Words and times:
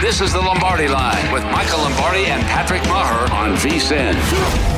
This 0.00 0.20
is 0.20 0.32
the 0.32 0.40
Lombardi 0.40 0.86
Line 0.86 1.32
with 1.32 1.42
Michael 1.46 1.80
Lombardi 1.80 2.26
and 2.26 2.40
Patrick 2.44 2.82
Meagher 2.82 3.28
on 3.32 3.56
VSIN. 3.56 4.77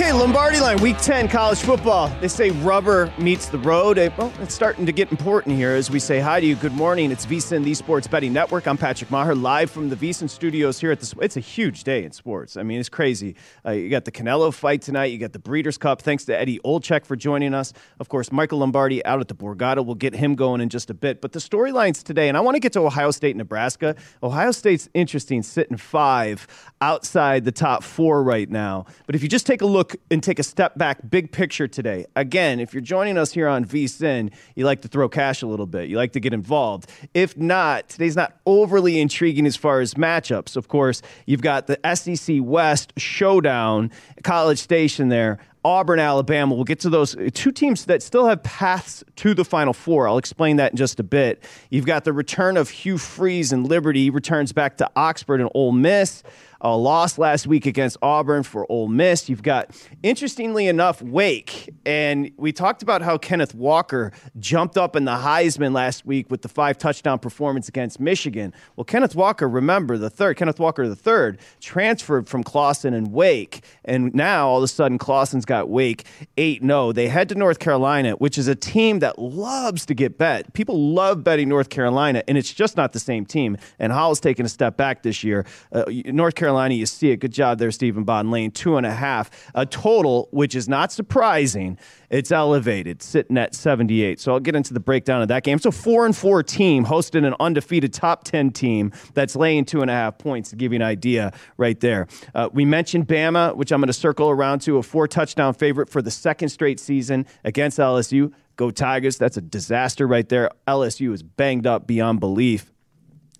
Okay, 0.00 0.12
Lombardi 0.12 0.60
line, 0.60 0.78
week 0.78 0.96
10, 0.96 1.28
college 1.28 1.58
football. 1.58 2.08
They 2.22 2.28
say 2.28 2.52
rubber 2.52 3.12
meets 3.18 3.50
the 3.50 3.58
road. 3.58 3.98
Eh, 3.98 4.08
well, 4.16 4.32
it's 4.40 4.54
starting 4.54 4.86
to 4.86 4.92
get 4.92 5.10
important 5.10 5.56
here 5.56 5.72
as 5.72 5.90
we 5.90 5.98
say 5.98 6.20
hi 6.20 6.40
to 6.40 6.46
you. 6.46 6.54
Good 6.54 6.72
morning. 6.72 7.12
It's 7.12 7.26
VSIN, 7.26 7.64
the 7.64 7.74
Sports 7.74 8.06
Betting 8.06 8.32
Network. 8.32 8.66
I'm 8.66 8.78
Patrick 8.78 9.10
Meagher, 9.10 9.38
live 9.38 9.70
from 9.70 9.90
the 9.90 9.96
VSIN 9.96 10.30
studios 10.30 10.80
here 10.80 10.90
at 10.90 11.00
the. 11.00 11.14
It's 11.20 11.36
a 11.36 11.40
huge 11.40 11.84
day 11.84 12.02
in 12.02 12.12
sports. 12.12 12.56
I 12.56 12.62
mean, 12.62 12.80
it's 12.80 12.88
crazy. 12.88 13.36
Uh, 13.62 13.72
you 13.72 13.90
got 13.90 14.06
the 14.06 14.10
Canelo 14.10 14.54
fight 14.54 14.80
tonight. 14.80 15.12
You 15.12 15.18
got 15.18 15.34
the 15.34 15.38
Breeders' 15.38 15.76
Cup. 15.76 16.00
Thanks 16.00 16.24
to 16.24 16.34
Eddie 16.34 16.60
Olczyk 16.60 17.04
for 17.04 17.14
joining 17.14 17.52
us. 17.52 17.74
Of 17.98 18.08
course, 18.08 18.32
Michael 18.32 18.60
Lombardi 18.60 19.04
out 19.04 19.20
at 19.20 19.28
the 19.28 19.34
Borgata. 19.34 19.84
We'll 19.84 19.96
get 19.96 20.14
him 20.14 20.34
going 20.34 20.62
in 20.62 20.70
just 20.70 20.88
a 20.88 20.94
bit. 20.94 21.20
But 21.20 21.32
the 21.32 21.40
storylines 21.40 22.02
today, 22.02 22.28
and 22.28 22.38
I 22.38 22.40
want 22.40 22.54
to 22.54 22.60
get 22.60 22.72
to 22.72 22.80
Ohio 22.80 23.10
State, 23.10 23.36
Nebraska. 23.36 23.96
Ohio 24.22 24.52
State's 24.52 24.88
interesting, 24.94 25.42
sitting 25.42 25.76
five 25.76 26.46
outside 26.80 27.44
the 27.44 27.52
top 27.52 27.82
four 27.82 28.22
right 28.22 28.48
now. 28.48 28.86
But 29.04 29.14
if 29.14 29.22
you 29.22 29.28
just 29.28 29.46
take 29.46 29.60
a 29.60 29.66
look 29.66 29.89
and 30.10 30.22
take 30.22 30.38
a 30.38 30.42
step 30.42 30.76
back, 30.76 30.98
big 31.08 31.32
picture 31.32 31.68
today. 31.68 32.06
Again, 32.16 32.60
if 32.60 32.74
you're 32.74 32.80
joining 32.80 33.18
us 33.18 33.32
here 33.32 33.48
on 33.48 33.64
VSIN, 33.64 34.32
you 34.54 34.64
like 34.64 34.82
to 34.82 34.88
throw 34.88 35.08
cash 35.08 35.42
a 35.42 35.46
little 35.46 35.66
bit, 35.66 35.88
you 35.88 35.96
like 35.96 36.12
to 36.12 36.20
get 36.20 36.32
involved. 36.32 36.90
If 37.14 37.36
not, 37.36 37.88
today's 37.88 38.16
not 38.16 38.38
overly 38.46 39.00
intriguing 39.00 39.46
as 39.46 39.56
far 39.56 39.80
as 39.80 39.94
matchups. 39.94 40.56
Of 40.56 40.68
course, 40.68 41.02
you've 41.26 41.42
got 41.42 41.66
the 41.66 41.78
SEC 41.94 42.36
West 42.40 42.92
showdown, 42.96 43.90
College 44.22 44.58
Station 44.58 45.08
there. 45.08 45.38
Auburn, 45.62 45.98
Alabama. 45.98 46.54
We'll 46.54 46.64
get 46.64 46.80
to 46.80 46.90
those 46.90 47.14
two 47.34 47.52
teams 47.52 47.84
that 47.84 48.02
still 48.02 48.26
have 48.26 48.42
paths 48.42 49.04
to 49.16 49.34
the 49.34 49.44
Final 49.44 49.74
Four. 49.74 50.08
I'll 50.08 50.16
explain 50.16 50.56
that 50.56 50.72
in 50.72 50.78
just 50.78 50.98
a 50.98 51.02
bit. 51.02 51.44
You've 51.68 51.84
got 51.84 52.04
the 52.04 52.14
return 52.14 52.56
of 52.56 52.70
Hugh 52.70 52.96
Freeze 52.96 53.52
and 53.52 53.68
Liberty. 53.68 54.04
He 54.04 54.10
returns 54.10 54.52
back 54.52 54.78
to 54.78 54.90
Oxford 54.96 55.40
and 55.40 55.50
Ole 55.54 55.72
Miss 55.72 56.22
a 56.60 56.76
loss 56.76 57.18
last 57.18 57.46
week 57.46 57.66
against 57.66 57.96
Auburn 58.02 58.42
for 58.42 58.70
Ole 58.70 58.88
Miss. 58.88 59.28
You've 59.28 59.42
got, 59.42 59.70
interestingly 60.02 60.66
enough, 60.66 61.00
Wake. 61.00 61.74
And 61.86 62.30
we 62.36 62.52
talked 62.52 62.82
about 62.82 63.02
how 63.02 63.18
Kenneth 63.18 63.54
Walker 63.54 64.12
jumped 64.38 64.76
up 64.76 64.96
in 64.96 65.04
the 65.04 65.12
Heisman 65.12 65.72
last 65.72 66.04
week 66.04 66.30
with 66.30 66.42
the 66.42 66.48
five 66.48 66.76
touchdown 66.78 67.18
performance 67.18 67.68
against 67.68 67.98
Michigan. 67.98 68.52
Well, 68.76 68.84
Kenneth 68.84 69.14
Walker, 69.14 69.48
remember, 69.48 69.96
the 69.96 70.10
third, 70.10 70.36
Kenneth 70.36 70.60
Walker 70.60 70.86
the 70.88 70.96
third, 70.96 71.38
transferred 71.60 72.28
from 72.28 72.42
Clawson 72.44 72.92
and 72.92 73.12
Wake. 73.12 73.64
And 73.84 74.14
now 74.14 74.48
all 74.48 74.58
of 74.58 74.64
a 74.64 74.68
sudden, 74.68 74.98
Clawson's 74.98 75.44
got 75.44 75.68
Wake 75.68 76.04
8 76.36 76.62
0. 76.62 76.92
They 76.92 77.08
head 77.08 77.28
to 77.30 77.34
North 77.34 77.58
Carolina, 77.58 78.12
which 78.12 78.36
is 78.36 78.48
a 78.48 78.54
team 78.54 78.98
that 78.98 79.18
loves 79.18 79.86
to 79.86 79.94
get 79.94 80.18
bet. 80.18 80.52
People 80.52 80.92
love 80.92 81.24
betting 81.24 81.48
North 81.48 81.70
Carolina, 81.70 82.22
and 82.28 82.36
it's 82.36 82.52
just 82.52 82.76
not 82.76 82.92
the 82.92 82.98
same 82.98 83.24
team. 83.24 83.56
And 83.78 83.92
Howell's 83.92 84.20
taken 84.20 84.44
a 84.44 84.48
step 84.48 84.76
back 84.76 85.02
this 85.02 85.24
year. 85.24 85.46
Uh, 85.72 85.84
North 86.06 86.34
Carolina 86.34 86.49
Carolina. 86.50 86.74
You 86.74 86.86
see 86.86 87.12
it. 87.12 87.18
Good 87.18 87.30
job 87.30 87.58
there, 87.58 87.70
Stephen 87.70 88.02
Bond 88.02 88.32
Lane. 88.32 88.50
Two 88.50 88.76
and 88.76 88.84
a 88.84 88.90
half. 88.90 89.30
A 89.54 89.64
total, 89.64 90.28
which 90.32 90.56
is 90.56 90.68
not 90.68 90.90
surprising. 90.90 91.78
It's 92.10 92.32
elevated, 92.32 93.02
sitting 93.02 93.38
at 93.38 93.54
78. 93.54 94.18
So 94.18 94.32
I'll 94.32 94.40
get 94.40 94.56
into 94.56 94.74
the 94.74 94.80
breakdown 94.80 95.22
of 95.22 95.28
that 95.28 95.44
game. 95.44 95.60
So 95.60 95.70
four 95.70 96.06
and 96.06 96.16
four 96.16 96.42
team 96.42 96.82
hosting 96.82 97.24
an 97.24 97.36
undefeated 97.38 97.92
top 97.92 98.24
10 98.24 98.50
team 98.50 98.90
that's 99.14 99.36
laying 99.36 99.64
two 99.64 99.80
and 99.80 99.88
a 99.88 99.94
half 99.94 100.18
points 100.18 100.50
to 100.50 100.56
give 100.56 100.72
you 100.72 100.76
an 100.76 100.82
idea 100.82 101.32
right 101.56 101.78
there. 101.78 102.08
Uh, 102.34 102.48
we 102.52 102.64
mentioned 102.64 103.06
Bama, 103.06 103.54
which 103.54 103.70
I'm 103.70 103.80
going 103.80 103.86
to 103.86 103.92
circle 103.92 104.28
around 104.28 104.58
to 104.62 104.78
a 104.78 104.82
four 104.82 105.06
touchdown 105.06 105.54
favorite 105.54 105.88
for 105.88 106.02
the 106.02 106.10
second 106.10 106.48
straight 106.48 106.80
season 106.80 107.26
against 107.44 107.78
LSU. 107.78 108.32
Go 108.56 108.72
Tigers. 108.72 109.18
That's 109.18 109.36
a 109.36 109.40
disaster 109.40 110.04
right 110.08 110.28
there. 110.28 110.50
LSU 110.66 111.14
is 111.14 111.22
banged 111.22 111.68
up 111.68 111.86
beyond 111.86 112.18
belief 112.18 112.72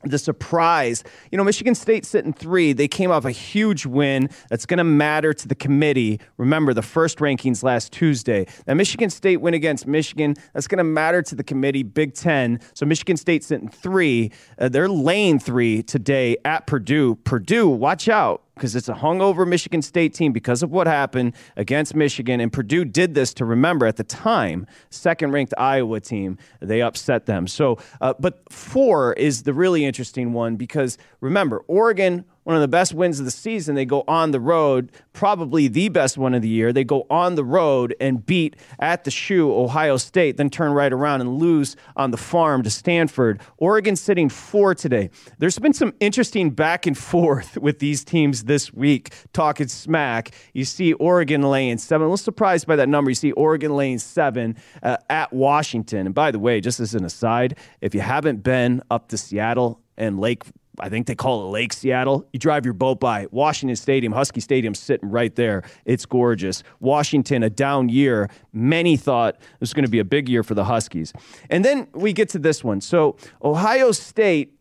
the 0.05 0.19
surprise. 0.19 1.05
You 1.31 1.39
know, 1.39 1.45
Michigan 1.45 1.75
State 1.75 2.07
sitting 2.07 2.33
three. 2.33 2.73
They 2.73 2.89
came 2.89 3.11
off 3.11 3.25
a 3.25 3.31
huge 3.31 3.87
win 3.87 4.29
that's 4.49 4.67
going 4.67 4.79
to 4.79 4.85
matter 4.85 5.33
to 5.35 5.49
the 5.49 5.55
committee. 5.55 6.21
Remember, 6.37 6.73
the 6.73 6.83
first 6.83 7.19
rankings 7.19 7.63
last 7.63 7.93
Tuesday. 7.93 8.47
That 8.67 8.75
Michigan 8.75 9.11
State 9.11 9.39
win 9.39 9.55
against 9.55 9.87
Michigan, 9.87 10.35
that's 10.55 10.67
going 10.67 10.79
to 10.79 10.85
matter 10.85 11.23
to 11.23 11.35
the 11.35 11.45
committee, 11.45 11.83
Big 11.83 12.15
Ten. 12.15 12.61
So 12.75 12.87
Michigan 12.87 13.17
State 13.17 13.45
sitting 13.45 13.69
three. 13.69 14.33
Uh, 14.59 14.69
they're 14.69 14.89
laying 14.89 15.39
three 15.39 15.83
today 15.83 16.37
at 16.45 16.67
Purdue. 16.67 17.17
Purdue, 17.17 17.69
watch 17.69 18.09
out 18.09 18.43
because 18.61 18.77
it's 18.77 18.91
a 18.91 18.95
hungover 18.95 19.49
Michigan 19.49 19.81
State 19.81 20.13
team 20.13 20.33
because 20.33 20.63
of 20.63 20.71
what 20.71 20.87
happened 20.87 21.35
against 21.57 21.95
Michigan. 21.95 22.41
And 22.41 22.53
Purdue 22.53 22.85
did 22.85 23.15
this 23.15 23.33
to 23.35 23.47
remember 23.47 23.87
at 23.87 23.97
the 23.97 24.05
time, 24.05 24.67
second 24.91 25.33
ranked 25.33 25.55
Iowa 25.57 25.99
team, 26.01 26.37
they 26.61 26.83
upset 26.83 27.25
them. 27.25 27.47
So, 27.47 27.79
uh, 28.03 28.13
but 28.21 28.43
four 28.53 29.15
is 29.15 29.45
the 29.45 29.55
really 29.55 29.87
interesting 29.87 30.35
one 30.35 30.57
because 30.57 30.99
remember, 31.21 31.61
Oregon 31.69 32.27
one 32.45 32.57
of 32.57 32.63
the 32.63 32.69
best 32.69 32.95
wins 32.95 33.19
of 33.19 33.25
the 33.25 33.31
season. 33.31 33.75
They 33.75 33.85
go 33.85 34.05
on 34.09 34.31
the 34.31 34.41
road, 34.41 34.91
probably 35.13 35.69
the 35.69 35.89
best 35.89 36.17
one 36.17 36.35
of 36.35 36.43
the 36.43 36.49
year. 36.49 36.73
They 36.73 36.85
go 36.85 37.07
on 37.11 37.35
the 37.35 37.45
road 37.45 37.95
and 38.01 38.25
beat 38.25 38.57
at 38.79 39.05
the 39.05 39.11
shoe 39.11 39.53
Ohio 39.53 39.97
State, 39.97 40.37
then 40.37 40.51
turn 40.51 40.73
right 40.73 40.93
around 40.93 41.21
and 41.21 41.39
lose 41.39 41.77
on 41.97 42.11
the 42.11 42.17
farm 42.17 42.63
to 42.63 42.71
Stanford. 42.71 43.41
Oregon 43.59 43.97
sitting 43.97 44.29
four 44.29 44.75
today. 44.75 45.11
There's 45.39 45.59
been 45.59 45.75
some 45.75 45.93
interesting 46.01 46.51
back 46.51 46.87
and 46.87 46.97
forth 46.97 47.57
with 47.61 47.79
these 47.79 48.05
teams 48.05 48.45
this 48.45 48.73
week, 48.73 49.13
talking 49.33 49.69
smack. 49.69 50.33
You 50.55 50.65
see 50.65 50.95
Oregon 50.95 51.43
laying 51.43 51.79
seven. 51.79 52.07
A 52.07 52.09
little 52.09 52.17
surprised 52.17 52.67
by 52.67 52.77
that 52.77 52.89
number. 52.89 53.11
You 53.11 53.15
see 53.15 53.33
Oregon 53.33 53.77
laying 53.77 53.99
seven 53.99 54.57
uh, 54.83 54.97
at 55.09 55.33
Washington. 55.33 56.07
And 56.07 56.15
by 56.15 56.31
the 56.31 56.39
way, 56.39 56.61
just 56.61 56.81
as 56.81 56.95
an 56.95 57.05
aside, 57.05 57.59
if 57.81 57.95
you 57.95 58.01
haven't 58.01 58.43
been 58.43 58.83
up 58.91 59.09
to 59.09 59.19
Seattle, 59.19 59.81
and 60.01 60.19
Lake 60.19 60.45
I 60.83 60.89
think 60.89 61.07
they 61.07 61.15
call 61.15 61.47
it 61.47 61.51
Lake 61.51 61.73
Seattle. 61.73 62.27
You 62.33 62.39
drive 62.39 62.65
your 62.65 62.75
boat 62.75 63.01
by 63.01 63.27
Washington 63.31 63.77
Stadium, 63.77 64.13
Husky 64.13 64.41
Stadium 64.41 64.75
sitting 64.75 65.11
right 65.11 65.35
there. 65.35 65.63
It's 65.85 66.07
gorgeous. 66.07 66.63
Washington, 66.81 67.43
a 67.43 67.51
down 67.51 67.89
year. 67.89 68.31
Many 68.53 68.97
thought 68.97 69.39
this 69.39 69.71
was 69.71 69.75
going 69.75 69.85
to 69.85 69.91
be 69.91 70.01
a 70.01 70.05
big 70.05 70.29
year 70.29 70.43
for 70.43 70.55
the 70.55 70.65
Huskies. 70.65 71.13
And 71.49 71.65
then 71.65 71.89
we 71.95 72.13
get 72.13 72.29
to 72.31 72.39
this 72.39 72.65
one. 72.65 72.81
So, 72.81 73.17
Ohio 73.43 73.93
State 73.93 74.57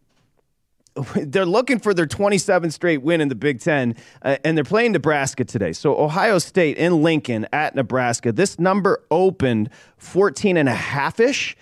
they're 1.15 1.45
looking 1.45 1.79
for 1.79 1.93
their 1.93 2.05
27th 2.05 2.73
straight 2.73 3.01
win 3.01 3.21
in 3.21 3.29
the 3.29 3.35
Big 3.35 3.59
Ten, 3.59 3.95
uh, 4.21 4.37
and 4.43 4.57
they're 4.57 4.63
playing 4.63 4.91
Nebraska 4.91 5.45
today. 5.45 5.73
So 5.73 5.97
Ohio 5.97 6.39
State 6.39 6.77
in 6.77 7.03
Lincoln 7.03 7.47
at 7.53 7.75
Nebraska. 7.75 8.31
This 8.31 8.59
number 8.59 9.03
opened 9.11 9.69
14 9.97 10.57
and 10.57 10.69
a 10.69 10.73
half 10.73 11.19
ish, 11.19 11.55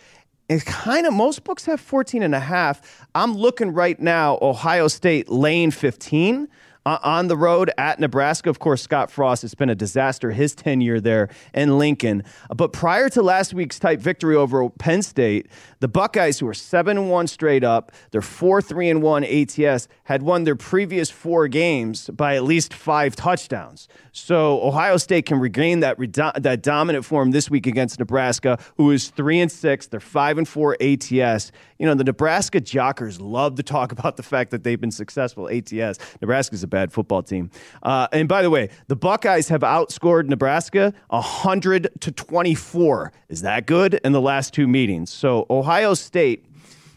it's 0.49 0.63
kind 0.63 1.05
of 1.05 1.13
most 1.13 1.43
books 1.43 1.65
have 1.65 1.81
14 1.81 2.23
and 2.23 2.33
a 2.33 2.39
half. 2.39 3.05
I'm 3.13 3.33
looking 3.33 3.73
right 3.73 3.99
now, 3.99 4.37
Ohio 4.41 4.87
State 4.87 5.29
lane 5.29 5.71
15 5.71 6.43
uh, 6.43 6.47
Uh, 6.87 6.97
on 7.03 7.27
the 7.27 7.35
road 7.35 7.69
at 7.77 7.99
Nebraska. 7.99 8.49
Of 8.49 8.59
course, 8.59 8.81
Scott 8.81 9.11
Frost, 9.11 9.43
it's 9.43 9.53
been 9.53 9.69
a 9.69 9.75
disaster 9.75 10.31
his 10.31 10.55
tenure 10.55 11.01
there 11.01 11.27
in 11.53 11.77
Lincoln. 11.77 12.23
But 12.55 12.71
prior 12.71 13.09
to 13.09 13.21
last 13.21 13.53
week's 13.53 13.77
type 13.77 13.99
victory 13.99 14.37
over 14.37 14.69
Penn 14.69 15.01
State, 15.01 15.47
the 15.81 15.89
Buckeyes, 15.89 16.39
who 16.39 16.47
are 16.47 16.53
7 16.53 17.09
1 17.09 17.27
straight 17.27 17.65
up, 17.65 17.91
they're 18.11 18.21
4 18.21 18.61
3 18.61 18.89
and 18.89 19.03
1 19.03 19.25
ATS, 19.25 19.89
had 20.05 20.21
won 20.21 20.45
their 20.45 20.55
previous 20.55 21.09
four 21.09 21.49
games 21.49 22.09
by 22.09 22.37
at 22.37 22.45
least 22.45 22.73
five 22.73 23.17
touchdowns. 23.17 23.89
So 24.13 24.63
Ohio 24.63 24.95
State 24.95 25.25
can 25.25 25.39
regain 25.39 25.81
that, 25.81 25.97
that 25.97 26.61
dominant 26.63 27.03
form 27.03 27.31
this 27.31 27.49
week 27.49 27.67
against 27.67 27.99
Nebraska, 27.99 28.59
who 28.77 28.91
is 28.91 29.09
3 29.09 29.41
and 29.41 29.51
6. 29.51 29.87
They're 29.87 29.99
5 29.99 30.37
and 30.37 30.47
4 30.47 30.77
ATS. 30.79 31.51
You 31.79 31.85
know, 31.85 31.93
the 31.93 32.03
Nebraska 32.03 32.59
Jockers 32.59 33.19
love 33.21 33.55
to 33.55 33.63
talk 33.63 33.91
about 33.97 34.17
the 34.17 34.23
fact 34.23 34.51
that 34.51 34.63
they've 34.63 34.79
been 34.79 34.91
successful 34.91 35.49
ATS. 35.49 35.99
Nebraska's 36.21 36.63
a 36.63 36.67
bad 36.67 36.91
football 36.91 37.23
team. 37.23 37.49
Uh, 37.83 38.07
and 38.11 38.27
by 38.27 38.41
the 38.41 38.49
way, 38.49 38.69
the 38.87 38.95
Buckeyes 38.95 39.49
have 39.49 39.61
outscored 39.61 40.27
Nebraska 40.27 40.93
100 41.09 41.89
to 42.01 42.11
24. 42.11 43.11
Is 43.29 43.41
that 43.41 43.65
good 43.65 43.95
in 44.03 44.11
the 44.11 44.21
last 44.21 44.53
two 44.53 44.67
meetings? 44.67 45.11
So 45.11 45.45
Ohio 45.49 45.93
State, 45.93 46.45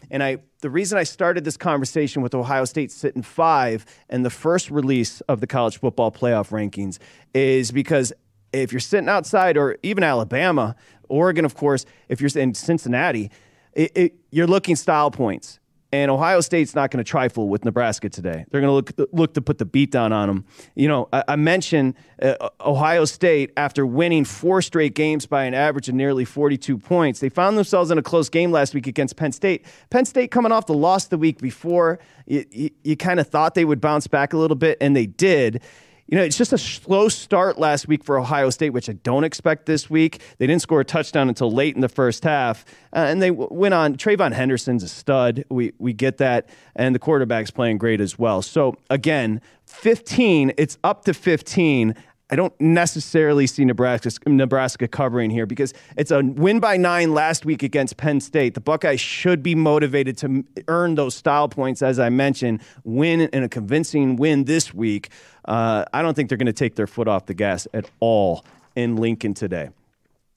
and 0.09 0.23
I 0.23 0.39
the 0.61 0.69
reason 0.69 0.99
I 0.99 1.03
started 1.03 1.43
this 1.43 1.57
conversation 1.57 2.21
with 2.21 2.35
Ohio 2.35 2.65
State 2.65 2.91
sitting 2.91 3.23
five 3.23 3.83
and 4.09 4.23
the 4.23 4.29
first 4.29 4.69
release 4.69 5.21
of 5.21 5.41
the 5.41 5.47
college 5.47 5.79
football 5.79 6.11
playoff 6.11 6.49
rankings 6.49 6.99
is 7.33 7.71
because 7.71 8.13
if 8.53 8.71
you're 8.71 8.79
sitting 8.79 9.09
outside 9.09 9.57
or 9.57 9.77
even 9.81 10.03
Alabama, 10.03 10.75
Oregon, 11.09 11.45
of 11.45 11.55
course, 11.55 11.85
if 12.09 12.21
you're 12.21 12.29
in 12.35 12.53
Cincinnati, 12.53 13.31
it, 13.73 13.91
it, 13.95 14.13
you're 14.31 14.47
looking 14.47 14.75
style 14.75 15.11
points. 15.11 15.59
And 15.93 16.09
Ohio 16.09 16.39
State's 16.39 16.73
not 16.73 16.89
going 16.89 17.03
to 17.03 17.09
trifle 17.09 17.49
with 17.49 17.65
Nebraska 17.65 18.07
today. 18.07 18.45
They're 18.49 18.61
going 18.61 18.69
to 18.69 19.01
look 19.01 19.09
look 19.11 19.33
to 19.33 19.41
put 19.41 19.57
the 19.57 19.65
beat 19.65 19.91
down 19.91 20.13
on 20.13 20.29
them. 20.29 20.45
You 20.73 20.87
know, 20.87 21.09
I, 21.11 21.23
I 21.29 21.35
mentioned 21.35 21.95
uh, 22.21 22.49
Ohio 22.61 23.03
State 23.03 23.51
after 23.57 23.85
winning 23.85 24.23
four 24.23 24.61
straight 24.61 24.95
games 24.95 25.25
by 25.25 25.43
an 25.43 25.53
average 25.53 25.89
of 25.89 25.95
nearly 25.95 26.23
42 26.23 26.77
points. 26.77 27.19
They 27.19 27.27
found 27.27 27.57
themselves 27.57 27.91
in 27.91 27.97
a 27.97 28.01
close 28.01 28.29
game 28.29 28.51
last 28.53 28.73
week 28.73 28.87
against 28.87 29.17
Penn 29.17 29.33
State. 29.33 29.65
Penn 29.89 30.05
State 30.05 30.31
coming 30.31 30.53
off 30.53 30.65
the 30.65 30.73
loss 30.73 31.07
the 31.07 31.17
week 31.17 31.41
before, 31.41 31.99
you, 32.25 32.45
you, 32.51 32.69
you 32.85 32.95
kind 32.95 33.19
of 33.19 33.27
thought 33.27 33.55
they 33.55 33.65
would 33.65 33.81
bounce 33.81 34.07
back 34.07 34.31
a 34.31 34.37
little 34.37 34.55
bit, 34.55 34.77
and 34.79 34.95
they 34.95 35.07
did 35.07 35.61
you 36.11 36.17
know, 36.17 36.23
it's 36.25 36.37
just 36.37 36.51
a 36.51 36.57
slow 36.57 37.07
start 37.07 37.57
last 37.57 37.87
week 37.87 38.03
for 38.03 38.19
Ohio 38.19 38.49
State, 38.49 38.71
which 38.71 38.89
I 38.89 38.93
don't 38.93 39.23
expect 39.23 39.65
this 39.65 39.89
week. 39.89 40.21
They 40.39 40.45
didn't 40.45 40.61
score 40.61 40.81
a 40.81 40.85
touchdown 40.85 41.29
until 41.29 41.49
late 41.49 41.73
in 41.73 41.79
the 41.79 41.87
first 41.87 42.25
half, 42.25 42.65
uh, 42.91 43.05
and 43.07 43.21
they 43.21 43.29
w- 43.29 43.47
went 43.49 43.73
on. 43.73 43.95
TreVeyon 43.95 44.33
Henderson's 44.33 44.83
a 44.83 44.89
stud. 44.89 45.45
We 45.49 45.71
we 45.79 45.93
get 45.93 46.17
that, 46.17 46.49
and 46.75 46.93
the 46.93 46.99
quarterback's 46.99 47.49
playing 47.49 47.77
great 47.77 48.01
as 48.01 48.19
well. 48.19 48.41
So 48.41 48.75
again, 48.89 49.39
15. 49.67 50.51
It's 50.57 50.77
up 50.83 51.05
to 51.05 51.13
15. 51.13 51.95
I 52.31 52.37
don't 52.37 52.59
necessarily 52.61 53.45
see 53.45 53.65
Nebraska 53.65 54.09
Nebraska 54.25 54.87
covering 54.87 55.29
here 55.29 55.45
because 55.45 55.73
it's 55.97 56.11
a 56.11 56.21
win 56.23 56.61
by 56.61 56.77
nine 56.77 57.13
last 57.13 57.45
week 57.45 57.61
against 57.61 57.97
Penn 57.97 58.21
State. 58.21 58.53
The 58.53 58.61
Buckeyes 58.61 59.01
should 59.01 59.43
be 59.43 59.53
motivated 59.53 60.17
to 60.19 60.45
earn 60.69 60.95
those 60.95 61.13
style 61.13 61.49
points, 61.49 61.81
as 61.81 61.99
I 61.99 62.07
mentioned, 62.09 62.61
win 62.85 63.21
in 63.21 63.43
a 63.43 63.49
convincing 63.49 64.15
win 64.15 64.45
this 64.45 64.73
week. 64.73 65.09
Uh, 65.43 65.83
I 65.91 66.01
don't 66.01 66.13
think 66.13 66.29
they're 66.29 66.37
going 66.37 66.45
to 66.45 66.53
take 66.53 66.75
their 66.75 66.87
foot 66.87 67.09
off 67.09 67.25
the 67.25 67.33
gas 67.33 67.67
at 67.73 67.91
all 67.99 68.45
in 68.77 68.95
Lincoln 68.95 69.33
today. 69.33 69.69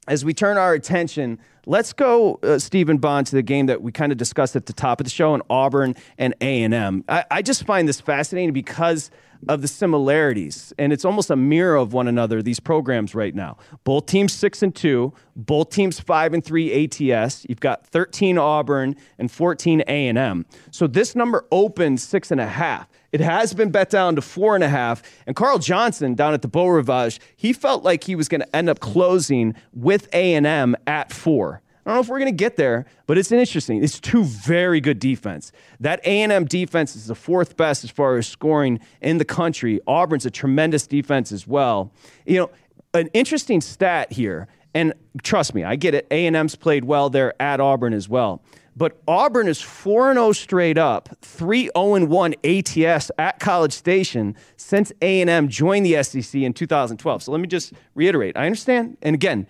As 0.08 0.24
we 0.24 0.34
turn 0.34 0.58
our 0.58 0.74
attention, 0.74 1.38
let's 1.64 1.92
go, 1.92 2.40
uh, 2.42 2.58
Stephen 2.58 2.98
Bond, 2.98 3.28
to 3.28 3.36
the 3.36 3.42
game 3.42 3.66
that 3.66 3.82
we 3.82 3.92
kind 3.92 4.10
of 4.10 4.18
discussed 4.18 4.56
at 4.56 4.66
the 4.66 4.72
top 4.72 5.00
of 5.00 5.04
the 5.04 5.10
show 5.10 5.34
in 5.34 5.42
Auburn 5.48 5.94
and 6.18 6.34
A&M. 6.40 7.04
I 7.08 7.40
just 7.40 7.64
find 7.64 7.88
this 7.88 8.00
fascinating 8.00 8.52
because 8.52 9.10
of 9.48 9.62
the 9.62 9.68
similarities, 9.68 10.72
and 10.78 10.92
it's 10.92 11.04
almost 11.04 11.30
a 11.30 11.36
mirror 11.36 11.76
of 11.76 11.92
one 11.92 12.08
another. 12.08 12.42
These 12.42 12.60
programs 12.60 13.14
right 13.14 13.34
now, 13.34 13.56
both 13.84 14.06
teams 14.06 14.32
six 14.32 14.62
and 14.62 14.74
two, 14.74 15.12
both 15.36 15.70
teams 15.70 16.00
five 16.00 16.34
and 16.34 16.44
three 16.44 16.84
ATS. 16.84 17.46
You've 17.48 17.60
got 17.60 17.86
thirteen 17.86 18.38
Auburn 18.38 18.96
and 19.18 19.30
fourteen 19.30 19.82
A 19.86 20.08
and 20.08 20.18
M. 20.18 20.46
So 20.70 20.86
this 20.86 21.14
number 21.14 21.46
opens 21.50 22.02
six 22.02 22.30
and 22.30 22.40
a 22.40 22.46
half. 22.46 22.88
It 23.12 23.20
has 23.20 23.54
been 23.54 23.70
bet 23.70 23.90
down 23.90 24.16
to 24.16 24.22
four 24.22 24.56
and 24.56 24.64
a 24.64 24.68
half. 24.68 25.02
And 25.26 25.36
Carl 25.36 25.60
Johnson 25.60 26.14
down 26.14 26.34
at 26.34 26.42
the 26.42 26.48
Beau 26.48 26.66
Rivage, 26.66 27.20
he 27.36 27.52
felt 27.52 27.84
like 27.84 28.02
he 28.02 28.16
was 28.16 28.28
going 28.28 28.40
to 28.40 28.56
end 28.56 28.68
up 28.68 28.80
closing 28.80 29.54
with 29.72 30.08
A 30.12 30.34
and 30.34 30.46
M 30.46 30.74
at 30.86 31.12
four. 31.12 31.62
I 31.84 31.90
don't 31.90 31.96
know 31.96 32.00
if 32.00 32.08
we're 32.08 32.18
going 32.18 32.32
to 32.32 32.36
get 32.36 32.56
there, 32.56 32.86
but 33.06 33.18
it's 33.18 33.30
interesting. 33.30 33.84
It's 33.84 34.00
two 34.00 34.24
very 34.24 34.80
good 34.80 34.98
defense. 34.98 35.52
That 35.80 36.00
A&M 36.04 36.46
defense 36.46 36.96
is 36.96 37.08
the 37.08 37.14
fourth 37.14 37.56
best 37.56 37.84
as 37.84 37.90
far 37.90 38.16
as 38.16 38.26
scoring 38.26 38.80
in 39.02 39.18
the 39.18 39.24
country. 39.24 39.80
Auburn's 39.86 40.24
a 40.24 40.30
tremendous 40.30 40.86
defense 40.86 41.30
as 41.30 41.46
well. 41.46 41.92
You 42.24 42.38
know, 42.38 42.50
an 42.94 43.08
interesting 43.12 43.60
stat 43.60 44.12
here, 44.12 44.48
and 44.72 44.94
trust 45.22 45.54
me, 45.54 45.62
I 45.62 45.76
get 45.76 45.94
it. 45.94 46.06
A&M's 46.10 46.56
played 46.56 46.84
well 46.84 47.10
there 47.10 47.40
at 47.40 47.60
Auburn 47.60 47.92
as 47.92 48.08
well. 48.08 48.42
But 48.76 49.00
Auburn 49.06 49.46
is 49.46 49.60
4 49.60 50.14
0 50.14 50.32
straight 50.32 50.78
up, 50.78 51.08
3 51.22 51.70
0 51.76 52.06
1 52.06 52.34
ATS 52.44 53.10
at 53.18 53.38
College 53.38 53.72
Station 53.72 54.34
since 54.56 54.92
A&M 55.00 55.48
joined 55.48 55.86
the 55.86 56.02
SEC 56.02 56.40
in 56.40 56.52
2012. 56.52 57.22
So 57.22 57.32
let 57.32 57.40
me 57.40 57.46
just 57.46 57.72
reiterate. 57.94 58.36
I 58.36 58.46
understand. 58.46 58.96
And 59.02 59.14
again, 59.14 59.46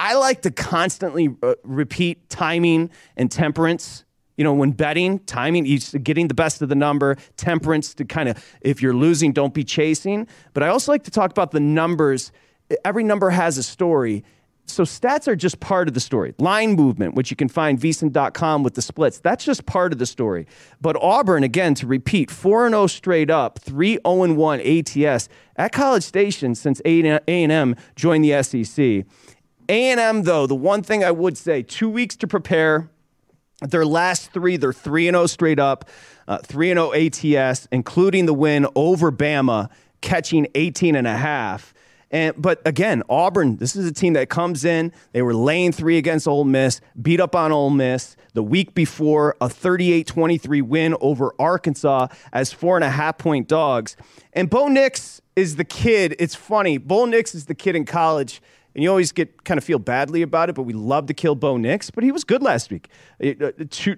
I 0.00 0.14
like 0.14 0.40
to 0.42 0.50
constantly 0.50 1.36
uh, 1.42 1.56
repeat 1.62 2.30
timing 2.30 2.88
and 3.18 3.30
temperance. 3.30 4.04
You 4.38 4.44
know, 4.44 4.54
when 4.54 4.70
betting, 4.70 5.18
timing, 5.20 5.64
getting 6.02 6.28
the 6.28 6.34
best 6.34 6.62
of 6.62 6.70
the 6.70 6.74
number, 6.74 7.18
temperance 7.36 7.92
to 7.94 8.06
kind 8.06 8.30
of, 8.30 8.42
if 8.62 8.80
you're 8.80 8.94
losing, 8.94 9.34
don't 9.34 9.52
be 9.52 9.62
chasing. 9.62 10.26
But 10.54 10.62
I 10.62 10.68
also 10.68 10.90
like 10.90 11.04
to 11.04 11.10
talk 11.10 11.30
about 11.30 11.50
the 11.50 11.60
numbers. 11.60 12.32
Every 12.82 13.04
number 13.04 13.28
has 13.28 13.58
a 13.58 13.62
story. 13.62 14.24
So 14.64 14.84
stats 14.84 15.28
are 15.28 15.36
just 15.36 15.60
part 15.60 15.86
of 15.86 15.92
the 15.92 16.00
story. 16.00 16.32
Line 16.38 16.76
movement, 16.76 17.14
which 17.14 17.30
you 17.30 17.36
can 17.36 17.48
find 17.48 17.78
vsin.com 17.78 18.62
with 18.62 18.76
the 18.76 18.82
splits, 18.82 19.18
that's 19.18 19.44
just 19.44 19.66
part 19.66 19.92
of 19.92 19.98
the 19.98 20.06
story. 20.06 20.46
But 20.80 20.96
Auburn, 21.02 21.44
again, 21.44 21.74
to 21.74 21.86
repeat, 21.86 22.30
4 22.30 22.70
0 22.70 22.86
straight 22.86 23.28
up, 23.28 23.58
3 23.58 23.98
0 24.06 24.32
1 24.32 24.60
ATS 24.60 25.28
at 25.56 25.72
College 25.72 26.04
Station 26.04 26.54
since 26.54 26.80
A&M 26.86 27.76
joined 27.96 28.24
the 28.24 28.42
SEC. 28.42 29.04
A&M, 29.70 30.24
though, 30.24 30.48
the 30.48 30.54
one 30.56 30.82
thing 30.82 31.04
I 31.04 31.12
would 31.12 31.38
say, 31.38 31.62
two 31.62 31.88
weeks 31.88 32.16
to 32.16 32.26
prepare. 32.26 32.90
Their 33.62 33.86
last 33.86 34.32
three, 34.32 34.56
they're 34.56 34.72
3 34.72 35.04
0 35.04 35.26
straight 35.26 35.60
up, 35.60 35.88
uh, 36.26 36.38
3 36.38 36.70
0 36.70 36.92
ATS, 36.92 37.68
including 37.70 38.26
the 38.26 38.34
win 38.34 38.66
over 38.74 39.12
Bama, 39.12 39.70
catching 40.00 40.48
18 40.56 40.96
and 40.96 41.06
a 41.06 41.16
half. 41.16 41.72
And 42.10 42.34
but 42.36 42.60
again, 42.66 43.04
Auburn, 43.08 43.58
this 43.58 43.76
is 43.76 43.86
a 43.86 43.92
team 43.92 44.14
that 44.14 44.28
comes 44.28 44.64
in. 44.64 44.92
They 45.12 45.22
were 45.22 45.34
laying 45.34 45.70
three 45.70 45.96
against 45.98 46.26
Ole 46.26 46.44
Miss, 46.44 46.80
beat 47.00 47.20
up 47.20 47.36
on 47.36 47.52
Ole 47.52 47.70
Miss 47.70 48.16
the 48.34 48.42
week 48.42 48.74
before, 48.74 49.36
a 49.40 49.46
38-23 49.46 50.62
win 50.62 50.96
over 51.00 51.32
Arkansas 51.38 52.08
as 52.32 52.52
four 52.52 52.76
and 52.76 52.84
a 52.84 52.90
half 52.90 53.18
point 53.18 53.46
dogs. 53.46 53.96
And 54.32 54.50
Bo 54.50 54.66
Nix 54.66 55.20
is 55.36 55.56
the 55.56 55.64
kid. 55.64 56.16
It's 56.18 56.34
funny. 56.34 56.78
Bo 56.78 57.04
Nix 57.04 57.34
is 57.34 57.46
the 57.46 57.54
kid 57.54 57.76
in 57.76 57.84
college. 57.84 58.42
And 58.74 58.84
you 58.84 58.90
always 58.90 59.12
get 59.12 59.44
kind 59.44 59.58
of 59.58 59.64
feel 59.64 59.78
badly 59.78 60.22
about 60.22 60.48
it, 60.48 60.54
but 60.54 60.62
we 60.62 60.72
love 60.72 61.06
to 61.06 61.14
kill 61.14 61.34
Bo 61.34 61.56
Nix. 61.56 61.90
But 61.90 62.04
he 62.04 62.12
was 62.12 62.24
good 62.24 62.42
last 62.42 62.70
week. 62.70 62.88
Uh, 63.22 63.50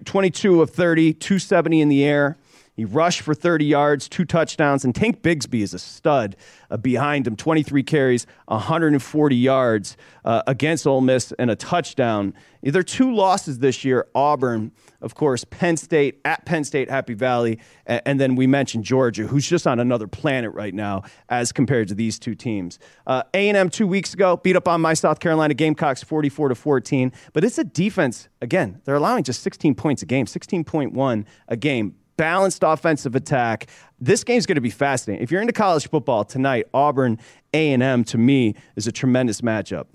22 0.05 0.63
of 0.63 0.71
30, 0.71 1.13
270 1.15 1.81
in 1.81 1.89
the 1.89 2.05
air. 2.05 2.39
He 2.75 2.87
rushed 2.87 3.21
for 3.21 3.35
30 3.35 3.67
yards, 3.67 4.09
two 4.09 4.25
touchdowns, 4.25 4.83
and 4.83 4.95
Tank 4.95 5.21
Bigsby 5.21 5.61
is 5.61 5.75
a 5.75 5.79
stud 5.79 6.37
uh, 6.71 6.79
behind 6.79 7.27
him. 7.27 7.37
23 7.37 7.83
carries, 7.83 8.27
140 8.47 9.37
yards 9.37 9.97
uh, 10.25 10.43
against 10.47 10.87
Ole 10.87 11.03
Miss, 11.03 11.33
and 11.33 11.51
a 11.51 11.57
touchdown. 11.57 12.33
There 12.63 12.81
are 12.81 12.83
two 12.83 13.15
losses 13.15 13.59
this 13.59 13.85
year 13.85 14.07
Auburn, 14.15 14.73
of 15.03 15.15
course, 15.15 15.45
Penn 15.45 15.77
State, 15.77 16.21
at 16.25 16.45
Penn 16.47 16.65
State, 16.65 16.91
Happy 16.91 17.15
Valley, 17.15 17.59
and, 17.87 18.21
then 18.21 18.37
we 18.37 18.47
mentioned 18.47 18.85
Georgia, 18.85 19.27
who's 19.27 19.49
just 19.49 19.67
on 19.67 19.81
another 19.81 20.07
planet 20.07 20.53
right 20.55 20.75
now 20.75 21.03
as 21.29 21.53
compared 21.53 21.89
to 21.89 21.95
these 21.95 22.19
two 22.19 22.35
teams. 22.35 22.79
Uh, 23.07 23.23
A&M 23.35 23.69
two 23.69 23.87
weeks 23.87 24.15
ago 24.15 24.37
beat 24.37 24.55
up 24.55 24.69
on 24.69 24.81
my 24.81 24.95
South 24.95 25.19
Carolina 25.19 25.55
Gamecocks 25.55 26.03
44 26.03 26.51
to 26.51 26.55
14, 26.55 27.13
but 27.33 27.43
it's 27.45 27.59
a 27.59 27.65
defense. 27.65 28.29
Again, 28.41 28.81
they're 28.85 28.95
allowing 28.95 29.25
just 29.25 29.43
16 29.43 29.75
points 29.75 30.03
a 30.03 30.07
game, 30.07 30.27
16.1 30.27 31.25
a 31.49 31.57
game 31.57 31.97
balanced 32.17 32.63
offensive 32.63 33.15
attack. 33.17 33.67
This 34.01 34.23
game's 34.23 34.47
going 34.47 34.57
to 34.57 34.61
be 34.61 34.71
fascinating. 34.71 35.23
If 35.23 35.31
you're 35.31 35.41
into 35.41 35.53
college 35.53 35.89
football 35.89 36.25
tonight, 36.25 36.67
Auburn 36.73 37.19
A&M 37.53 38.05
to 38.05 38.19
me 38.19 38.55
is 38.77 38.87
a 38.87 38.93
tremendous 38.93 39.41
matchup. 39.41 39.87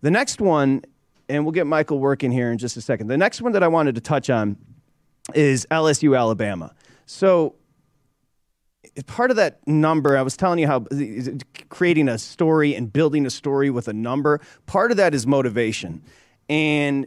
The 0.00 0.10
next 0.10 0.40
one, 0.40 0.82
and 1.28 1.44
we'll 1.44 1.52
get 1.52 1.66
Michael 1.66 1.98
working 1.98 2.30
here 2.30 2.50
in 2.50 2.58
just 2.58 2.76
a 2.76 2.80
second. 2.80 3.08
The 3.08 3.16
next 3.16 3.40
one 3.40 3.52
that 3.52 3.62
I 3.62 3.68
wanted 3.68 3.94
to 3.94 4.00
touch 4.00 4.30
on 4.30 4.56
is 5.34 5.66
LSU 5.70 6.18
Alabama. 6.18 6.74
So 7.06 7.54
part 9.06 9.30
of 9.30 9.36
that 9.36 9.66
number, 9.66 10.16
I 10.16 10.22
was 10.22 10.36
telling 10.36 10.58
you 10.58 10.66
how 10.66 10.86
creating 11.68 12.08
a 12.08 12.18
story 12.18 12.74
and 12.74 12.92
building 12.92 13.26
a 13.26 13.30
story 13.30 13.70
with 13.70 13.88
a 13.88 13.92
number, 13.92 14.40
part 14.66 14.90
of 14.90 14.96
that 14.98 15.14
is 15.14 15.26
motivation. 15.26 16.02
And 16.48 17.06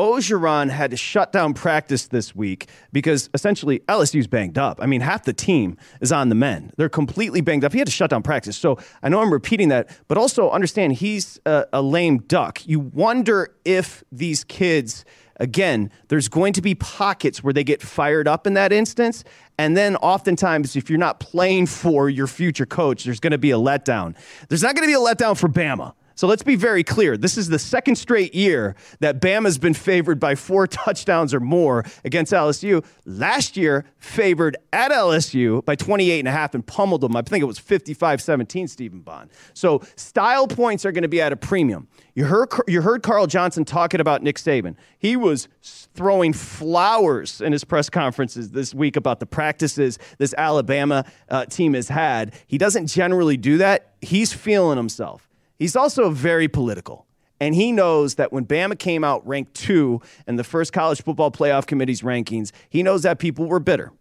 Orgeron 0.00 0.70
had 0.70 0.92
to 0.92 0.96
shut 0.96 1.30
down 1.30 1.52
practice 1.52 2.06
this 2.06 2.34
week 2.34 2.70
because 2.90 3.28
essentially 3.34 3.80
LSU's 3.80 4.26
banged 4.26 4.56
up. 4.56 4.80
I 4.80 4.86
mean, 4.86 5.02
half 5.02 5.24
the 5.24 5.34
team 5.34 5.76
is 6.00 6.10
on 6.10 6.30
the 6.30 6.34
men. 6.34 6.72
They're 6.78 6.88
completely 6.88 7.42
banged 7.42 7.64
up. 7.64 7.72
He 7.74 7.78
had 7.78 7.86
to 7.86 7.92
shut 7.92 8.08
down 8.08 8.22
practice. 8.22 8.56
So 8.56 8.78
I 9.02 9.10
know 9.10 9.20
I'm 9.20 9.30
repeating 9.30 9.68
that, 9.68 9.90
but 10.08 10.16
also 10.16 10.48
understand 10.48 10.94
he's 10.94 11.38
a, 11.44 11.66
a 11.74 11.82
lame 11.82 12.20
duck. 12.20 12.66
You 12.66 12.80
wonder 12.80 13.54
if 13.66 14.02
these 14.10 14.42
kids, 14.42 15.04
again, 15.36 15.90
there's 16.08 16.28
going 16.28 16.54
to 16.54 16.62
be 16.62 16.74
pockets 16.74 17.44
where 17.44 17.52
they 17.52 17.62
get 17.62 17.82
fired 17.82 18.26
up 18.26 18.46
in 18.46 18.54
that 18.54 18.72
instance. 18.72 19.22
And 19.58 19.76
then 19.76 19.96
oftentimes, 19.96 20.76
if 20.76 20.88
you're 20.88 20.98
not 20.98 21.20
playing 21.20 21.66
for 21.66 22.08
your 22.08 22.26
future 22.26 22.64
coach, 22.64 23.04
there's 23.04 23.20
going 23.20 23.32
to 23.32 23.38
be 23.38 23.50
a 23.50 23.58
letdown. 23.58 24.16
There's 24.48 24.62
not 24.62 24.74
going 24.74 24.88
to 24.88 24.90
be 24.90 24.94
a 24.94 25.14
letdown 25.14 25.36
for 25.36 25.50
Bama. 25.50 25.92
So 26.20 26.26
let's 26.26 26.42
be 26.42 26.54
very 26.54 26.84
clear. 26.84 27.16
This 27.16 27.38
is 27.38 27.48
the 27.48 27.58
second 27.58 27.96
straight 27.96 28.34
year 28.34 28.76
that 28.98 29.22
Bama's 29.22 29.56
been 29.56 29.72
favored 29.72 30.20
by 30.20 30.34
four 30.34 30.66
touchdowns 30.66 31.32
or 31.32 31.40
more 31.40 31.82
against 32.04 32.30
LSU. 32.30 32.84
Last 33.06 33.56
year, 33.56 33.86
favored 33.96 34.58
at 34.70 34.90
LSU 34.90 35.64
by 35.64 35.76
28 35.76 36.18
and 36.18 36.28
a 36.28 36.30
half 36.30 36.54
and 36.54 36.66
pummeled 36.66 37.00
them. 37.00 37.16
I 37.16 37.22
think 37.22 37.40
it 37.40 37.46
was 37.46 37.58
55-17, 37.58 38.68
Stephen 38.68 39.00
Bond. 39.00 39.30
So 39.54 39.80
style 39.96 40.46
points 40.46 40.84
are 40.84 40.92
going 40.92 41.04
to 41.04 41.08
be 41.08 41.22
at 41.22 41.32
a 41.32 41.36
premium. 41.36 41.88
You 42.14 42.26
heard, 42.26 42.50
you 42.68 42.82
heard 42.82 43.02
Carl 43.02 43.26
Johnson 43.26 43.64
talking 43.64 44.02
about 44.02 44.22
Nick 44.22 44.36
Saban. 44.36 44.76
He 44.98 45.16
was 45.16 45.48
throwing 45.62 46.34
flowers 46.34 47.40
in 47.40 47.52
his 47.52 47.64
press 47.64 47.88
conferences 47.88 48.50
this 48.50 48.74
week 48.74 48.96
about 48.96 49.20
the 49.20 49.26
practices 49.26 49.98
this 50.18 50.34
Alabama 50.36 51.06
uh, 51.30 51.46
team 51.46 51.72
has 51.72 51.88
had. 51.88 52.34
He 52.46 52.58
doesn't 52.58 52.88
generally 52.88 53.38
do 53.38 53.56
that. 53.56 53.94
He's 54.02 54.34
feeling 54.34 54.76
himself. 54.76 55.29
He's 55.60 55.76
also 55.76 56.10
very 56.10 56.48
political. 56.48 57.06
And 57.38 57.54
he 57.54 57.70
knows 57.70 58.16
that 58.16 58.32
when 58.32 58.46
Bama 58.46 58.78
came 58.78 59.04
out 59.04 59.26
ranked 59.26 59.54
two 59.54 60.00
in 60.26 60.36
the 60.36 60.44
first 60.44 60.72
college 60.72 61.02
football 61.02 61.30
playoff 61.30 61.66
committee's 61.66 62.00
rankings, 62.00 62.50
he 62.70 62.82
knows 62.82 63.02
that 63.02 63.18
people 63.18 63.46
were 63.46 63.60
bitter. 63.60 63.92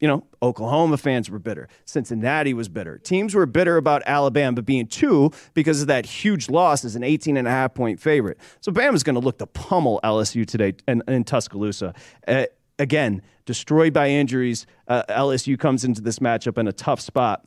You 0.00 0.08
know, 0.08 0.26
Oklahoma 0.42 0.96
fans 0.96 1.30
were 1.30 1.38
bitter. 1.38 1.68
Cincinnati 1.84 2.52
was 2.52 2.68
bitter. 2.68 2.98
Teams 2.98 3.32
were 3.32 3.46
bitter 3.46 3.76
about 3.76 4.02
Alabama 4.06 4.60
being 4.60 4.88
two 4.88 5.30
because 5.54 5.80
of 5.80 5.86
that 5.86 6.04
huge 6.04 6.50
loss 6.50 6.84
as 6.84 6.96
an 6.96 7.04
18 7.04 7.36
and 7.36 7.46
a 7.46 7.50
half 7.50 7.74
point 7.74 8.00
favorite. 8.00 8.38
So 8.60 8.72
Bama's 8.72 9.04
going 9.04 9.14
to 9.14 9.20
look 9.20 9.38
to 9.38 9.46
pummel 9.46 10.00
LSU 10.02 10.44
today 10.44 10.74
in, 10.88 11.02
in 11.06 11.22
Tuscaloosa. 11.22 11.94
Uh, 12.26 12.46
again, 12.78 13.22
destroyed 13.46 13.92
by 13.92 14.08
injuries. 14.08 14.66
Uh, 14.88 15.04
LSU 15.08 15.58
comes 15.58 15.84
into 15.84 16.00
this 16.00 16.18
matchup 16.18 16.58
in 16.58 16.66
a 16.66 16.72
tough 16.72 17.00
spot. 17.00 17.46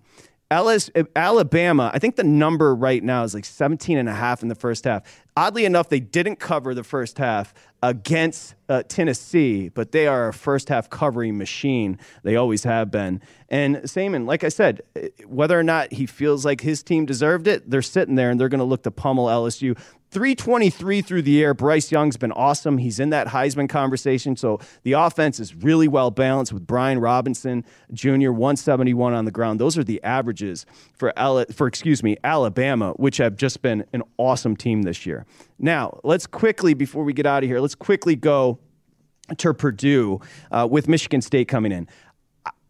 Alabama, 0.50 1.92
I 1.94 2.00
think 2.00 2.16
the 2.16 2.24
number 2.24 2.74
right 2.74 3.04
now 3.04 3.24
is 3.24 3.34
like 3.34 3.46
17 3.46 3.98
and 3.98 4.08
a 4.08 4.13
half 4.13 4.42
in 4.42 4.48
the 4.48 4.56
first 4.56 4.86
half. 4.86 5.04
Oddly 5.38 5.65
enough, 5.65 5.88
they 5.89 6.00
didn't 6.00 6.38
cover 6.38 6.74
the 6.74 6.84
first 6.84 7.20
half 7.20 7.53
against 7.84 8.56
uh, 8.70 8.82
Tennessee, 8.88 9.70
but 9.70 9.91
they 9.91 10.08
are 10.08 10.29
a 10.29 10.34
first 10.34 10.67
half 10.67 10.89
covering 10.89 11.38
machine. 11.38 12.00
They 12.24 12.36
always 12.36 12.63
have 12.63 12.89
been. 12.89 13.22
And 13.48 13.77
Saban, 13.77 14.25
like 14.25 14.44
I 14.44 14.50
said, 14.50 14.82
whether 15.27 15.58
or 15.58 15.62
not 15.63 15.94
he 15.94 16.08
feels 16.08 16.44
like 16.44 16.62
his 16.62 16.82
team 16.82 17.06
deserved 17.06 17.48
it, 17.48 17.70
they're 17.70 17.84
sitting 17.84 18.15
there 18.15 18.32
and 18.32 18.39
they're 18.39 18.50
going 18.50 18.60
to 18.60 18.65
look 18.65 18.82
to 18.84 18.91
pummel 18.91 19.27
LSU. 19.27 19.77
323 20.10 21.01
through 21.01 21.22
the 21.22 21.44
air. 21.44 21.53
Bryce 21.53 21.91
Young's 21.91 22.17
been 22.17 22.32
awesome. 22.32 22.77
He's 22.77 23.00
in 23.00 23.10
that 23.10 23.27
Heisman 23.27 23.67
conversation. 23.67 24.36
So 24.38 24.60
the 24.84 24.94
offense 24.94 25.39
is 25.39 25.53
really 25.53 25.88
well 25.88 26.12
balanced 26.12 26.53
with 26.53 26.65
Brian 26.65 27.00
Robinson 27.00 27.65
Jr. 27.91 28.32
171 28.32 29.13
on 29.13 29.25
the 29.25 29.32
ground. 29.32 29.60
Those 29.60 29.77
are 29.77 29.84
the 29.84 30.01
averages 30.03 30.65
for 30.96 31.13
for 31.53 31.67
excuse 31.67 32.03
me 32.03 32.17
Alabama, 32.24 32.94
which 32.94 33.17
have 33.17 33.36
just 33.36 33.62
been 33.62 33.86
an 33.91 34.01
awesome 34.17 34.56
team 34.56 34.84
this 34.84 35.06
year. 35.06 35.26
Now 35.60 36.00
let's 36.03 36.27
quickly 36.27 36.74
before 36.74 37.03
we 37.03 37.13
get 37.13 37.25
out 37.25 37.43
of 37.43 37.50
here, 37.50 37.60
let's 37.60 37.75
quickly 37.75 38.15
go 38.15 38.60
to 39.38 39.53
Purdue 39.53 40.22
uh, 40.51 40.67
with 40.69 40.88
Michigan 40.88 41.22
State 41.22 41.48
coming 41.48 41.72
in 41.72 41.88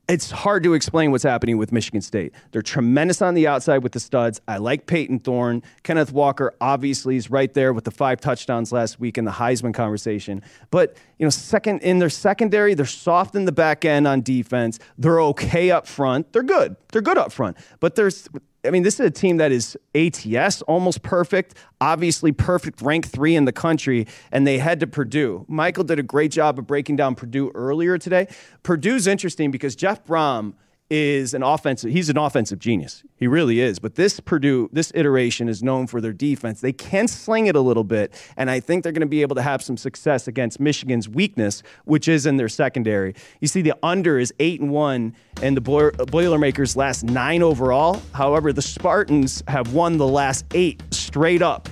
it's 0.10 0.32
hard 0.32 0.64
to 0.64 0.74
explain 0.74 1.12
what's 1.12 1.24
happening 1.24 1.58
with 1.58 1.72
Michigan 1.72 2.02
State. 2.02 2.34
They're 2.52 2.62
tremendous 2.62 3.22
on 3.22 3.34
the 3.34 3.46
outside 3.46 3.84
with 3.84 3.92
the 3.92 4.00
studs. 4.00 4.40
I 4.48 4.58
like 4.58 4.86
Payton 4.86 5.20
Thorne. 5.20 5.64
Kenneth 5.84 6.14
Walker 6.14 6.54
obviously 6.62 7.18
is 7.18 7.30
right 7.30 7.54
there 7.54 7.74
with 7.74 7.84
the 7.84 7.92
five 7.92 8.22
touchdowns 8.22 8.72
last 8.72 9.00
week 9.00 9.18
in 9.18 9.26
the 9.26 9.32
Heisman 9.32 9.74
conversation. 9.74 10.42
But, 10.72 10.96
you 11.20 11.26
know, 11.26 11.30
second 11.30 11.82
in 11.82 12.00
their 12.00 12.10
secondary, 12.10 12.74
they're 12.74 12.86
soft 12.86 13.36
in 13.36 13.46
the 13.46 13.52
back 13.52 13.84
end 13.84 14.08
on 14.08 14.22
defense. 14.22 14.80
They're 14.98 15.22
okay 15.22 15.72
up 15.72 15.88
front. 15.88 16.32
They're 16.32 16.44
good. 16.44 16.78
They're 16.94 17.02
good 17.02 17.18
up 17.18 17.34
front. 17.34 17.58
But 17.82 17.96
there's 17.96 18.30
I 18.68 18.72
mean, 18.72 18.84
this 18.84 19.00
is 19.00 19.06
a 19.06 19.12
team 19.12 19.38
that 19.38 19.52
is 19.52 19.78
ATS 19.96 20.62
almost 20.64 21.02
perfect, 21.02 21.56
obviously 21.80 22.32
perfect, 22.32 22.82
rank 22.82 23.08
three 23.08 23.36
in 23.36 23.46
the 23.46 23.52
country, 23.52 24.08
and 24.32 24.46
they 24.46 24.58
head 24.58 24.80
to 24.82 24.88
Purdue. 24.88 25.46
Michael 25.48 25.86
did 25.86 26.00
a 26.00 26.04
great 26.04 26.32
job 26.32 26.60
of 26.60 26.68
breaking 26.68 26.98
down 26.98 27.16
Purdue 27.16 27.52
earlier 27.56 27.98
today. 27.98 28.28
Purdue's 28.64 29.08
interesting 29.08 29.52
because 29.52 29.76
Jeff 29.76 30.06
Brohm 30.06 30.54
is 30.90 31.34
an 31.34 31.44
offensive 31.44 31.92
he's 31.92 32.10
an 32.10 32.18
offensive 32.18 32.60
genius. 32.60 33.04
He 33.18 33.28
really 33.28 33.60
is. 33.60 33.80
But 33.80 33.96
this 33.96 34.20
Purdue, 34.20 34.70
this 34.72 34.92
iteration 34.96 35.50
is 35.50 35.62
known 35.62 35.88
for 35.88 36.00
their 36.00 36.14
defense. 36.14 36.62
They 36.62 36.72
can 36.72 37.08
sling 37.08 37.48
it 37.48 37.56
a 37.56 37.62
little 37.62 37.84
bit, 37.84 38.14
and 38.38 38.50
I 38.50 38.60
think 38.60 38.84
they're 38.84 38.92
going 38.92 39.02
to 39.02 39.08
be 39.08 39.22
able 39.22 39.36
to 39.36 39.42
have 39.42 39.62
some 39.62 39.76
success 39.76 40.28
against 40.28 40.60
Michigan's 40.60 41.10
weakness, 41.10 41.64
which 41.86 42.08
is 42.08 42.26
in 42.26 42.38
their 42.38 42.50
secondary. 42.50 43.16
You 43.42 43.48
see 43.48 43.62
the 43.62 43.74
under 43.84 44.18
is 44.20 44.34
8 44.40 44.62
and 44.62 44.72
1 44.72 45.16
and 45.42 45.58
the 45.58 45.62
Boilermakers 46.10 46.76
last 46.76 47.04
9 47.04 47.44
overall. 47.44 48.02
However, 48.14 48.54
the 48.54 48.62
Spartans 48.62 49.44
have 49.48 49.74
won 49.74 49.98
the 49.98 50.08
last 50.08 50.46
8 50.54 50.82
straight 50.92 51.42
up 51.42 51.68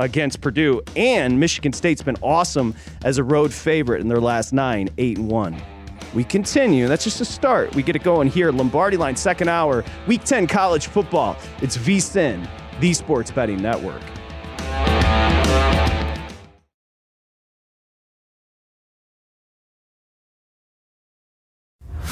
against 0.00 0.40
Purdue, 0.40 0.82
and 0.96 1.38
Michigan 1.38 1.72
State's 1.72 2.02
been 2.02 2.18
awesome 2.20 2.74
as 3.04 3.18
a 3.18 3.24
road 3.24 3.52
favorite 3.52 4.00
in 4.00 4.08
their 4.08 4.20
last 4.20 4.52
9, 4.52 4.90
8 4.98 5.18
and 5.18 5.30
1. 5.30 5.75
We 6.14 6.24
continue. 6.24 6.88
That's 6.88 7.04
just 7.04 7.20
a 7.20 7.24
start. 7.24 7.74
We 7.74 7.82
get 7.82 7.96
it 7.96 8.02
going 8.02 8.28
here. 8.28 8.50
Lombardi 8.50 8.96
Line, 8.96 9.16
second 9.16 9.48
hour, 9.48 9.84
week 10.06 10.24
10 10.24 10.46
college 10.46 10.86
football. 10.86 11.36
It's 11.62 11.76
VSIN, 11.76 12.48
the 12.80 12.92
Sports 12.92 13.30
Betting 13.30 13.60
Network. 13.60 14.02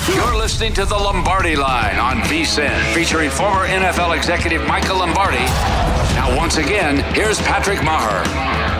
You're 0.08 0.36
listening 0.36 0.74
to 0.74 0.84
the 0.84 0.94
Lombardi 0.94 1.56
Line 1.56 1.98
on 1.98 2.16
VSIN, 2.22 2.94
featuring 2.94 3.30
former 3.30 3.66
NFL 3.66 4.16
executive 4.16 4.66
Michael 4.66 4.98
Lombardi. 4.98 5.38
Now, 6.14 6.36
once 6.36 6.58
again, 6.58 6.98
here's 7.14 7.40
Patrick 7.40 7.78
Meagher. 7.78 8.73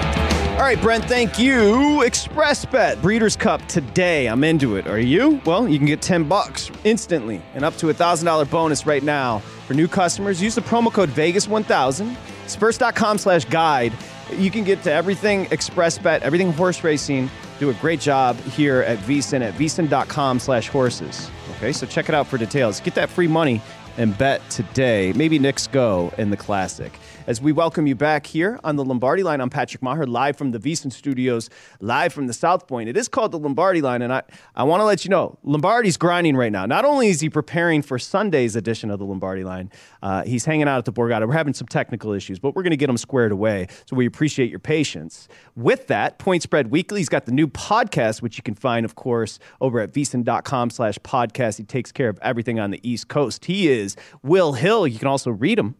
All 0.54 0.61
right, 0.61 0.80
Brent, 0.80 1.04
thank 1.06 1.37
you. 1.37 2.02
Express 2.02 2.64
Bet, 2.64 3.02
Breeders' 3.02 3.34
Cup 3.34 3.66
today. 3.66 4.28
I'm 4.28 4.44
into 4.44 4.76
it. 4.76 4.87
Are 4.87 5.00
you? 5.00 5.40
Well, 5.44 5.68
you 5.68 5.78
can 5.78 5.87
get 5.87 6.00
10 6.00 6.28
bucks 6.28 6.70
instantly 6.84 7.42
and 7.54 7.64
up 7.64 7.76
to 7.78 7.90
a 7.90 7.94
$1,000 7.94 8.49
bonus 8.50 8.87
right 8.87 9.02
now. 9.02 9.40
For 9.66 9.75
new 9.75 9.88
customers, 9.88 10.40
use 10.40 10.54
the 10.54 10.61
promo 10.61 10.92
code 10.92 11.11
Vegas1000. 11.11 12.16
Spurs.com 12.46 13.18
slash 13.18 13.44
guide. 13.46 13.92
You 14.37 14.50
can 14.50 14.62
get 14.62 14.80
to 14.84 14.92
everything 14.92 15.49
Express 15.50 15.99
Bet, 15.99 16.23
everything 16.23 16.52
horse 16.52 16.84
racing. 16.84 17.28
Do 17.58 17.70
a 17.70 17.75
great 17.75 18.00
job 18.00 18.38
here 18.42 18.82
at 18.82 18.99
VSIN 18.99 19.42
at 19.42 19.54
VSIN.com 19.54 20.38
slash 20.38 20.68
horses. 20.68 21.30
Okay, 21.56 21.73
so 21.73 21.84
check 21.84 22.08
it 22.08 22.14
out 22.14 22.28
for 22.28 22.38
details. 22.38 22.80
Get 22.80 22.94
that 22.94 23.11
free 23.11 23.28
money 23.28 23.61
and 23.96 24.16
bet 24.16 24.40
today. 24.50 25.12
Maybe 25.14 25.38
Knicks 25.38 25.66
go 25.66 26.12
in 26.16 26.30
the 26.30 26.37
Classic 26.37 26.92
as 27.26 27.40
we 27.40 27.52
welcome 27.52 27.86
you 27.86 27.94
back 27.94 28.26
here 28.26 28.60
on 28.64 28.76
the 28.76 28.84
Lombardi 28.84 29.22
line. 29.22 29.40
I'm 29.40 29.48
Patrick 29.48 29.82
Meagher, 29.82 30.06
live 30.06 30.36
from 30.36 30.50
the 30.50 30.58
VSIN 30.58 30.92
Studios, 30.92 31.48
live 31.80 32.12
from 32.12 32.26
the 32.26 32.32
South 32.32 32.66
Point. 32.66 32.88
It 32.88 32.96
is 32.96 33.08
called 33.08 33.32
the 33.32 33.38
Lombardi 33.38 33.80
line, 33.80 34.02
and 34.02 34.12
I, 34.12 34.22
I 34.54 34.64
want 34.64 34.80
to 34.80 34.84
let 34.84 35.04
you 35.04 35.08
know 35.08 35.38
Lombardi's 35.42 35.96
grinding 35.96 36.36
right 36.36 36.52
now. 36.52 36.66
Not 36.66 36.84
only 36.84 37.08
is 37.08 37.20
he 37.20 37.30
preparing 37.30 37.80
for 37.80 37.98
Sunday's 37.98 38.56
edition 38.56 38.90
of 38.90 38.98
the 38.98 39.06
Lombardi 39.06 39.42
line, 39.42 39.70
uh, 40.02 40.24
he's 40.24 40.44
hanging 40.44 40.68
out 40.68 40.78
at 40.78 40.84
the 40.84 40.92
Borgata. 40.92 41.26
We're 41.26 41.32
having 41.32 41.54
some 41.54 41.66
technical 41.66 42.12
issues, 42.12 42.38
but 42.38 42.54
we're 42.54 42.62
going 42.62 42.72
to 42.72 42.76
get 42.76 42.90
him 42.90 42.98
squared 42.98 43.32
away. 43.32 43.68
So 43.86 43.96
we 43.96 44.04
appreciate 44.04 44.50
your 44.50 44.58
patience. 44.58 45.26
With 45.56 45.86
that, 45.86 46.18
Point 46.18 46.42
Spread 46.42 46.70
Weekly, 46.70 47.00
he's 47.00 47.08
got 47.08 47.24
the 47.24 47.32
new 47.32 47.48
podcast, 47.48 48.20
which 48.20 48.36
you 48.36 48.42
can 48.42 48.54
find, 48.54 48.84
of 48.84 48.96
course, 48.96 49.38
over 49.62 49.80
at 49.80 49.92
vsin.com 49.92 50.70
slash 50.70 50.98
podcast. 50.98 51.56
He 51.56 51.64
takes 51.64 51.90
care 51.90 52.10
of 52.10 52.18
everything 52.20 52.60
on 52.60 52.70
the 52.70 52.80
East 52.82 53.08
Coast. 53.08 53.46
He 53.46 53.68
is 53.68 53.96
Will 54.22 54.52
Hill. 54.52 54.86
You 54.86 54.98
can 54.98 55.08
also 55.08 55.30
read 55.30 55.58
him 55.58 55.76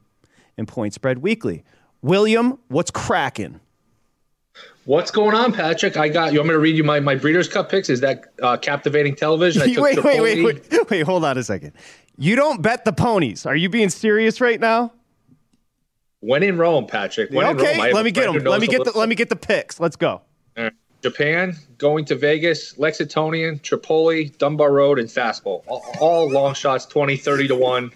in 0.57 0.67
Point 0.67 0.95
Spread 0.95 1.19
Weekly. 1.19 1.65
William, 2.03 2.59
what's 2.69 2.91
cracking? 2.91 3.61
What's 4.85 5.11
going 5.11 5.35
on, 5.35 5.53
Patrick? 5.53 5.97
I 5.97 6.09
got 6.09 6.33
you. 6.33 6.41
Want 6.41 6.49
me 6.49 6.53
to 6.53 6.59
read 6.59 6.77
you 6.77 6.85
my, 6.85 7.01
my 7.01 7.15
Breeders' 7.15 7.49
Cup 7.49 7.71
picks? 7.71 7.89
Is 7.89 8.01
that 8.01 8.25
uh, 8.43 8.59
captivating 8.59 9.17
television? 9.17 9.63
wait, 9.77 9.79
wait, 9.79 10.05
wait, 10.05 10.21
wait, 10.21 10.71
wait, 10.71 10.91
wait. 10.91 11.01
Hold 11.03 11.25
on 11.25 11.39
a 11.39 11.43
second. 11.43 11.73
You 12.19 12.37
don't 12.37 12.61
bet 12.61 12.85
the 12.85 12.93
ponies. 12.93 13.47
Are 13.47 13.57
you 13.57 13.69
being 13.69 13.89
serious 13.89 14.41
right 14.41 14.61
now? 14.61 14.93
When 16.21 16.43
in 16.43 16.59
Rome, 16.59 16.87
Patrick. 16.87 17.31
When 17.31 17.47
okay, 17.57 17.79
Rome, 17.79 17.93
let 17.95 18.05
me 18.05 18.11
get 18.11 18.33
them. 18.33 18.45
Let 18.45 18.61
me 18.61 18.67
get 18.67 18.85
the 18.85 18.93
let 18.97 19.09
me 19.09 19.15
get 19.15 19.31
the 19.31 19.37
picks. 19.37 19.81
Let's 19.81 19.97
go. 19.97 20.23
Right. 20.57 20.73
Japan, 21.03 21.55
going 21.77 22.07
to 22.07 22.15
Vegas, 22.15 22.75
Lexitonian, 22.75 23.61
Tripoli, 23.61 24.31
Dunbar 24.39 24.73
Road, 24.73 24.99
and 24.99 25.07
Fastball. 25.07 25.63
All, 25.67 25.85
all 26.01 26.31
long 26.31 26.55
shots, 26.55 26.87
20, 26.87 27.19
30 27.19 27.49
to 27.49 27.57
1. 27.57 27.93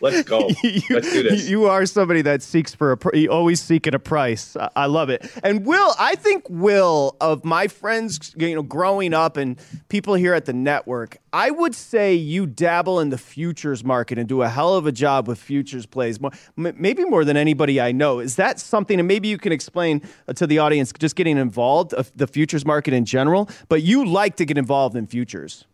Let's 0.00 0.22
go. 0.22 0.48
you, 0.62 0.80
Let's 0.90 1.12
do 1.12 1.22
this. 1.22 1.48
You 1.48 1.66
are 1.66 1.86
somebody 1.86 2.22
that 2.22 2.42
seeks 2.42 2.74
for 2.74 2.92
a. 2.92 3.16
You 3.16 3.30
always 3.30 3.60
seeking 3.60 3.94
a 3.94 3.98
price. 3.98 4.56
I 4.74 4.86
love 4.86 5.10
it. 5.10 5.30
And 5.42 5.64
Will, 5.64 5.94
I 5.98 6.14
think 6.14 6.44
Will 6.48 7.16
of 7.20 7.44
my 7.44 7.68
friends, 7.68 8.34
you 8.36 8.54
know, 8.54 8.62
growing 8.62 9.14
up 9.14 9.36
and 9.36 9.58
people 9.88 10.14
here 10.14 10.34
at 10.34 10.44
the 10.44 10.52
network, 10.52 11.18
I 11.32 11.50
would 11.50 11.74
say 11.74 12.14
you 12.14 12.46
dabble 12.46 13.00
in 13.00 13.10
the 13.10 13.18
futures 13.18 13.84
market 13.84 14.18
and 14.18 14.28
do 14.28 14.42
a 14.42 14.48
hell 14.48 14.74
of 14.74 14.86
a 14.86 14.92
job 14.92 15.28
with 15.28 15.38
futures 15.38 15.86
plays, 15.86 16.18
maybe 16.56 17.04
more 17.04 17.24
than 17.24 17.36
anybody 17.36 17.80
I 17.80 17.92
know. 17.92 18.20
Is 18.20 18.36
that 18.36 18.60
something? 18.60 18.98
And 18.98 19.08
maybe 19.08 19.28
you 19.28 19.38
can 19.38 19.52
explain 19.52 20.02
uh, 20.28 20.32
to 20.34 20.46
the 20.46 20.58
audience 20.58 20.92
just 20.98 21.16
getting 21.16 21.38
involved 21.38 21.92
of 21.94 22.10
the 22.16 22.26
futures 22.26 22.64
market 22.64 22.94
in 22.94 23.04
general. 23.04 23.48
But 23.68 23.82
you 23.82 24.06
like 24.06 24.36
to 24.36 24.44
get 24.44 24.58
involved 24.58 24.96
in 24.96 25.06
futures. 25.06 25.66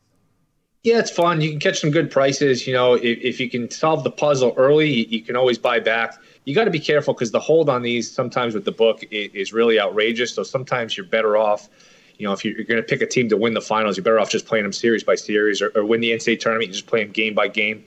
Yeah, 0.83 0.99
it's 0.99 1.12
fun. 1.12 1.41
You 1.41 1.51
can 1.51 1.61
catch 1.61 1.81
some 1.81 1.93
good 1.93 2.11
prices. 2.11 2.67
You 2.67 2.75
know, 2.75 2.95
if, 2.95 3.19
if 3.19 3.41
you 3.41 3.49
can 3.49 3.71
solve 3.71 4.03
the 4.03 4.11
puzzle 4.11 4.53
early, 4.57 4.91
you, 4.91 5.07
you 5.09 5.23
can 5.23 5.37
always 5.37 5.57
buy 5.57 5.79
back. 5.79 6.17
You 6.45 6.57
got 6.57 6.65
to 6.65 6.73
be 6.73 6.81
careful 6.81 7.15
because 7.15 7.31
the 7.31 7.39
hold 7.39 7.69
on 7.69 7.83
these 7.83 8.11
sometimes 8.11 8.53
with 8.53 8.65
the 8.65 8.73
book 8.73 9.05
is, 9.12 9.31
is, 9.33 9.53
really 9.53 9.79
outrageous. 9.79 10.35
So 10.35 10.43
sometimes 10.43 10.97
you're 10.97 11.07
better 11.07 11.37
off. 11.37 11.69
You 12.19 12.27
know, 12.27 12.33
if 12.33 12.45
you're, 12.45 12.65
going 12.65 12.81
to 12.81 12.87
pick 12.87 13.01
a 13.01 13.07
team 13.07 13.29
to 13.29 13.37
win 13.37 13.55
the 13.55 13.61
finals, 13.61 13.97
you're 13.97 14.03
better 14.03 14.19
off 14.19 14.31
just 14.31 14.47
playing 14.47 14.65
them 14.65 14.73
series 14.73 15.05
by 15.05 15.15
series, 15.15 15.62
or, 15.62 15.71
or 15.77 15.85
win 15.85 16.01
the 16.01 16.11
NCAA 16.11 16.41
tournament. 16.41 16.69
You 16.69 16.75
just 16.75 16.87
play 16.87 17.05
them 17.05 17.12
game 17.12 17.35
by 17.35 17.47
game. 17.47 17.85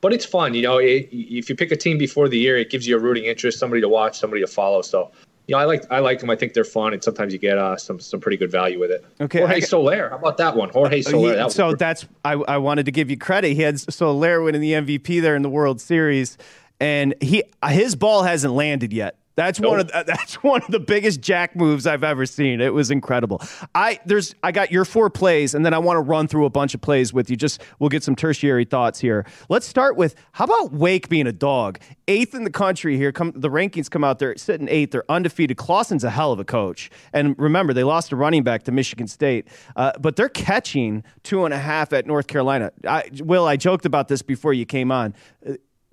But 0.00 0.12
it's 0.12 0.24
fun. 0.24 0.54
You 0.54 0.62
know, 0.62 0.78
it, 0.78 1.08
if 1.10 1.50
you 1.50 1.56
pick 1.56 1.72
a 1.72 1.76
team 1.76 1.98
before 1.98 2.28
the 2.28 2.38
year, 2.38 2.56
it 2.56 2.70
gives 2.70 2.86
you 2.86 2.96
a 2.96 3.00
rooting 3.00 3.24
interest, 3.24 3.58
somebody 3.58 3.80
to 3.80 3.88
watch, 3.88 4.18
somebody 4.18 4.40
to 4.42 4.46
follow. 4.46 4.82
So 4.82 5.10
you 5.46 5.54
know, 5.54 5.60
I 5.60 5.64
like 5.64 5.84
I 5.90 6.00
like 6.00 6.20
them. 6.20 6.30
I 6.30 6.36
think 6.36 6.54
they're 6.54 6.64
fun, 6.64 6.92
and 6.92 7.02
sometimes 7.02 7.32
you 7.32 7.38
get 7.38 7.56
uh, 7.56 7.76
some 7.76 8.00
some 8.00 8.20
pretty 8.20 8.36
good 8.36 8.50
value 8.50 8.80
with 8.80 8.90
it. 8.90 9.04
Okay, 9.20 9.40
Jorge 9.40 9.56
I, 9.56 9.60
Soler, 9.60 10.10
how 10.10 10.16
about 10.16 10.38
that 10.38 10.56
one? 10.56 10.70
Jorge 10.70 11.00
uh, 11.00 11.02
Soler. 11.02 11.36
That 11.36 11.52
so 11.52 11.74
that's 11.74 12.06
I, 12.24 12.32
I 12.32 12.58
wanted 12.58 12.86
to 12.86 12.92
give 12.92 13.10
you 13.10 13.16
credit. 13.16 13.54
He 13.54 13.62
had 13.62 13.78
Soler 13.78 14.42
winning 14.42 14.60
the 14.60 14.72
MVP 14.72 15.22
there 15.22 15.36
in 15.36 15.42
the 15.42 15.50
World 15.50 15.80
Series, 15.80 16.36
and 16.80 17.14
he 17.20 17.44
his 17.68 17.94
ball 17.94 18.24
hasn't 18.24 18.54
landed 18.54 18.92
yet 18.92 19.16
That's 19.36 19.60
nope. 19.60 19.70
one 19.70 19.80
of 19.80 19.86
the, 19.88 20.04
that's 20.06 20.42
one 20.42 20.62
of 20.62 20.70
the 20.70 20.80
biggest 20.80 21.20
jack 21.20 21.54
moves 21.54 21.86
I've 21.86 22.02
ever 22.02 22.26
seen. 22.26 22.60
It 22.60 22.72
was 22.74 22.90
incredible. 22.90 23.40
I 23.74 24.00
there's 24.04 24.34
I 24.42 24.50
got 24.50 24.72
your 24.72 24.84
four 24.84 25.10
plays, 25.10 25.54
and 25.54 25.64
then 25.64 25.74
I 25.74 25.78
want 25.78 25.98
to 25.98 26.00
run 26.00 26.26
through 26.26 26.46
a 26.46 26.50
bunch 26.50 26.74
of 26.74 26.80
plays 26.80 27.12
with 27.12 27.30
you. 27.30 27.36
Just 27.36 27.62
we'll 27.78 27.90
get 27.90 28.02
some 28.02 28.16
tertiary 28.16 28.64
thoughts 28.64 28.98
here. 28.98 29.26
Let's 29.48 29.66
start 29.66 29.96
with 29.96 30.14
how 30.32 30.46
about 30.46 30.72
Wake 30.72 31.08
being 31.08 31.26
a 31.26 31.32
dog, 31.32 31.78
eighth 32.08 32.34
in 32.34 32.44
the 32.44 32.50
country 32.50 32.96
here. 32.96 33.12
Come 33.12 33.32
the 33.36 33.50
rankings 33.50 33.90
come 33.90 34.02
out. 34.02 34.18
They're 34.18 34.36
sitting 34.36 34.68
eighth. 34.68 34.90
They're 34.90 35.10
undefeated. 35.10 35.58
Clawson's 35.58 36.04
a 36.04 36.10
hell 36.10 36.32
of 36.32 36.40
a 36.40 36.44
coach, 36.44 36.90
and 37.12 37.38
remember 37.38 37.72
they 37.72 37.84
lost 37.84 38.12
a 38.12 38.16
running 38.16 38.42
back 38.42 38.62
to 38.64 38.72
Michigan 38.72 39.06
State, 39.06 39.48
uh, 39.76 39.92
but 40.00 40.16
they're 40.16 40.28
catching 40.30 41.04
two 41.22 41.44
and 41.44 41.52
a 41.52 41.58
half 41.58 41.92
at 41.92 42.06
North 42.06 42.26
Carolina. 42.26 42.72
I, 42.86 43.10
Will, 43.20 43.46
I 43.46 43.56
joked 43.56 43.84
about 43.84 44.08
this 44.08 44.22
before 44.22 44.54
you 44.54 44.64
came 44.64 44.90
on 44.90 45.14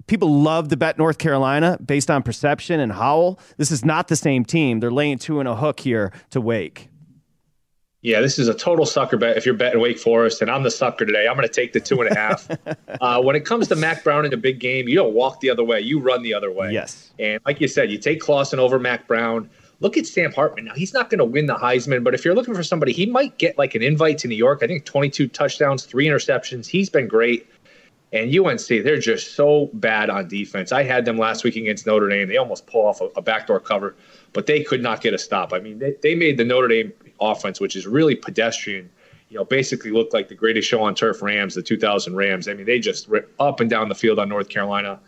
people 0.08 0.42
love 0.42 0.70
to 0.70 0.78
bet 0.78 0.98
North 0.98 1.18
Carolina 1.18 1.78
based 1.84 2.10
on 2.10 2.24
perception 2.24 2.80
and 2.80 2.92
Howell. 2.92 3.40
This 3.58 3.72
is 3.72 3.86
not 3.86 4.08
the 4.08 4.16
same 4.16 4.46
team. 4.46 4.80
They're 4.80 4.92
laying 4.92 5.18
two 5.18 5.40
and 5.40 5.48
a 5.48 5.56
hook 5.56 5.80
here 5.80 6.12
to 6.32 6.42
Wake. 6.42 6.90
Yeah, 8.04 8.20
this 8.20 8.38
is 8.38 8.50
a 8.50 8.54
total 8.54 8.86
sucker 8.86 9.16
bet 9.16 9.38
if 9.38 9.46
you're 9.46 9.56
betting 9.56 9.80
Wake 9.80 9.98
Forest, 9.98 10.42
and 10.42 10.52
I'm 10.52 10.64
the 10.64 10.72
sucker 10.72 11.06
today. 11.06 11.26
I'm 11.26 11.38
going 11.38 11.48
to 11.48 11.54
take 11.54 11.72
the 11.72 11.80
two 11.80 12.02
and 12.02 12.12
a 12.12 12.16
half. 12.16 12.50
uh, 13.02 13.22
when 13.22 13.38
it 13.38 13.46
comes 13.46 13.70
to 13.70 13.78
Mack 13.78 14.04
Brown 14.04 14.26
in 14.26 14.34
a 14.34 14.38
big 14.38 14.60
game, 14.60 14.90
you 14.90 14.96
don't 14.96 15.14
walk 15.14 15.40
the 15.40 15.50
other 15.50 15.64
way, 15.64 15.80
you 15.80 16.02
run 16.02 16.22
the 16.22 16.34
other 16.34 16.52
way. 16.52 16.72
Yes. 16.74 17.12
And 17.18 17.40
like 17.46 17.62
you 17.62 17.70
said, 17.70 17.90
you 17.90 17.98
take 17.98 18.20
Clawson 18.20 18.60
over 18.60 18.78
Mack 18.78 19.08
Brown. 19.08 19.50
Look 19.80 19.98
at 19.98 20.06
Sam 20.06 20.34
Hartman. 20.34 20.66
Now, 20.66 20.74
he's 20.76 20.94
not 20.94 21.10
going 21.10 21.20
to 21.20 21.26
win 21.26 21.46
the 21.46 21.56
Heisman, 21.56 22.04
but 22.04 22.14
if 22.14 22.26
you're 22.26 22.36
looking 22.36 22.54
for 22.54 22.64
somebody, 22.64 22.92
he 22.92 23.06
might 23.06 23.38
get 23.38 23.58
like 23.58 23.74
an 23.74 23.82
invite 23.82 24.18
to 24.20 24.28
New 24.28 24.36
York. 24.36 24.60
I 24.64 24.68
think 24.68 24.84
22 24.84 25.30
touchdowns, 25.30 25.86
three 25.86 26.06
interceptions. 26.06 26.68
He's 26.68 26.90
been 26.90 27.08
great. 27.08 27.48
And 28.14 28.34
UNC, 28.34 28.68
they're 28.68 29.00
just 29.00 29.34
so 29.36 29.72
bad 29.74 30.12
on 30.12 30.28
defense. 30.28 30.72
I 30.72 30.84
had 30.84 31.04
them 31.04 31.18
last 31.18 31.44
week 31.44 31.56
against 31.56 31.88
Notre 31.88 32.08
Dame. 32.08 32.28
They 32.28 32.38
almost 32.38 32.68
pull 32.68 32.86
off 32.86 33.02
a, 33.02 33.06
a 33.16 33.24
backdoor 33.24 33.60
cover, 33.60 33.96
but 34.34 34.46
they 34.46 34.64
could 34.64 34.84
not 34.84 35.02
get 35.02 35.16
a 35.16 35.18
stop. 35.18 35.52
I 35.52 35.60
mean, 35.60 35.80
they, 35.80 35.96
they 36.04 36.14
made 36.14 36.38
the 36.38 36.46
Notre 36.46 36.68
Dame 36.68 36.94
offense, 37.20 37.60
which 37.60 37.76
is 37.76 37.88
really 37.88 38.16
pedestrian, 38.16 38.88
you 39.30 39.38
know, 39.38 39.44
basically 39.44 39.90
looked 39.90 40.14
like 40.14 40.28
the 40.28 40.36
greatest 40.36 40.70
show 40.70 40.84
on 40.84 40.94
turf 40.94 41.24
Rams, 41.24 41.56
the 41.56 41.64
2000 41.64 42.16
Rams. 42.16 42.48
I 42.48 42.54
mean, 42.54 42.68
they 42.68 42.78
just 42.78 43.08
ripped 43.08 43.34
up 43.42 43.60
and 43.60 43.70
down 43.70 43.90
the 43.90 43.96
field 43.96 44.20
on 44.20 44.30
North 44.30 44.48
Carolina. 44.48 45.00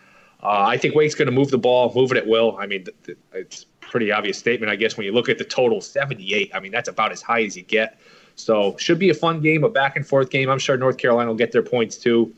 Uh, 0.41 0.65
I 0.67 0.77
think 0.77 0.95
Wake's 0.95 1.15
going 1.15 1.27
to 1.27 1.31
move 1.31 1.51
the 1.51 1.59
ball, 1.59 1.93
move 1.93 2.11
it 2.11 2.17
at 2.17 2.25
will. 2.25 2.57
I 2.57 2.65
mean, 2.65 2.85
th- 2.85 2.97
th- 3.05 3.17
it's 3.33 3.65
pretty 3.81 4.11
obvious 4.11 4.39
statement, 4.39 4.71
I 4.71 4.75
guess, 4.75 4.97
when 4.97 5.05
you 5.05 5.11
look 5.11 5.29
at 5.29 5.37
the 5.37 5.43
total 5.43 5.79
78. 5.79 6.51
I 6.55 6.59
mean, 6.59 6.71
that's 6.71 6.89
about 6.89 7.11
as 7.11 7.21
high 7.21 7.43
as 7.43 7.55
you 7.55 7.61
get. 7.61 7.99
So, 8.35 8.75
should 8.77 8.99
be 8.99 9.09
a 9.09 9.13
fun 9.13 9.41
game, 9.41 9.63
a 9.63 9.69
back 9.69 9.95
and 9.95 10.05
forth 10.05 10.29
game. 10.29 10.49
I'm 10.49 10.59
sure 10.59 10.75
North 10.75 10.97
Carolina 10.97 11.29
will 11.29 11.37
get 11.37 11.51
their 11.51 11.63
points 11.63 11.97
too. 11.97 12.33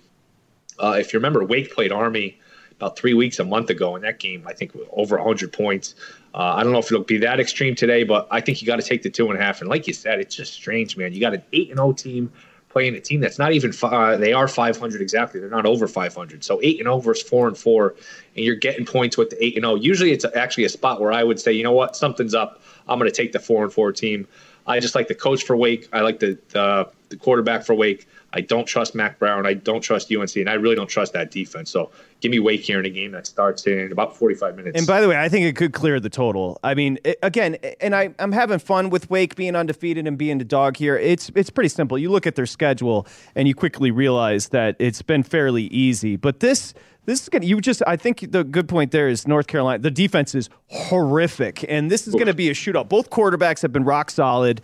Uh, 0.80 0.98
if 1.00 1.14
you 1.14 1.20
remember, 1.20 1.44
Wake 1.44 1.74
played 1.74 1.92
Army 1.92 2.40
about 2.78 2.98
three 2.98 3.14
weeks, 3.14 3.40
a 3.40 3.44
month 3.44 3.70
ago 3.70 3.96
in 3.96 4.04
that 4.04 4.20
game. 4.20 4.44
I 4.48 4.54
think 4.54 4.76
over 4.92 5.18
100 5.18 5.52
points. 5.52 5.96
Uh, 6.34 6.54
I 6.56 6.64
don't 6.64 6.72
know 6.72 6.80
if 6.80 6.92
it'll 6.92 7.04
be 7.04 7.18
that 7.20 7.40
extreme 7.40 7.76
today, 7.76 8.04
but 8.04 8.28
I 8.30 8.40
think 8.40 8.62
you 8.62 8.68
got 8.68 8.76
to 8.76 8.88
take 8.88 9.02
the 9.02 9.10
two 9.10 9.30
and 9.30 9.40
a 9.40 9.44
half. 9.44 9.62
And 9.62 9.70
like 9.70 9.88
you 9.88 9.94
said, 9.94 10.20
it's 10.20 10.36
just 10.36 10.54
strange, 10.54 10.96
man. 10.96 11.14
You 11.14 11.20
got 11.20 11.34
an 11.34 11.44
eight 11.54 11.70
and 11.70 11.78
zero 11.78 11.90
oh 11.90 11.94
team 11.94 12.32
playing 12.70 12.94
a 12.94 13.02
team 13.02 13.20
that's 13.20 13.40
not 13.40 13.54
even. 13.54 13.74
Uh, 13.82 14.18
they 14.18 14.34
are 14.34 14.48
500 14.48 15.02
exactly. 15.02 15.40
They're 15.40 15.50
not 15.50 15.66
over 15.66 15.88
500. 15.88 16.44
So 16.44 16.60
eight 16.62 16.78
and 16.78 16.86
zero 16.86 16.96
oh 16.96 17.00
versus 17.00 17.28
four 17.28 17.48
and 17.48 17.58
four, 17.58 17.96
and 18.36 18.46
you're 18.46 18.56
getting 18.56 18.86
points 18.86 19.18
with 19.18 19.32
the 19.32 19.44
eight 19.44 19.56
and 19.56 19.64
zero. 19.64 19.76
Usually, 19.76 20.12
it's 20.12 20.26
actually 20.36 20.66
a 20.66 20.70
spot 20.70 21.02
where 21.02 21.12
I 21.12 21.24
would 21.24 21.40
say, 21.40 21.52
you 21.52 21.64
know 21.64 21.72
what, 21.72 21.96
something's 21.96 22.36
up. 22.36 22.62
I'm 22.88 23.00
going 23.00 23.10
to 23.10 23.16
take 23.16 23.32
the 23.32 23.40
four 23.40 23.64
and 23.64 23.74
four 23.74 23.92
team. 23.92 24.28
I 24.68 24.80
just 24.80 24.94
like 24.94 25.08
the 25.08 25.16
coach 25.16 25.44
for 25.44 25.56
Wake. 25.58 25.90
I 25.92 26.02
like 26.02 26.20
the 26.20 26.38
the, 26.50 26.92
the 27.10 27.16
quarterback 27.16 27.66
for 27.66 27.74
Wake. 27.74 28.08
I 28.34 28.42
don't 28.42 28.66
trust 28.66 28.94
Mack 28.94 29.20
Brown. 29.20 29.46
I 29.46 29.54
don't 29.54 29.82
trust 29.82 30.12
UNC, 30.12 30.36
and 30.36 30.50
I 30.50 30.54
really 30.54 30.76
don't 30.76 30.90
trust 30.90 31.14
that 31.14 31.32
defense. 31.32 31.72
So 31.72 31.92
give 32.20 32.32
me 32.32 32.40
Wake 32.40 32.62
here 32.62 32.80
in 32.80 32.86
a 32.86 32.90
game 32.90 33.12
that 33.12 33.26
starts 33.26 33.66
in 33.68 33.92
about 33.92 34.18
45 34.18 34.56
minutes. 34.56 34.78
And 34.78 34.86
by 34.86 35.02
the 35.02 35.08
way, 35.08 35.18
I 35.18 35.30
think 35.30 35.46
it 35.46 35.56
could 35.56 35.74
clear 35.74 36.00
the 36.00 36.10
total. 36.10 36.60
I 36.64 36.74
mean, 36.74 37.00
it, 37.04 37.18
again, 37.24 37.56
and 37.80 37.96
I, 37.96 38.14
I'm 38.20 38.34
having 38.34 38.60
fun 38.60 38.90
with 38.90 39.10
Wake 39.10 39.36
being 39.36 39.56
undefeated 39.56 40.08
and 40.08 40.18
being 40.18 40.40
the 40.40 40.46
dog 40.46 40.78
here. 40.78 40.98
It's 40.98 41.32
it's 41.36 41.50
pretty 41.50 41.70
simple. 41.70 41.98
You 41.98 42.10
look 42.10 42.28
at 42.28 42.36
their 42.36 42.46
schedule 42.46 43.08
and 43.36 43.48
you 43.48 43.56
quickly 43.56 43.92
realize 43.92 44.50
that 44.50 44.76
it's 44.80 45.02
been 45.02 45.24
fairly 45.24 45.64
easy. 45.64 46.18
But 46.18 46.42
this 46.42 46.74
this 47.08 47.24
is 47.24 47.30
going 47.30 47.42
to, 47.42 47.48
you 47.48 47.62
just, 47.62 47.82
I 47.88 47.96
think 47.96 48.34
the 48.34 48.44
good 48.44 48.68
point 48.68 48.92
there 48.92 49.08
is 49.08 49.26
North 49.26 49.48
Carolina, 49.48 49.80
the 49.80 49.90
defense 49.90 50.36
is 50.36 50.50
horrific. 50.68 51.64
And 51.70 51.90
this 51.90 52.06
is 52.06 52.14
going 52.14 52.28
to 52.28 52.34
be 52.34 52.50
a 52.50 52.54
shootout. 52.54 52.90
Both 52.90 53.10
quarterbacks 53.10 53.62
have 53.62 53.72
been 53.72 53.86
rock 53.86 54.12
solid 54.12 54.62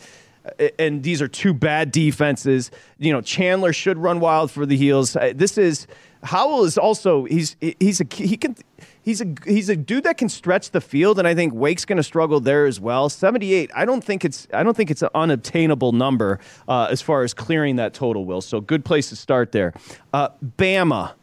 and 0.78 1.04
these 1.04 1.22
are 1.22 1.28
two 1.28 1.54
bad 1.54 1.92
defenses. 1.92 2.72
You 3.00 3.14
know, 3.14 3.22
Chandler 3.22 3.74
should 3.74 3.98
run 3.98 4.20
wild 4.20 4.52
for 4.52 4.66
the 4.66 4.78
heels. 4.78 5.16
Uh, 5.16 5.34
this 5.36 5.58
is 5.58 5.88
Howell 6.24 6.64
is 6.64 6.78
also 6.78 7.26
he's 7.26 7.56
he's 7.80 8.02
a 8.02 8.06
he 8.12 8.38
can 8.38 8.56
he's 9.02 9.22
a 9.22 9.36
he's 9.46 9.70
a 9.70 9.76
dude 9.76 10.04
that 10.06 10.18
can 10.18 10.30
stretch 10.30 10.72
the 10.72 10.82
field, 10.82 11.20
and 11.20 11.28
I 11.28 11.36
think 11.36 11.54
Wake's 11.54 11.86
going 11.86 11.98
to 11.98 12.04
struggle 12.04 12.40
there 12.40 12.66
as 12.66 12.80
well. 12.80 13.10
Seventy 13.10 13.54
eight. 13.54 13.72
I 13.76 13.86
don't 13.86 14.04
think 14.04 14.26
it's 14.26 14.48
I 14.54 14.64
don't 14.64 14.76
think 14.76 14.92
it's 14.92 15.02
an 15.02 15.10
unobtainable 15.16 15.92
number 15.92 16.40
uh, 16.68 16.88
as 16.90 17.02
far 17.02 17.24
as 17.24 17.34
clearing 17.34 17.76
that 17.78 17.94
total. 17.94 18.26
Will 18.26 18.42
so 18.42 18.62
good 18.62 18.86
place 18.86 19.10
to 19.10 19.16
start 19.16 19.52
there. 19.52 19.74
Uh, 20.14 20.30
Bama, 20.58 21.14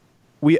we 0.41 0.59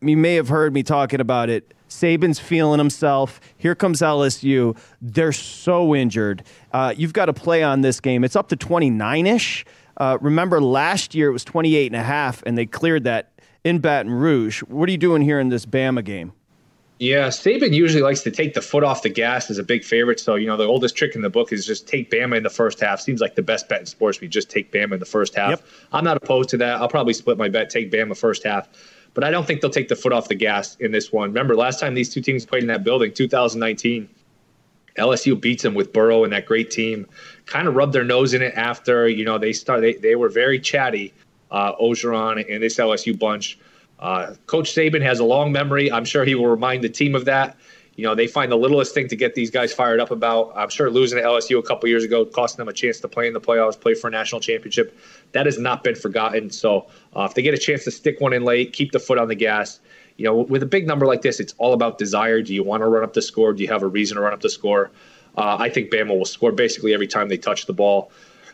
you 0.00 0.16
may 0.16 0.34
have 0.34 0.48
heard 0.48 0.72
me 0.72 0.82
talking 0.82 1.20
about 1.20 1.50
it 1.50 1.72
Saban's 1.92 2.38
feeling 2.38 2.78
himself. 2.78 3.40
Here 3.56 3.74
comes 3.74 4.00
LSU. 4.00 4.76
They're 5.00 5.32
so 5.32 5.94
injured. 5.94 6.44
Uh, 6.72 6.94
you've 6.96 7.12
got 7.12 7.26
to 7.26 7.32
play 7.32 7.62
on 7.62 7.80
this 7.82 8.00
game. 8.00 8.24
It's 8.24 8.36
up 8.36 8.48
to 8.48 8.56
29 8.56 9.26
ish. 9.26 9.64
Uh, 9.96 10.18
remember, 10.20 10.60
last 10.60 11.14
year 11.14 11.28
it 11.28 11.32
was 11.32 11.44
28 11.44 11.86
and 11.92 12.00
a 12.00 12.04
half, 12.04 12.42
and 12.44 12.56
they 12.56 12.66
cleared 12.66 13.04
that 13.04 13.32
in 13.64 13.78
Baton 13.78 14.10
Rouge. 14.10 14.60
What 14.62 14.88
are 14.88 14.92
you 14.92 14.98
doing 14.98 15.22
here 15.22 15.38
in 15.38 15.48
this 15.48 15.66
Bama 15.66 16.04
game? 16.04 16.32
Yeah, 17.02 17.28
Saban 17.28 17.72
usually 17.72 18.02
likes 18.02 18.20
to 18.22 18.30
take 18.30 18.54
the 18.54 18.62
foot 18.62 18.84
off 18.84 19.02
the 19.02 19.08
gas 19.08 19.50
as 19.50 19.58
a 19.58 19.64
big 19.64 19.82
favorite. 19.82 20.20
So, 20.20 20.36
you 20.36 20.46
know, 20.46 20.56
the 20.56 20.66
oldest 20.66 20.94
trick 20.94 21.16
in 21.16 21.22
the 21.22 21.30
book 21.30 21.52
is 21.52 21.66
just 21.66 21.88
take 21.88 22.12
Bama 22.12 22.36
in 22.36 22.44
the 22.44 22.50
first 22.50 22.78
half. 22.78 23.00
Seems 23.00 23.20
like 23.20 23.34
the 23.34 23.42
best 23.42 23.68
bet 23.68 23.80
in 23.80 23.86
sports. 23.86 24.20
We 24.20 24.28
just 24.28 24.48
take 24.50 24.70
Bama 24.70 24.92
in 24.92 25.00
the 25.00 25.06
first 25.06 25.34
half. 25.34 25.50
Yep. 25.50 25.64
I'm 25.90 26.04
not 26.04 26.16
opposed 26.16 26.50
to 26.50 26.56
that. 26.58 26.76
I'll 26.76 26.88
probably 26.88 27.14
split 27.14 27.38
my 27.38 27.48
bet, 27.48 27.70
take 27.70 27.90
Bama 27.90 28.16
first 28.16 28.44
half. 28.44 28.68
But 29.14 29.24
I 29.24 29.30
don't 29.30 29.46
think 29.46 29.60
they'll 29.60 29.70
take 29.70 29.88
the 29.88 29.96
foot 29.96 30.12
off 30.12 30.28
the 30.28 30.34
gas 30.34 30.76
in 30.76 30.90
this 30.92 31.12
one. 31.12 31.28
Remember, 31.30 31.54
last 31.54 31.80
time 31.80 31.94
these 31.94 32.12
two 32.12 32.20
teams 32.20 32.46
played 32.46 32.62
in 32.62 32.68
that 32.68 32.82
building, 32.82 33.12
2019, 33.12 34.08
LSU 34.96 35.38
beats 35.40 35.62
them 35.62 35.74
with 35.74 35.92
Burrow 35.92 36.24
and 36.24 36.32
that 36.32 36.46
great 36.46 36.70
team. 36.70 37.06
Kind 37.46 37.68
of 37.68 37.74
rubbed 37.74 37.92
their 37.92 38.04
nose 38.04 38.34
in 38.34 38.42
it 38.42 38.54
after, 38.54 39.08
you 39.08 39.24
know, 39.24 39.38
they 39.38 39.52
start 39.52 39.80
they, 39.80 39.94
they 39.94 40.16
were 40.16 40.28
very 40.28 40.58
chatty, 40.58 41.12
uh, 41.50 41.74
Orgeron 41.76 42.44
and 42.52 42.62
this 42.62 42.76
LSU 42.76 43.18
bunch. 43.18 43.58
Uh, 43.98 44.34
Coach 44.46 44.74
Saban 44.74 45.02
has 45.02 45.20
a 45.20 45.24
long 45.24 45.52
memory. 45.52 45.92
I'm 45.92 46.04
sure 46.04 46.24
he 46.24 46.34
will 46.34 46.48
remind 46.48 46.82
the 46.82 46.88
team 46.88 47.14
of 47.14 47.24
that 47.26 47.56
you 47.94 48.04
know, 48.04 48.14
they 48.14 48.26
find 48.26 48.50
the 48.50 48.56
littlest 48.56 48.94
thing 48.94 49.08
to 49.08 49.16
get 49.16 49.34
these 49.34 49.50
guys 49.50 49.72
fired 49.72 50.00
up 50.00 50.10
about. 50.10 50.52
I'm 50.56 50.70
sure 50.70 50.90
losing 50.90 51.18
to 51.18 51.24
LSU 51.24 51.58
a 51.58 51.62
couple 51.62 51.88
years 51.88 52.04
ago, 52.04 52.24
costing 52.24 52.58
them 52.58 52.68
a 52.68 52.72
chance 52.72 53.00
to 53.00 53.08
play 53.08 53.26
in 53.26 53.34
the 53.34 53.40
playoffs, 53.40 53.78
play 53.78 53.94
for 53.94 54.08
a 54.08 54.10
national 54.10 54.40
championship, 54.40 54.96
that 55.32 55.44
has 55.46 55.58
not 55.58 55.84
been 55.84 55.94
forgotten. 55.94 56.50
So 56.50 56.86
uh, 57.14 57.24
if 57.24 57.34
they 57.34 57.42
get 57.42 57.52
a 57.52 57.58
chance 57.58 57.84
to 57.84 57.90
stick 57.90 58.20
one 58.20 58.32
in 58.32 58.44
late, 58.44 58.72
keep 58.72 58.92
the 58.92 58.98
foot 58.98 59.18
on 59.18 59.28
the 59.28 59.34
gas. 59.34 59.80
You 60.16 60.24
know, 60.24 60.36
with 60.36 60.62
a 60.62 60.66
big 60.66 60.86
number 60.86 61.06
like 61.06 61.22
this, 61.22 61.38
it's 61.38 61.54
all 61.58 61.74
about 61.74 61.98
desire. 61.98 62.40
Do 62.40 62.54
you 62.54 62.62
want 62.62 62.82
to 62.82 62.86
run 62.86 63.04
up 63.04 63.12
the 63.12 63.22
score? 63.22 63.52
Do 63.52 63.62
you 63.62 63.68
have 63.68 63.82
a 63.82 63.88
reason 63.88 64.16
to 64.16 64.22
run 64.22 64.32
up 64.32 64.40
the 64.40 64.50
score? 64.50 64.90
Uh, 65.36 65.56
I 65.58 65.68
think 65.68 65.90
Bama 65.90 66.16
will 66.16 66.24
score 66.24 66.52
basically 66.52 66.94
every 66.94 67.06
time 67.06 67.28
they 67.28 67.38
touch 67.38 67.66
the 67.66 67.72
ball. 67.72 68.10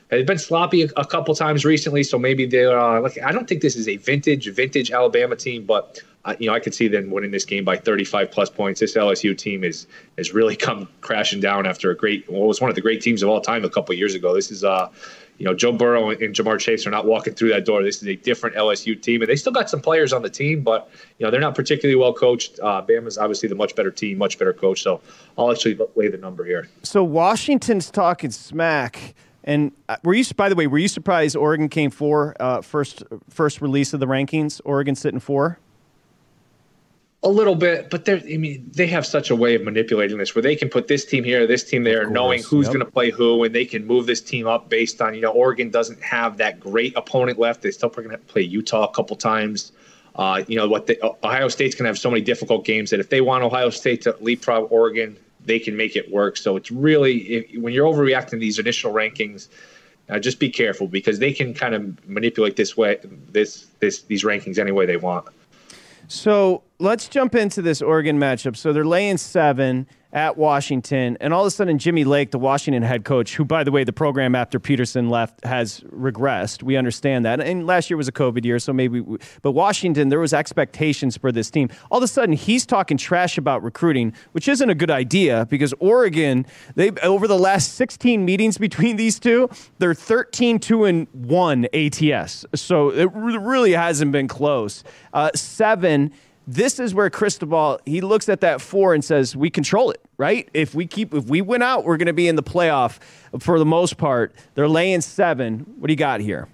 They've 0.09 0.27
been 0.27 0.39
sloppy 0.39 0.83
a, 0.83 0.89
a 0.97 1.05
couple 1.05 1.35
times 1.35 1.65
recently, 1.65 2.03
so 2.03 2.19
maybe 2.19 2.47
they're 2.47 2.79
uh, 2.79 3.01
like. 3.01 3.19
I 3.23 3.33
don't 3.33 3.49
think 3.49 3.63
this 3.63 3.77
is 3.77 3.89
a 3.89 3.97
vintage, 3.97 4.49
vintage 4.53 4.91
Alabama 4.91 5.37
team, 5.37 5.65
but 5.67 6.01
you 6.39 6.49
know, 6.49 6.55
I 6.55 6.61
could 6.61 6.75
see 6.75 6.89
them 6.89 7.11
winning 7.11 7.31
this 7.31 7.45
game 7.45 7.65
by 7.65 7.77
35 7.77 8.31
plus 8.31 8.51
points. 8.51 8.81
This 8.81 8.95
LSU 8.95 9.37
team 9.37 9.65
is 9.65 9.87
has 10.17 10.33
really 10.35 10.57
come 10.67 10.89
crashing 11.01 11.41
down 11.41 11.67
after 11.67 11.91
a 11.91 11.97
great, 11.97 12.29
well, 12.31 12.43
it 12.43 12.47
was 12.47 12.61
one 12.61 12.71
of 12.71 12.75
the 12.75 12.83
great 12.83 13.01
teams 13.01 13.23
of 13.23 13.29
all 13.29 13.41
time 13.41 13.65
a 13.65 13.71
couple 13.71 13.95
years 13.95 14.15
ago. 14.15 14.35
This 14.35 14.51
is, 14.51 14.65
uh, 14.65 14.91
you 15.39 15.47
know, 15.47 15.55
Joe 15.55 15.71
Burrow 15.71 16.11
and 16.11 16.19
Ja'Marr 16.19 16.59
Chase 16.59 16.85
are 16.87 16.91
not 16.91 17.07
walking 17.07 17.33
through 17.33 17.51
that 17.51 17.65
door. 17.65 17.83
This 17.83 18.03
is 18.03 18.09
a 18.09 18.17
different 18.17 18.57
LSU 18.57 19.01
team, 19.01 19.23
and 19.23 19.31
they 19.31 19.37
still 19.37 19.53
got 19.53 19.71
some 19.71 19.81
players 19.81 20.13
on 20.13 20.23
the 20.23 20.31
team, 20.31 20.63
but 20.63 20.91
you 21.19 21.25
know 21.25 21.31
they're 21.31 21.41
not 21.41 21.55
particularly 21.55 21.97
well 21.97 22.13
coached. 22.13 22.59
Uh, 22.61 22.83
Bama's 22.83 23.19
obviously 23.19 23.49
the 23.49 23.55
much 23.55 23.77
better 23.77 23.93
team, 23.93 24.19
much 24.19 24.39
better 24.39 24.53
coach. 24.53 24.83
So 24.83 25.01
I'll 25.37 25.53
actually 25.53 25.79
lay 25.95 26.09
the 26.09 26.19
number 26.19 26.45
here. 26.45 26.69
So 26.83 27.05
Washington's 27.05 27.91
talking 27.91 28.33
smack. 28.33 29.15
And 29.49 29.73
uh, 29.89 29.97
were 30.05 30.13
you, 30.13 30.25
by 30.37 30.51
the 30.51 30.55
way, 30.55 30.67
were 30.67 30.77
you 30.77 30.89
surprised 30.89 31.35
Oregon 31.35 31.71
came 31.71 31.91
four 31.91 32.37
uh, 32.39 32.61
first 32.61 33.03
first 33.31 33.63
release 33.63 33.95
of 33.95 33.99
the 33.99 34.07
rankings? 34.07 34.61
Oregon 34.63 34.95
sitting 34.95 35.21
four. 35.21 35.59
A 37.23 37.31
little 37.31 37.55
bit, 37.57 37.89
but 37.91 38.05
they're, 38.05 38.19
I 38.19 38.37
mean, 38.37 38.71
they 38.75 38.87
have 38.89 39.07
such 39.07 39.31
a 39.31 39.35
way 39.35 39.55
of 39.55 39.63
manipulating 39.63 40.19
this 40.19 40.35
where 40.35 40.43
they 40.43 40.55
can 40.55 40.69
put 40.69 40.87
this 40.87 41.05
team 41.05 41.25
here, 41.25 41.47
this 41.47 41.65
team 41.65 41.83
there, 41.83 42.09
knowing 42.09 42.43
who's 42.43 42.67
yep. 42.67 42.75
going 42.75 42.85
to 42.85 42.93
play 42.93 43.11
who, 43.11 43.43
and 43.43 43.53
they 43.53 43.65
can 43.65 43.87
move 43.87 44.07
this 44.07 44.21
team 44.21 44.47
up 44.47 44.69
based 44.69 45.01
on, 45.01 45.15
you 45.15 45.23
know, 45.23 45.33
Oregon 45.33 45.71
doesn't 45.71 46.01
have 46.01 46.37
that 46.37 46.61
great 46.61 46.95
opponent 46.95 47.39
left. 47.39 47.63
They 47.63 47.73
still 47.73 47.89
going 47.89 48.11
to 48.11 48.19
play 48.19 48.43
Utah 48.43 48.85
a 48.85 48.93
couple 48.93 49.17
times. 49.17 49.73
Uh, 50.15 50.45
you 50.47 50.57
know, 50.57 50.69
what 50.69 50.87
the, 50.87 50.97
Ohio 51.25 51.49
State's 51.49 51.75
going 51.75 51.85
to 51.85 51.89
have 51.89 51.99
so 51.99 52.11
many 52.11 52.23
difficult 52.23 52.65
games 52.65 52.91
that 52.91 53.01
if 53.01 53.09
they 53.09 53.21
want 53.21 53.43
Ohio 53.43 53.71
State 53.71 54.03
to 54.03 54.15
leapfrog 54.21 54.71
Oregon, 54.71 55.17
they 55.45 55.59
can 55.59 55.77
make 55.77 55.97
it 55.97 56.11
work. 56.11 56.37
So 56.37 56.57
it's 56.57 56.71
really, 56.71 57.19
if, 57.19 57.63
when 57.63 57.73
you're 57.73 57.87
overreacting 57.87 58.41
these 58.41 58.59
initial 58.59 58.93
rankings, 58.93 59.49
uh, 60.09 60.19
just 60.19 60.39
be 60.39 60.49
careful 60.51 60.87
because 60.89 61.19
they 61.19 61.33
can 61.33 61.55
kind 61.55 61.75
of 61.75 62.09
manipulate 62.09 62.57
this 62.57 62.77
way, 62.77 62.99
this, 63.31 63.67
this, 63.81 64.03
these 64.03 64.25
rankings 64.25 64.59
any 64.59 64.73
way 64.73 64.87
they 64.87 64.97
want. 64.97 65.27
So 66.09 66.63
let's 66.79 67.09
jump 67.09 67.35
into 67.35 67.61
this 67.61 67.83
Oregon 67.83 68.19
matchup. 68.19 68.57
So 68.57 68.73
they're 68.73 68.85
laying 68.87 69.19
seven. 69.19 69.87
At 70.11 70.39
Washington, 70.39 71.19
and 71.21 71.35
all 71.35 71.43
of 71.43 71.49
a 71.49 71.51
sudden 71.51 71.77
Jimmy 71.77 72.03
Lake, 72.03 72.31
the 72.31 72.39
Washington 72.39 72.83
head 72.83 73.05
coach, 73.05 73.35
who 73.35 73.45
by 73.45 73.63
the 73.63 73.71
way 73.71 73.85
the 73.85 73.93
program 73.93 74.35
after 74.35 74.59
Petersen 74.59 75.11
left 75.11 75.45
has 75.45 75.81
regressed. 75.81 76.63
We 76.63 76.77
understand 76.77 77.27
that, 77.27 77.41
and 77.41 77.67
last 77.67 77.91
year 77.91 77.99
was 77.99 78.09
a 78.09 78.13
COVID 78.13 78.43
year, 78.43 78.59
so 78.59 78.73
maybe. 78.73 79.03
We, 79.03 79.19
but 79.43 79.53
Washington, 79.53 80.09
there 80.09 80.19
was 80.19 80.33
expectations 80.33 81.19
for 81.19 81.31
this 81.31 81.51
team. 81.51 81.69
All 81.91 81.99
of 81.99 82.05
a 82.05 82.09
sudden, 82.09 82.35
he's 82.35 82.65
talking 82.65 82.97
trash 82.97 83.37
about 83.37 83.63
recruiting, 83.63 84.15
which 84.33 84.49
isn't 84.49 84.71
a 84.71 84.75
good 84.75 84.91
idea 84.91 85.47
because 85.51 85.75
Oregon, 85.79 86.47
they 86.75 86.91
over 87.03 87.29
the 87.29 87.39
last 87.39 87.75
16 87.75 88.25
meetings 88.25 88.57
between 88.57 88.97
these 88.97 89.21
two, 89.21 89.51
they're 89.79 89.93
13 89.93 90.59
2 90.59 90.85
and 90.87 91.07
one 91.13 91.67
ATS. 91.75 92.47
So 92.55 92.89
it 92.89 93.11
really 93.13 93.73
hasn't 93.73 94.13
been 94.13 94.27
close. 94.27 94.85
Uh, 95.13 95.31
seven 95.35 96.13
this 96.49 96.81
is 96.81 96.95
where 96.95 97.11
Cristobal 97.11 97.79
he 97.85 98.01
looks 98.01 98.29
at 98.29 98.41
that 98.41 98.61
four 98.63 98.95
and 98.95 99.05
says 99.05 99.37
we 99.37 99.51
control 99.51 99.91
it 99.91 100.01
right 100.17 100.49
if 100.55 100.75
we 100.75 100.87
keep 100.87 101.13
if 101.13 101.27
we 101.27 101.43
win 101.43 101.63
out 101.63 101.85
we're 101.85 101.99
going 101.99 102.07
to 102.07 102.15
be 102.15 102.27
in 102.27 102.37
the 102.37 102.43
playoff 102.43 102.99
for 103.39 103.59
the 103.59 103.67
most 103.67 103.99
part 103.99 104.35
they're 104.55 104.67
laying 104.67 105.03
seven 105.03 105.61
what 105.79 105.89
do 105.89 105.93
you 105.93 105.97
got 105.97 106.21
here 106.21 106.49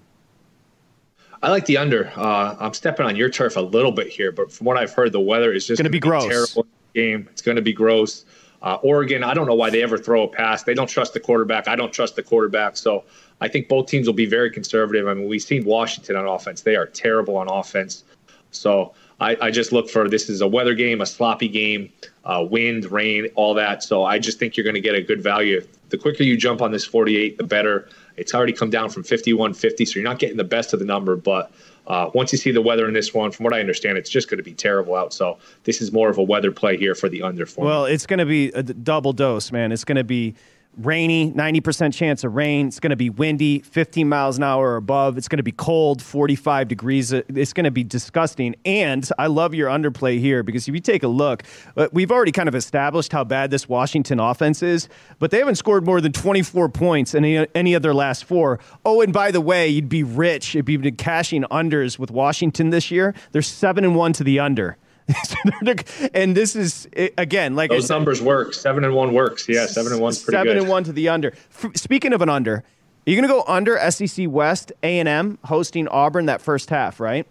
I 1.43 1.49
like 1.49 1.65
the 1.67 1.77
under. 1.77 2.11
Uh, 2.15 2.55
I'm 2.59 2.73
stepping 2.73 3.05
on 3.05 3.15
your 3.15 3.29
turf 3.29 3.55
a 3.55 3.61
little 3.61 3.91
bit 3.91 4.07
here, 4.07 4.31
but 4.31 4.51
from 4.51 4.65
what 4.65 4.77
I've 4.77 4.93
heard, 4.93 5.11
the 5.11 5.19
weather 5.19 5.53
is 5.53 5.67
just 5.67 5.77
going 5.77 5.83
to 5.83 5.91
be 5.91 5.99
gross. 5.99 6.25
Terrible 6.25 6.65
game. 6.95 7.27
It's 7.31 7.41
going 7.43 7.57
to 7.57 7.61
be 7.61 7.73
gross. 7.73 8.25
Uh, 8.63 8.79
Oregon, 8.81 9.23
I 9.23 9.35
don't 9.35 9.45
know 9.45 9.53
why 9.53 9.69
they 9.69 9.83
ever 9.83 9.99
throw 9.99 10.23
a 10.23 10.27
pass. 10.27 10.63
They 10.63 10.73
don't 10.73 10.87
trust 10.87 11.13
the 11.13 11.19
quarterback. 11.19 11.67
I 11.67 11.75
don't 11.75 11.93
trust 11.93 12.15
the 12.15 12.23
quarterback. 12.23 12.77
So 12.77 13.03
I 13.41 13.47
think 13.47 13.67
both 13.67 13.85
teams 13.85 14.07
will 14.07 14.15
be 14.15 14.25
very 14.25 14.49
conservative. 14.49 15.07
I 15.07 15.13
mean, 15.13 15.27
we've 15.27 15.43
seen 15.43 15.65
Washington 15.65 16.15
on 16.15 16.25
offense. 16.25 16.61
They 16.61 16.75
are 16.75 16.87
terrible 16.87 17.37
on 17.37 17.47
offense. 17.47 18.05
So 18.49 18.95
I, 19.19 19.37
I 19.41 19.51
just 19.51 19.71
look 19.71 19.89
for 19.89 20.09
this 20.09 20.29
is 20.29 20.41
a 20.41 20.47
weather 20.47 20.73
game, 20.73 21.01
a 21.01 21.05
sloppy 21.05 21.47
game, 21.47 21.91
uh, 22.25 22.45
wind, 22.49 22.91
rain, 22.91 23.27
all 23.35 23.53
that. 23.53 23.83
So 23.83 24.03
I 24.03 24.19
just 24.19 24.39
think 24.39 24.57
you're 24.57 24.63
going 24.63 24.75
to 24.75 24.81
get 24.81 24.95
a 24.95 25.01
good 25.01 25.21
value. 25.21 25.65
The 25.89 25.97
quicker 25.97 26.23
you 26.23 26.35
jump 26.35 26.61
on 26.61 26.71
this 26.71 26.85
48, 26.85 27.37
the 27.37 27.43
better. 27.43 27.87
It's 28.17 28.33
already 28.33 28.53
come 28.53 28.69
down 28.69 28.89
from 28.89 29.03
51.50, 29.03 29.87
so 29.87 29.99
you're 29.99 30.03
not 30.03 30.19
getting 30.19 30.37
the 30.37 30.43
best 30.43 30.73
of 30.73 30.79
the 30.79 30.85
number. 30.85 31.15
But 31.15 31.51
uh, 31.87 32.09
once 32.13 32.31
you 32.31 32.37
see 32.37 32.51
the 32.51 32.61
weather 32.61 32.87
in 32.87 32.93
this 32.93 33.13
one, 33.13 33.31
from 33.31 33.43
what 33.43 33.53
I 33.53 33.59
understand, 33.59 33.97
it's 33.97 34.09
just 34.09 34.29
going 34.29 34.37
to 34.37 34.43
be 34.43 34.53
terrible 34.53 34.95
out. 34.95 35.13
So 35.13 35.37
this 35.63 35.81
is 35.81 35.91
more 35.91 36.09
of 36.09 36.17
a 36.17 36.23
weather 36.23 36.51
play 36.51 36.77
here 36.77 36.95
for 36.95 37.07
the 37.07 37.21
under. 37.21 37.47
Well, 37.57 37.85
it's 37.85 38.05
going 38.05 38.19
to 38.19 38.25
be 38.25 38.49
a 38.49 38.63
double 38.63 39.13
dose, 39.13 39.51
man. 39.51 39.71
It's 39.71 39.83
going 39.83 39.97
to 39.97 40.03
be 40.03 40.35
rainy, 40.77 41.31
90% 41.31 41.93
chance 41.93 42.23
of 42.23 42.35
rain. 42.35 42.67
It's 42.67 42.79
going 42.79 42.91
to 42.91 42.95
be 42.95 43.09
windy, 43.09 43.59
15 43.59 44.07
miles 44.07 44.37
an 44.37 44.43
hour 44.43 44.71
or 44.71 44.75
above. 44.75 45.17
It's 45.17 45.27
going 45.27 45.37
to 45.37 45.43
be 45.43 45.51
cold, 45.51 46.01
45 46.01 46.67
degrees. 46.67 47.13
It's 47.13 47.53
going 47.53 47.63
to 47.65 47.71
be 47.71 47.83
disgusting. 47.83 48.55
And 48.65 49.07
I 49.17 49.27
love 49.27 49.53
your 49.53 49.69
underplay 49.69 50.19
here 50.19 50.43
because 50.43 50.67
if 50.67 50.73
you 50.73 50.81
take 50.81 51.03
a 51.03 51.07
look, 51.07 51.43
uh, 51.77 51.87
we've 51.91 52.11
already 52.11 52.31
kind 52.31 52.49
of 52.49 52.55
established 52.55 53.11
how 53.11 53.23
bad 53.23 53.51
this 53.51 53.69
Washington 53.69 54.19
offense 54.19 54.61
is, 54.63 54.89
but 55.19 55.31
they 55.31 55.39
haven't 55.39 55.55
scored 55.55 55.85
more 55.85 56.01
than 56.01 56.11
24 56.11 56.69
points 56.69 57.13
in 57.13 57.25
any, 57.25 57.75
their 57.75 57.93
last 57.93 58.25
four. 58.25 58.59
Oh, 58.85 59.01
and 59.01 59.11
by 59.11 59.31
the 59.31 59.41
way, 59.41 59.67
you'd 59.67 59.89
be 59.89 60.03
rich 60.03 60.55
if 60.55 60.69
you've 60.69 60.81
been 60.81 60.95
cashing 60.95 61.43
unders 61.51 61.99
with 61.99 62.11
Washington 62.11 62.69
this 62.69 62.89
year. 62.89 63.13
They're 63.31 63.41
7 63.41 63.83
and 63.83 63.95
1 63.95 64.13
to 64.13 64.23
the 64.23 64.39
under. 64.39 64.77
and 66.13 66.35
this 66.35 66.55
is 66.55 66.87
again 67.17 67.55
like 67.55 67.69
those 67.69 67.89
numbers 67.89 68.21
work. 68.21 68.53
Seven 68.53 68.83
and 68.83 68.95
one 68.95 69.13
works. 69.13 69.47
Yeah, 69.47 69.67
seven 69.67 69.91
and 69.91 70.01
one's 70.01 70.21
pretty 70.21 70.37
seven 70.37 70.53
good. 70.53 70.61
and 70.63 70.69
one 70.69 70.83
to 70.85 70.93
the 70.93 71.09
under. 71.09 71.33
speaking 71.75 72.11
of 72.13 72.21
an 72.21 72.29
under, 72.29 72.55
are 72.55 72.63
you 73.05 73.15
going 73.15 73.27
to 73.27 73.33
go 73.33 73.43
under 73.47 73.79
SEC 73.91 74.27
West 74.29 74.71
A 74.81 74.99
and 74.99 75.07
M 75.07 75.37
hosting 75.43 75.87
Auburn 75.87 76.25
that 76.25 76.41
first 76.41 76.69
half, 76.69 76.99
right? 76.99 77.27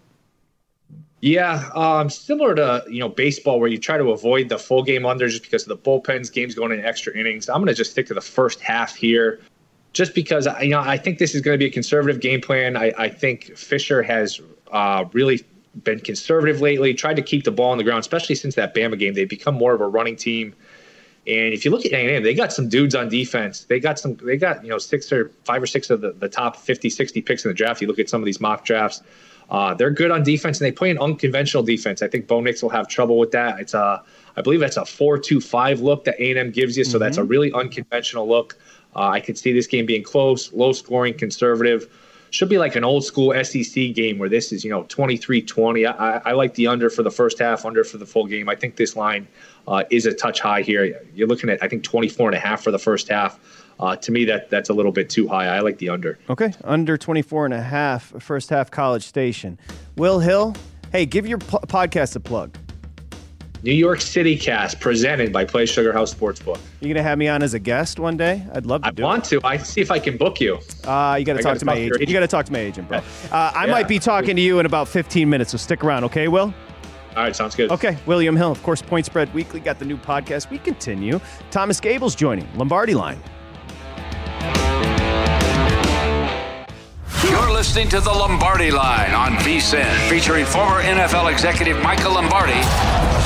Yeah, 1.21 1.69
um, 1.73 2.09
similar 2.09 2.55
to 2.55 2.83
you 2.89 2.99
know 2.99 3.09
baseball, 3.09 3.59
where 3.59 3.67
you 3.67 3.77
try 3.77 3.97
to 3.97 4.11
avoid 4.11 4.47
the 4.47 4.59
full 4.59 4.83
game 4.83 5.05
under 5.05 5.27
just 5.27 5.43
because 5.43 5.63
of 5.63 5.69
the 5.69 5.77
bullpens, 5.77 6.31
games 6.31 6.55
going 6.55 6.71
in 6.71 6.85
extra 6.85 7.17
innings. 7.17 7.49
I'm 7.49 7.57
going 7.57 7.67
to 7.67 7.73
just 7.73 7.91
stick 7.91 8.05
to 8.07 8.13
the 8.13 8.21
first 8.21 8.61
half 8.61 8.95
here, 8.95 9.41
just 9.91 10.13
because 10.13 10.47
you 10.61 10.69
know 10.69 10.79
I 10.79 10.97
think 10.97 11.17
this 11.17 11.35
is 11.35 11.41
going 11.41 11.55
to 11.55 11.57
be 11.57 11.65
a 11.65 11.71
conservative 11.71 12.21
game 12.21 12.41
plan. 12.41 12.77
I, 12.77 12.93
I 12.97 13.09
think 13.09 13.57
Fisher 13.57 14.03
has 14.03 14.39
uh, 14.71 15.05
really 15.13 15.43
been 15.83 15.99
conservative 15.99 16.61
lately, 16.61 16.93
tried 16.93 17.15
to 17.15 17.21
keep 17.21 17.43
the 17.43 17.51
ball 17.51 17.71
on 17.71 17.77
the 17.77 17.83
ground, 17.83 17.99
especially 17.99 18.35
since 18.35 18.55
that 18.55 18.73
Bama 18.73 18.97
game. 18.97 19.13
They've 19.13 19.29
become 19.29 19.55
more 19.55 19.73
of 19.73 19.81
a 19.81 19.87
running 19.87 20.15
team. 20.15 20.55
And 21.27 21.53
if 21.53 21.65
you 21.65 21.71
look 21.71 21.85
at 21.85 21.91
A&M, 21.91 22.21
they 22.21 22.35
got 22.35 22.53
some 22.53 22.69
dudes 22.69 22.93
on 22.93 23.09
defense. 23.09 23.63
They 23.65 23.79
got 23.79 23.97
some. 23.97 24.15
They 24.17 24.37
got 24.37 24.63
you 24.63 24.69
know 24.69 24.77
six 24.77 25.11
or 25.11 25.31
five 25.43 25.61
or 25.61 25.65
six 25.65 25.89
of 25.89 26.01
the, 26.01 26.11
the 26.11 26.29
top 26.29 26.55
50, 26.55 26.89
60 26.89 27.21
picks 27.21 27.43
in 27.43 27.49
the 27.49 27.55
draft. 27.55 27.81
You 27.81 27.87
look 27.87 27.99
at 27.99 28.09
some 28.09 28.21
of 28.21 28.25
these 28.25 28.39
mock 28.39 28.63
drafts. 28.63 29.01
Uh, 29.49 29.73
they're 29.73 29.91
good 29.91 30.11
on 30.11 30.23
defense, 30.23 30.59
and 30.59 30.65
they 30.65 30.71
play 30.71 30.89
an 30.89 30.97
unconventional 30.99 31.63
defense. 31.63 32.01
I 32.01 32.07
think 32.07 32.27
Bo 32.27 32.41
Nix 32.41 32.61
will 32.61 32.69
have 32.69 32.87
trouble 32.87 33.17
with 33.17 33.31
that. 33.31 33.59
It's 33.59 33.73
a, 33.73 34.03
I 34.35 34.41
believe 34.41 34.59
that's 34.59 34.77
a 34.77 34.85
four-two-five 34.85 35.81
look 35.81 36.03
that 36.05 36.15
A&M 36.19 36.49
gives 36.49 36.77
you. 36.77 36.83
So 36.83 36.91
mm-hmm. 36.91 36.99
that's 36.99 37.17
a 37.17 37.21
mm-hmm. 37.21 37.29
really 37.29 37.53
unconventional 37.53 38.27
look. 38.27 38.57
Uh, 38.95 39.09
I 39.09 39.19
could 39.19 39.37
see 39.37 39.51
this 39.51 39.67
game 39.67 39.85
being 39.85 40.03
close, 40.03 40.51
low 40.51 40.71
scoring, 40.71 41.13
conservative 41.13 41.89
should 42.35 42.49
be 42.49 42.57
like 42.57 42.75
an 42.75 42.83
old 42.83 43.05
school 43.05 43.33
SEC 43.45 43.93
game 43.93 44.17
where 44.17 44.27
this 44.27 44.51
is, 44.51 44.65
you 44.65 44.69
know, 44.69 44.83
23 44.89 45.41
20. 45.41 45.85
I, 45.85 46.17
I 46.17 46.31
like 46.33 46.53
the 46.55 46.67
under 46.67 46.89
for 46.89 47.01
the 47.01 47.09
first 47.09 47.39
half, 47.39 47.65
under 47.65 47.85
for 47.85 47.97
the 47.97 48.05
full 48.05 48.25
game. 48.25 48.49
I 48.49 48.55
think 48.55 48.75
this 48.75 48.97
line 48.97 49.25
uh, 49.69 49.83
is 49.89 50.05
a 50.05 50.13
touch 50.13 50.41
high 50.41 50.61
here. 50.61 51.01
You're 51.13 51.29
looking 51.29 51.49
at, 51.49 51.63
I 51.63 51.69
think, 51.69 51.83
24 51.83 52.27
and 52.27 52.35
a 52.35 52.39
half 52.39 52.61
for 52.61 52.71
the 52.71 52.79
first 52.79 53.07
half. 53.07 53.39
Uh, 53.79 53.95
to 53.95 54.11
me, 54.11 54.25
that 54.25 54.49
that's 54.49 54.69
a 54.69 54.73
little 54.73 54.91
bit 54.91 55.09
too 55.09 55.29
high. 55.29 55.47
I 55.47 55.61
like 55.61 55.77
the 55.77 55.87
under. 55.87 56.19
Okay, 56.29 56.53
under 56.65 56.97
24 56.97 57.45
and 57.45 57.53
a 57.53 57.61
half, 57.61 58.21
first 58.21 58.49
half 58.49 58.69
College 58.69 59.03
Station. 59.03 59.57
Will 59.95 60.19
Hill, 60.19 60.55
hey, 60.91 61.05
give 61.05 61.25
your 61.25 61.37
po- 61.37 61.59
podcast 61.59 62.17
a 62.17 62.19
plug. 62.19 62.57
New 63.63 63.73
York 63.73 64.01
City 64.01 64.37
cast 64.37 64.79
presented 64.79 65.33
by 65.33 65.45
Play 65.45 65.65
Sugar 65.65 65.91
House 65.93 66.13
Sportsbook. 66.13 66.59
You 66.81 66.93
gonna 66.93 67.03
have 67.03 67.17
me 67.17 67.27
on 67.27 67.41
as 67.41 67.53
a 67.53 67.59
guest 67.59 67.99
one 67.99 68.17
day? 68.17 68.45
I'd 68.53 68.65
love 68.65 68.83
to. 68.83 68.87
I 68.87 68.91
want 68.91 69.25
it. 69.31 69.41
to. 69.41 69.47
I 69.47 69.57
see 69.57 69.81
if 69.81 69.91
I 69.91 69.99
can 69.99 70.17
book 70.17 70.39
you. 70.39 70.59
Uh, 70.83 71.15
you 71.19 71.25
got 71.25 71.37
to 71.37 71.43
talk 71.43 71.57
to 71.57 71.65
my 71.65 71.75
agent. 71.75 71.95
agent. 71.95 72.09
You 72.09 72.13
got 72.13 72.19
to 72.21 72.27
talk 72.27 72.45
to 72.45 72.51
my 72.51 72.59
agent, 72.59 72.87
bro. 72.87 72.97
Uh, 72.97 73.01
I 73.31 73.65
yeah. 73.65 73.71
might 73.71 73.87
be 73.87 73.99
talking 73.99 74.35
to 74.35 74.41
you 74.41 74.59
in 74.59 74.65
about 74.65 74.87
15 74.87 75.29
minutes, 75.29 75.51
so 75.51 75.57
stick 75.57 75.83
around, 75.83 76.03
okay, 76.05 76.27
Will? 76.27 76.53
All 77.15 77.23
right, 77.23 77.35
sounds 77.35 77.55
good. 77.55 77.71
Okay, 77.71 77.97
William 78.05 78.35
Hill, 78.35 78.51
of 78.51 78.61
course, 78.61 78.81
Point 78.81 79.05
Spread 79.05 79.33
Weekly 79.33 79.61
got 79.61 79.79
the 79.79 79.85
new 79.85 79.97
podcast. 79.97 80.49
We 80.49 80.57
continue. 80.57 81.19
Thomas 81.49 81.79
Gable's 81.79 82.13
joining 82.13 82.47
Lombardi 82.57 82.93
Line. 82.93 83.21
Listening 87.55 87.87
to 87.87 88.01
the 88.01 88.11
Lombardi 88.11 88.69
Line 88.69 89.13
on 89.13 89.31
VSIN, 89.37 90.09
featuring 90.09 90.45
former 90.45 90.81
NFL 90.81 91.31
executive 91.31 91.81
Michael 91.81 92.15
Lombardi. 92.15 92.51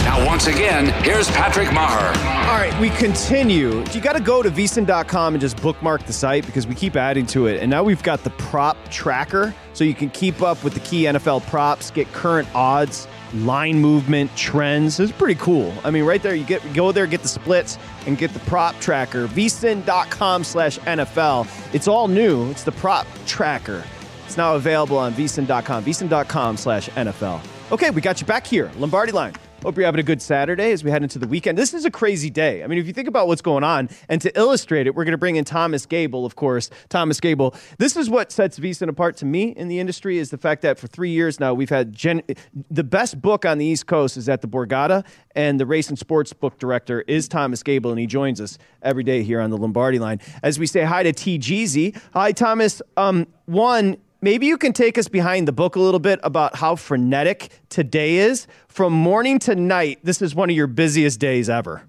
Now, 0.06 0.24
once 0.24 0.46
again, 0.46 0.86
here's 1.04 1.28
Patrick 1.32 1.70
Meagher. 1.70 2.16
All 2.46 2.60
right, 2.60 2.80
we 2.80 2.92
continue. 2.92 3.84
You 3.92 4.00
got 4.00 4.14
to 4.14 4.22
go 4.22 4.44
to 4.44 4.52
vsin.com 4.52 5.34
and 5.34 5.42
just 5.42 5.60
bookmark 5.60 6.06
the 6.06 6.14
site 6.14 6.46
because 6.46 6.68
we 6.68 6.76
keep 6.76 6.96
adding 6.96 7.26
to 7.26 7.48
it. 7.48 7.60
And 7.60 7.72
now 7.72 7.82
we've 7.82 8.04
got 8.04 8.24
the 8.24 8.30
prop 8.30 8.78
tracker, 8.92 9.52
so 9.74 9.84
you 9.84 9.96
can 9.96 10.12
keep 10.12 10.44
up 10.44 10.64
with 10.64 10.76
the 10.76 10.80
key 10.82 11.06
NFL 11.06 11.48
props, 11.48 11.90
get 11.90 12.06
current 12.14 12.48
odds, 12.54 13.08
line 13.34 13.80
movement, 13.80 14.30
trends. 14.36 15.00
It's 15.00 15.12
pretty 15.12 15.40
cool. 15.42 15.74
I 15.84 15.90
mean, 15.90 16.04
right 16.04 16.22
there, 16.22 16.36
you 16.36 16.46
get 16.46 16.62
go 16.76 16.92
there, 16.92 17.08
get 17.08 17.24
the 17.24 17.28
splits, 17.28 17.80
and 18.06 18.16
get 18.16 18.32
the 18.36 18.40
prop 18.42 18.80
tracker. 18.80 19.26
vsin.com 19.28 20.44
slash 20.44 20.78
NFL. 20.78 21.48
It's 21.74 21.88
all 21.88 22.08
new. 22.08 22.52
It's 22.52 22.64
the 22.64 22.74
prop 22.74 23.08
tracker. 23.26 23.84
It's 24.30 24.38
now 24.38 24.54
available 24.54 24.96
on 24.96 25.12
vsin.com, 25.16 25.84
vsin.com 25.84 26.58
slash 26.58 26.88
NFL. 26.90 27.42
Okay, 27.72 27.90
we 27.90 28.00
got 28.00 28.22
you 28.22 28.28
back 28.28 28.46
here. 28.46 28.72
Lombardi 28.78 29.12
line. 29.12 29.34
Hope 29.64 29.76
you're 29.76 29.88
having 29.88 30.00
a 30.00 30.04
good 30.04 30.22
Saturday 30.22 30.72
as 30.72 30.84
we 30.84 30.92
head 30.92 31.02
into 31.02 31.18
the 31.18 31.28
weekend. 31.28 31.58
This 31.58 31.74
is 31.74 31.84
a 31.84 31.90
crazy 31.90 32.30
day. 32.30 32.64
I 32.64 32.68
mean, 32.68 32.78
if 32.78 32.86
you 32.86 32.94
think 32.94 33.08
about 33.08 33.28
what's 33.28 33.42
going 33.42 33.64
on, 33.64 33.90
and 34.08 34.22
to 34.22 34.38
illustrate 34.38 34.86
it, 34.86 34.94
we're 34.94 35.04
going 35.04 35.14
to 35.14 35.18
bring 35.18 35.36
in 35.36 35.46
Thomas 35.46 35.88
Gable, 35.88 36.28
of 36.28 36.36
course. 36.36 36.70
Thomas 36.90 37.20
Gable. 37.20 37.56
This 37.80 37.98
is 37.98 38.08
what 38.08 38.32
sets 38.32 38.60
VSIN 38.60 38.88
apart 38.88 39.18
to 39.18 39.26
me 39.26 39.50
in 39.50 39.68
the 39.68 39.80
industry 39.80 40.20
is 40.20 40.30
the 40.30 40.38
fact 40.38 40.62
that 40.62 40.78
for 40.78 40.86
three 40.86 41.10
years 41.10 41.40
now 41.40 41.56
we've 41.56 41.72
had 41.72 41.92
gen- 41.92 42.22
the 42.70 42.84
best 42.84 43.20
book 43.20 43.46
on 43.46 43.58
the 43.58 43.66
East 43.66 43.88
Coast 43.88 44.16
is 44.16 44.30
at 44.30 44.44
the 44.44 44.48
Borgata, 44.48 45.04
and 45.36 45.60
the 45.60 45.66
race 45.66 45.90
and 45.90 45.98
sports 45.98 46.34
book 46.34 46.60
director 46.60 47.02
is 47.08 47.28
Thomas 47.28 47.64
Gable, 47.64 47.90
and 47.90 48.00
he 48.00 48.06
joins 48.06 48.40
us 48.40 48.60
every 48.84 49.04
day 49.04 49.24
here 49.24 49.42
on 49.42 49.50
the 49.50 49.58
Lombardi 49.58 49.98
line. 49.98 50.22
As 50.44 50.60
we 50.60 50.68
say 50.68 50.84
hi 50.84 51.02
to 51.02 51.14
T. 51.14 51.40
Jeezy. 51.40 52.00
Hi, 52.14 52.32
Thomas. 52.32 52.80
Um, 52.96 53.26
one 53.48 53.98
maybe 54.22 54.46
you 54.46 54.58
can 54.58 54.74
take 54.74 54.98
us 54.98 55.08
behind 55.08 55.48
the 55.48 55.52
book 55.52 55.76
a 55.76 55.80
little 55.80 56.00
bit 56.00 56.20
about 56.24 56.56
how 56.56 56.76
frenetic 56.76 57.50
today 57.70 58.18
is. 58.18 58.48
From 58.68 58.94
morning 58.94 59.40
to 59.40 59.56
night, 59.56 60.00
this 60.04 60.22
is 60.22 60.36
one 60.36 60.50
of 60.50 60.56
your 60.56 60.68
busiest 60.68 61.20
days 61.20 61.50
ever. 61.50 61.84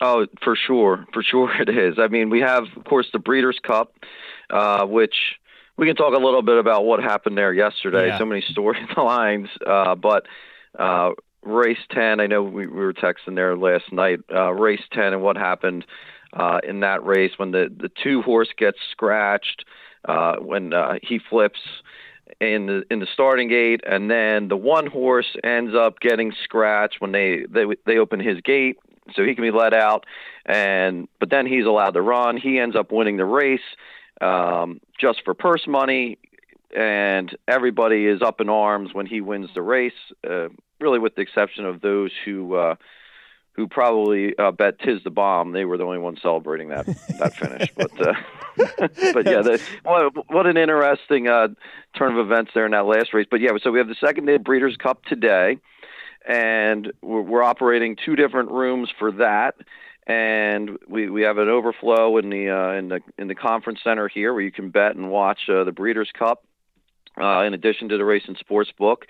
Oh, 0.00 0.26
for 0.42 0.56
sure. 0.56 1.06
For 1.12 1.22
sure 1.22 1.50
it 1.60 1.68
is. 1.68 1.98
I 1.98 2.08
mean, 2.08 2.30
we 2.30 2.40
have, 2.40 2.64
of 2.76 2.84
course, 2.84 3.08
the 3.12 3.18
Breeders' 3.18 3.58
Cup, 3.62 3.94
uh, 4.50 4.84
which 4.84 5.14
we 5.76 5.86
can 5.86 5.96
talk 5.96 6.14
a 6.14 6.22
little 6.22 6.42
bit 6.42 6.58
about 6.58 6.84
what 6.84 7.02
happened 7.02 7.38
there 7.38 7.52
yesterday. 7.52 8.08
Yeah. 8.08 8.18
So 8.18 8.26
many 8.26 8.44
storylines. 8.56 9.48
Uh, 9.66 9.94
but 9.94 10.26
uh, 10.78 11.12
race 11.42 11.78
10, 11.92 12.20
I 12.20 12.26
know 12.26 12.42
we, 12.42 12.66
we, 12.66 12.76
were 12.76 12.92
texting 12.92 13.36
there 13.36 13.56
last 13.56 13.90
night. 13.90 14.20
Uh, 14.30 14.52
race 14.52 14.82
10 14.92 15.14
and 15.14 15.22
what 15.22 15.36
happened 15.36 15.86
uh, 16.34 16.60
in 16.62 16.80
that 16.80 17.04
race 17.04 17.32
when 17.38 17.52
the, 17.52 17.72
the 17.74 17.90
two 18.02 18.22
horse 18.22 18.48
gets 18.56 18.78
scratched– 18.92 19.64
uh, 20.06 20.36
when 20.36 20.72
uh, 20.72 20.94
he 21.02 21.18
flips 21.18 21.60
in 22.40 22.66
the 22.66 22.82
in 22.90 23.00
the 23.00 23.06
starting 23.12 23.48
gate, 23.48 23.80
and 23.86 24.10
then 24.10 24.48
the 24.48 24.56
one 24.56 24.86
horse 24.86 25.36
ends 25.44 25.74
up 25.74 26.00
getting 26.00 26.32
scratched 26.44 27.00
when 27.00 27.12
they 27.12 27.44
they 27.48 27.64
they 27.84 27.98
open 27.98 28.20
his 28.20 28.40
gate 28.40 28.78
so 29.14 29.24
he 29.24 29.34
can 29.34 29.42
be 29.42 29.50
let 29.50 29.72
out, 29.72 30.04
and 30.44 31.08
but 31.20 31.30
then 31.30 31.46
he's 31.46 31.64
allowed 31.64 31.90
to 31.90 32.02
run. 32.02 32.36
He 32.36 32.58
ends 32.58 32.76
up 32.76 32.90
winning 32.90 33.16
the 33.16 33.24
race 33.24 33.60
um, 34.20 34.80
just 34.98 35.22
for 35.24 35.34
purse 35.34 35.66
money, 35.66 36.18
and 36.74 37.36
everybody 37.46 38.06
is 38.06 38.22
up 38.22 38.40
in 38.40 38.48
arms 38.48 38.90
when 38.92 39.06
he 39.06 39.20
wins 39.20 39.50
the 39.54 39.62
race. 39.62 39.92
Uh, 40.28 40.48
really, 40.80 40.98
with 40.98 41.14
the 41.14 41.22
exception 41.22 41.64
of 41.64 41.80
those 41.80 42.10
who. 42.24 42.54
Uh, 42.54 42.74
who 43.56 43.66
probably 43.66 44.36
uh, 44.38 44.50
bet 44.52 44.78
Tiz 44.78 45.02
the 45.02 45.10
bomb. 45.10 45.52
They 45.52 45.64
were 45.64 45.78
the 45.78 45.84
only 45.84 45.98
ones 45.98 46.20
celebrating 46.20 46.68
that 46.68 46.86
that 47.18 47.34
finish. 47.36 47.72
But 47.74 48.00
uh, 48.00 48.14
but 49.14 49.26
yeah, 49.26 49.42
the, 49.42 49.62
what, 49.82 50.30
what 50.30 50.46
an 50.46 50.56
interesting 50.56 51.26
uh, 51.26 51.48
turn 51.96 52.12
of 52.12 52.18
events 52.18 52.52
there 52.54 52.66
in 52.66 52.72
that 52.72 52.86
last 52.86 53.14
race. 53.14 53.26
But 53.30 53.40
yeah, 53.40 53.50
so 53.62 53.70
we 53.70 53.78
have 53.78 53.88
the 53.88 53.96
second 53.98 54.26
day 54.26 54.34
of 54.34 54.44
Breeders' 54.44 54.76
Cup 54.76 55.04
today, 55.04 55.58
and 56.28 56.92
we're, 57.02 57.22
we're 57.22 57.42
operating 57.42 57.96
two 57.96 58.14
different 58.14 58.50
rooms 58.50 58.90
for 58.98 59.12
that. 59.12 59.54
And 60.06 60.78
we, 60.88 61.10
we 61.10 61.22
have 61.22 61.38
an 61.38 61.48
overflow 61.48 62.16
in 62.18 62.30
the 62.30 62.50
uh, 62.50 62.78
in 62.78 62.88
the 62.88 63.00
in 63.18 63.26
the 63.26 63.34
conference 63.34 63.80
center 63.82 64.06
here 64.06 64.32
where 64.32 64.42
you 64.42 64.52
can 64.52 64.70
bet 64.70 64.94
and 64.94 65.10
watch 65.10 65.40
uh, 65.48 65.64
the 65.64 65.72
Breeders' 65.72 66.10
Cup. 66.16 66.44
Uh, 67.18 67.44
in 67.44 67.54
addition 67.54 67.88
to 67.88 67.96
the 67.96 68.04
race 68.04 68.24
and 68.28 68.36
sports 68.36 68.70
book, 68.78 69.06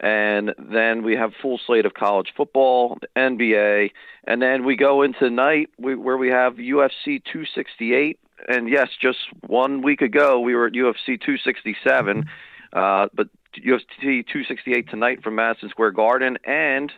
and 0.00 0.54
then 0.58 1.02
we 1.02 1.16
have 1.16 1.32
full 1.40 1.58
slate 1.66 1.86
of 1.86 1.94
college 1.94 2.32
football, 2.36 2.98
NBA, 3.16 3.90
and 4.26 4.42
then 4.42 4.64
we 4.64 4.76
go 4.76 5.02
into 5.02 5.30
night 5.30 5.70
where 5.78 6.16
we 6.16 6.28
have 6.28 6.54
UFC 6.54 7.22
268. 7.24 8.18
And 8.48 8.68
yes, 8.68 8.88
just 9.00 9.18
one 9.46 9.82
week 9.82 10.02
ago 10.02 10.40
we 10.40 10.54
were 10.54 10.66
at 10.66 10.74
UFC 10.74 11.18
267, 11.20 12.24
uh, 12.72 13.08
but 13.14 13.28
UFC 13.56 14.26
268 14.26 14.90
tonight 14.90 15.22
from 15.22 15.36
Madison 15.36 15.70
Square 15.70 15.92
Garden, 15.92 16.36
and 16.44 16.92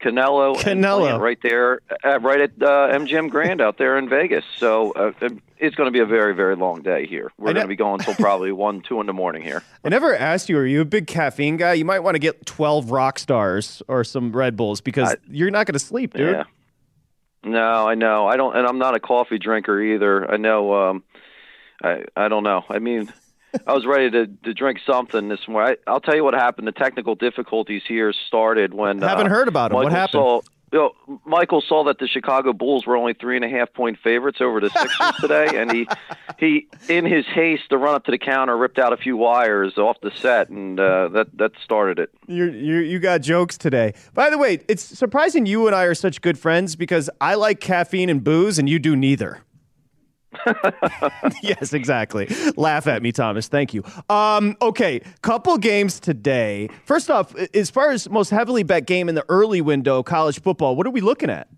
Canelo, 0.00 0.56
Canelo. 0.56 1.18
right 1.18 1.38
there, 1.42 1.80
uh, 2.04 2.20
right 2.20 2.40
at 2.40 2.50
uh, 2.60 2.88
MGM 2.98 3.30
Grand 3.30 3.60
out 3.60 3.78
there 3.78 3.96
in 3.96 4.08
Vegas. 4.08 4.44
So 4.56 4.92
uh, 4.92 5.12
it's 5.58 5.74
going 5.74 5.86
to 5.86 5.90
be 5.90 6.00
a 6.00 6.06
very, 6.06 6.34
very 6.34 6.54
long 6.54 6.82
day 6.82 7.06
here. 7.06 7.32
We're 7.38 7.54
going 7.54 7.64
to 7.64 7.68
be 7.68 7.76
going 7.76 8.00
until 8.00 8.14
probably 8.18 8.52
one, 8.52 8.82
two 8.82 9.00
in 9.00 9.06
the 9.06 9.14
morning 9.14 9.42
here. 9.42 9.62
I 9.84 9.88
never 9.88 10.14
asked 10.14 10.48
you, 10.48 10.58
are 10.58 10.66
you 10.66 10.82
a 10.82 10.84
big 10.84 11.06
caffeine 11.06 11.56
guy? 11.56 11.74
You 11.74 11.84
might 11.84 12.00
want 12.00 12.14
to 12.14 12.18
get 12.18 12.44
12 12.44 12.90
rock 12.90 13.18
stars 13.18 13.82
or 13.88 14.04
some 14.04 14.32
Red 14.32 14.56
Bulls 14.56 14.80
because 14.80 15.12
I, 15.12 15.16
you're 15.28 15.50
not 15.50 15.66
going 15.66 15.74
to 15.74 15.78
sleep, 15.78 16.14
dude. 16.14 16.36
Yeah. 16.36 16.44
No, 17.42 17.88
I 17.88 17.94
know. 17.94 18.26
I 18.26 18.36
don't, 18.36 18.56
and 18.56 18.66
I'm 18.66 18.78
not 18.78 18.94
a 18.96 19.00
coffee 19.00 19.38
drinker 19.38 19.80
either. 19.80 20.30
I 20.30 20.36
know. 20.36 20.74
Um, 20.74 21.04
I 21.82 22.04
I 22.16 22.28
don't 22.28 22.42
know. 22.42 22.64
I 22.68 22.80
mean. 22.80 23.12
I 23.66 23.72
was 23.72 23.86
ready 23.86 24.10
to, 24.10 24.26
to 24.26 24.54
drink 24.54 24.80
something 24.86 25.28
this 25.28 25.46
morning. 25.48 25.76
I, 25.86 25.92
will 25.92 26.00
tell 26.00 26.16
you 26.16 26.24
what 26.24 26.34
happened. 26.34 26.66
The 26.66 26.72
technical 26.72 27.14
difficulties 27.14 27.82
here 27.86 28.12
started 28.26 28.74
when 28.74 29.02
I 29.02 29.08
haven't 29.08 29.26
uh, 29.26 29.30
heard 29.30 29.48
about 29.48 29.70
them. 29.70 29.76
What 29.82 29.92
happened? 29.92 30.12
Saw, 30.12 30.40
you 30.72 30.78
know, 30.78 31.18
Michael 31.24 31.62
saw 31.62 31.84
that 31.84 31.98
the 31.98 32.08
Chicago 32.08 32.52
Bulls 32.52 32.86
were 32.86 32.96
only 32.96 33.14
three 33.14 33.36
and 33.36 33.44
a 33.44 33.48
half 33.48 33.72
point 33.72 33.98
favorites 34.02 34.40
over 34.40 34.60
the 34.60 34.70
Sixers 34.70 35.16
today, 35.20 35.46
and 35.54 35.72
he 35.72 35.86
he 36.38 36.66
in 36.88 37.04
his 37.04 37.24
haste 37.26 37.70
to 37.70 37.78
run 37.78 37.94
up 37.94 38.04
to 38.06 38.10
the 38.10 38.18
counter 38.18 38.56
ripped 38.56 38.78
out 38.78 38.92
a 38.92 38.96
few 38.96 39.16
wires 39.16 39.78
off 39.78 39.96
the 40.02 40.10
set, 40.10 40.48
and 40.48 40.80
uh, 40.80 41.08
that 41.08 41.28
that 41.38 41.52
started 41.62 41.98
it. 41.98 42.10
You 42.26 42.46
you 42.50 42.78
you 42.78 42.98
got 42.98 43.20
jokes 43.20 43.56
today. 43.56 43.94
By 44.12 44.28
the 44.28 44.38
way, 44.38 44.60
it's 44.68 44.82
surprising 44.82 45.46
you 45.46 45.66
and 45.66 45.76
I 45.76 45.84
are 45.84 45.94
such 45.94 46.20
good 46.20 46.38
friends 46.38 46.74
because 46.74 47.08
I 47.20 47.36
like 47.36 47.60
caffeine 47.60 48.10
and 48.10 48.22
booze, 48.24 48.58
and 48.58 48.68
you 48.68 48.78
do 48.78 48.96
neither. 48.96 49.42
yes, 51.42 51.72
exactly. 51.72 52.28
Laugh 52.56 52.86
at 52.86 53.02
me, 53.02 53.12
Thomas. 53.12 53.48
Thank 53.48 53.74
you. 53.74 53.82
Um, 54.08 54.56
okay, 54.60 55.00
couple 55.22 55.56
games 55.58 56.00
today. 56.00 56.68
First 56.84 57.10
off, 57.10 57.34
as 57.54 57.70
far 57.70 57.90
as 57.90 58.08
most 58.08 58.30
heavily 58.30 58.62
bet 58.62 58.86
game 58.86 59.08
in 59.08 59.14
the 59.14 59.24
early 59.28 59.60
window, 59.60 60.02
college 60.02 60.40
football, 60.40 60.76
what 60.76 60.86
are 60.86 60.90
we 60.90 61.00
looking 61.00 61.30
at? 61.30 61.48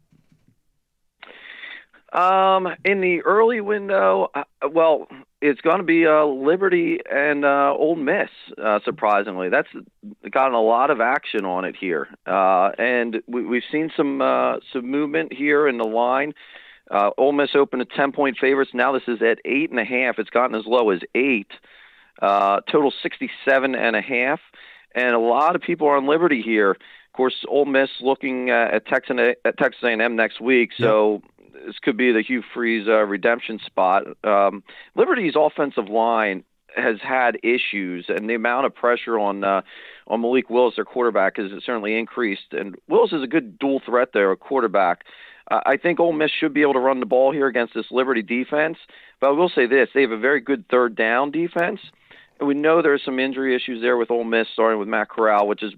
Um, 2.13 2.69
in 2.85 3.03
the 3.03 3.21
early 3.23 3.61
window, 3.61 4.31
uh, 4.35 4.45
well, 4.71 5.09
it's 5.43 5.61
going 5.61 5.79
to 5.79 5.85
be 5.85 6.07
uh, 6.07 6.25
Liberty 6.25 7.01
and 7.11 7.45
uh, 7.45 7.75
Ole 7.77 7.97
Miss. 7.97 8.31
Uh, 8.57 8.81
surprisingly, 8.85 9.51
that's 9.51 9.69
gotten 10.31 10.55
a 10.55 10.61
lot 10.61 10.91
of 10.91 11.01
action 11.01 11.45
on 11.45 11.67
it 11.67 11.77
here, 11.79 12.09
uh, 12.27 12.71
and 12.79 13.23
we, 13.27 13.57
have 13.57 13.65
seen 13.71 13.91
some 13.95 14.23
uh, 14.23 14.57
some 14.73 14.91
movement 14.91 15.35
here 15.35 15.69
in 15.69 15.77
the 15.77 15.87
line. 15.87 16.33
Uh, 16.91 17.11
Ole 17.19 17.33
Miss 17.33 17.51
opened 17.55 17.83
at 17.83 17.91
10 17.91 18.13
point 18.13 18.39
favorites. 18.41 18.71
Now 18.75 18.93
this 18.93 19.03
is 19.07 19.21
at 19.23 19.39
eight 19.45 19.71
and 19.71 19.79
a 19.79 19.85
half. 19.85 20.19
It's 20.19 20.31
gotten 20.31 20.57
as 20.57 20.65
low 20.67 20.91
as 20.91 21.01
eight. 21.15 21.51
Uh, 22.21 22.61
total 22.71 22.93
67 23.03 23.75
and 23.75 23.97
a 23.97 24.01
half. 24.01 24.41
And 24.95 25.15
a 25.15 25.19
lot 25.19 25.55
of 25.55 25.63
people 25.63 25.87
are 25.87 25.97
on 25.97 26.07
Liberty 26.07 26.43
here. 26.43 26.73
Of 26.73 27.13
course, 27.13 27.45
Ole 27.49 27.67
Miss 27.67 27.91
looking 28.01 28.51
uh, 28.51 28.69
at 28.73 28.87
Texas 28.87 29.17
at 29.45 29.59
Texas 29.59 29.83
A&M 29.85 30.17
next 30.17 30.41
week. 30.41 30.71
So 30.77 31.23
yep. 31.49 31.67
this 31.67 31.79
could 31.81 31.97
be 31.97 32.13
the 32.13 32.23
Hugh 32.23 32.43
Freeze 32.55 32.89
uh, 32.89 33.05
redemption 33.05 33.61
spot. 33.65 34.05
Um, 34.25 34.63
Liberty's 34.95 35.35
offensive 35.37 35.89
line 35.89 36.45
has 36.77 36.97
had 37.03 37.39
issues, 37.43 38.07
and 38.09 38.29
the 38.29 38.35
amount 38.35 38.67
of 38.67 38.75
pressure 38.75 39.19
on 39.19 39.45
uh, 39.45 39.63
on 40.07 40.21
Malik 40.21 40.49
Willis, 40.51 40.77
their 40.77 40.85
quarterback, 40.85 41.37
has 41.37 41.51
certainly 41.65 41.99
increased. 41.99 42.53
And 42.53 42.77
Willis 42.89 43.13
is 43.13 43.23
a 43.23 43.27
good 43.27 43.59
dual 43.59 43.81
threat 43.85 44.11
there, 44.13 44.31
a 44.31 44.37
quarterback. 44.37 45.05
I 45.51 45.79
think 45.79 45.99
Ole 45.99 46.13
Miss 46.13 46.31
should 46.31 46.53
be 46.53 46.63
able 46.63 46.75
to 46.75 46.79
run 46.79 47.01
the 47.01 47.07
ball 47.07 47.33
here 47.33 47.47
against 47.47 47.75
this 47.75 47.87
Liberty 47.91 48.23
defense. 48.23 48.77
But 49.21 49.29
I 49.29 49.33
will 49.33 49.49
say 49.49 49.67
this: 49.67 49.89
they 49.95 50.03
have 50.03 50.11
a 50.11 50.19
very 50.19 50.41
good 50.41 50.65
third 50.69 50.95
down 50.95 51.31
defense. 51.31 51.81
And 52.39 52.47
we 52.47 52.55
know 52.55 52.83
there 52.83 52.95
are 52.95 53.01
some 53.05 53.19
injury 53.19 53.57
issues 53.57 53.83
there 53.83 53.97
with 53.97 54.11
Ole 54.11 54.25
Miss, 54.25 54.47
starting 54.53 54.79
with 54.79 54.89
Matt 54.89 55.09
Corral, 55.09 55.49
which 55.49 55.63
is 55.63 55.73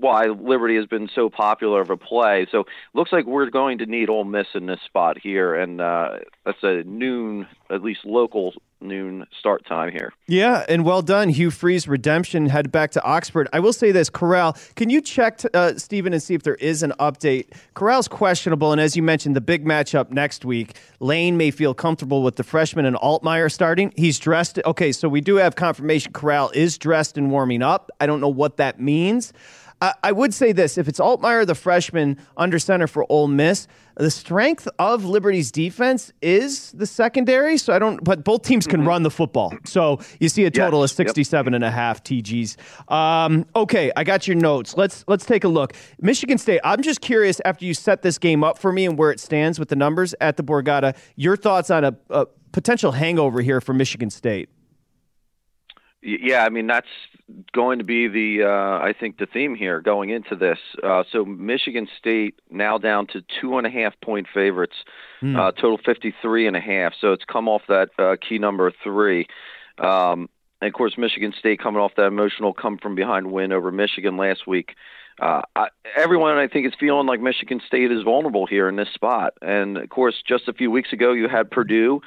why 0.00 0.26
Liberty 0.26 0.76
has 0.76 0.86
been 0.86 1.08
so 1.14 1.28
popular 1.28 1.80
of 1.80 1.90
a 1.90 1.96
play. 1.96 2.46
So 2.50 2.64
looks 2.94 3.12
like 3.12 3.26
we're 3.26 3.50
going 3.50 3.78
to 3.78 3.86
need 3.86 4.08
Ole 4.08 4.24
Miss 4.24 4.46
in 4.54 4.66
this 4.66 4.80
spot 4.86 5.18
here, 5.18 5.54
and 5.54 5.80
uh, 5.80 6.18
that's 6.44 6.62
a 6.62 6.82
noon, 6.84 7.46
at 7.70 7.82
least 7.82 8.04
local 8.04 8.54
noon 8.80 9.26
start 9.38 9.66
time 9.66 9.90
here. 9.90 10.12
Yeah, 10.28 10.64
and 10.68 10.84
well 10.84 11.02
done, 11.02 11.30
Hugh 11.30 11.50
Freeze. 11.50 11.88
Redemption 11.88 12.46
head 12.46 12.70
back 12.70 12.92
to 12.92 13.02
Oxford. 13.02 13.48
I 13.52 13.60
will 13.60 13.72
say 13.72 13.90
this, 13.90 14.08
Corral. 14.08 14.56
Can 14.76 14.88
you 14.88 15.00
check, 15.00 15.40
uh, 15.52 15.74
Stephen, 15.76 16.12
and 16.12 16.22
see 16.22 16.34
if 16.34 16.44
there 16.44 16.54
is 16.56 16.82
an 16.82 16.92
update? 17.00 17.52
Corral's 17.74 18.08
questionable, 18.08 18.70
and 18.72 18.80
as 18.80 18.96
you 18.96 19.02
mentioned, 19.02 19.34
the 19.34 19.40
big 19.40 19.64
matchup 19.64 20.10
next 20.10 20.44
week. 20.44 20.76
Lane 21.00 21.36
may 21.36 21.50
feel 21.50 21.74
comfortable 21.74 22.22
with 22.22 22.36
the 22.36 22.44
freshman 22.44 22.84
and 22.84 22.96
Altmyer 22.96 23.50
starting. 23.50 23.92
He's 23.96 24.18
dressed. 24.18 24.60
Okay, 24.64 24.92
so 24.92 25.08
we 25.08 25.20
do 25.20 25.36
have 25.36 25.56
confirmation. 25.56 26.12
Corral 26.12 26.50
is 26.54 26.78
dressed 26.78 27.18
and 27.18 27.30
warming 27.30 27.62
up. 27.62 27.90
I 28.00 28.06
don't 28.06 28.20
know 28.20 28.28
what 28.28 28.58
that 28.58 28.80
means. 28.80 29.32
I, 29.80 30.12
would 30.12 30.34
say 30.34 30.52
this: 30.52 30.76
if 30.76 30.88
it's 30.88 30.98
Altmyer, 30.98 31.46
the 31.46 31.54
freshman 31.54 32.18
under 32.36 32.58
center 32.58 32.86
for 32.86 33.06
Ole 33.08 33.28
Miss, 33.28 33.68
the 33.96 34.10
strength 34.10 34.68
of 34.78 35.04
Liberty's 35.04 35.52
defense 35.52 36.12
is 36.20 36.72
the 36.72 36.86
secondary. 36.86 37.58
So 37.58 37.72
I 37.72 37.78
don't, 37.78 38.02
but 38.02 38.24
both 38.24 38.42
teams 38.42 38.66
can 38.66 38.80
mm-hmm. 38.80 38.88
run 38.88 39.02
the 39.02 39.10
football. 39.10 39.52
So 39.64 40.00
you 40.18 40.28
see 40.28 40.44
a 40.44 40.50
total 40.50 40.80
yes. 40.80 40.90
of 40.92 40.96
67 40.96 41.52
yep. 41.52 41.56
and 41.56 41.64
a 41.64 41.70
half 41.70 42.02
TGs. 42.02 42.56
Um, 42.92 43.46
okay, 43.54 43.92
I 43.96 44.04
got 44.04 44.26
your 44.26 44.36
notes. 44.36 44.76
Let's 44.76 45.04
let's 45.06 45.24
take 45.24 45.44
a 45.44 45.48
look. 45.48 45.74
Michigan 46.00 46.38
State. 46.38 46.60
I'm 46.64 46.82
just 46.82 47.00
curious 47.00 47.40
after 47.44 47.64
you 47.64 47.74
set 47.74 48.02
this 48.02 48.18
game 48.18 48.42
up 48.42 48.58
for 48.58 48.72
me 48.72 48.86
and 48.86 48.98
where 48.98 49.10
it 49.10 49.20
stands 49.20 49.58
with 49.58 49.68
the 49.68 49.76
numbers 49.76 50.14
at 50.20 50.36
the 50.36 50.42
Borgata. 50.42 50.96
Your 51.16 51.36
thoughts 51.36 51.70
on 51.70 51.84
a, 51.84 51.96
a 52.10 52.26
potential 52.52 52.92
hangover 52.92 53.40
here 53.40 53.60
for 53.60 53.72
Michigan 53.72 54.10
State? 54.10 54.48
Yeah, 56.00 56.44
I 56.44 56.48
mean 56.48 56.68
that's 56.68 56.86
going 57.52 57.78
to 57.78 57.84
be 57.84 58.06
the 58.06 58.44
uh, 58.44 58.78
I 58.84 58.94
think 58.98 59.18
the 59.18 59.26
theme 59.26 59.56
here 59.56 59.80
going 59.80 60.10
into 60.10 60.36
this. 60.36 60.58
Uh, 60.82 61.02
so 61.10 61.24
Michigan 61.24 61.88
State 61.98 62.38
now 62.50 62.78
down 62.78 63.08
to 63.08 63.24
two 63.40 63.58
and 63.58 63.66
a 63.66 63.70
half 63.70 64.00
point 64.00 64.28
favorites, 64.32 64.76
mm. 65.20 65.36
uh, 65.36 65.50
total 65.52 65.78
fifty 65.84 66.14
three 66.22 66.46
and 66.46 66.56
a 66.56 66.60
half. 66.60 66.92
So 67.00 67.12
it's 67.12 67.24
come 67.24 67.48
off 67.48 67.62
that 67.68 67.90
uh, 67.98 68.16
key 68.16 68.38
number 68.38 68.72
three. 68.84 69.26
Um, 69.78 70.28
and 70.60 70.68
of 70.68 70.74
course, 70.74 70.96
Michigan 70.96 71.34
State 71.36 71.60
coming 71.60 71.80
off 71.80 71.92
that 71.96 72.06
emotional 72.06 72.52
come 72.52 72.78
from 72.78 72.94
behind 72.94 73.32
win 73.32 73.52
over 73.52 73.72
Michigan 73.72 74.16
last 74.16 74.46
week. 74.46 74.74
Uh, 75.20 75.42
I, 75.56 75.68
everyone, 75.96 76.36
I 76.36 76.46
think, 76.46 76.66
is 76.66 76.74
feeling 76.78 77.08
like 77.08 77.20
Michigan 77.20 77.60
State 77.66 77.90
is 77.90 78.04
vulnerable 78.04 78.46
here 78.46 78.68
in 78.68 78.76
this 78.76 78.88
spot. 78.94 79.34
And 79.42 79.76
of 79.76 79.88
course, 79.88 80.22
just 80.26 80.46
a 80.46 80.52
few 80.52 80.70
weeks 80.70 80.92
ago, 80.92 81.12
you 81.12 81.28
had 81.28 81.50
Purdue 81.50 82.02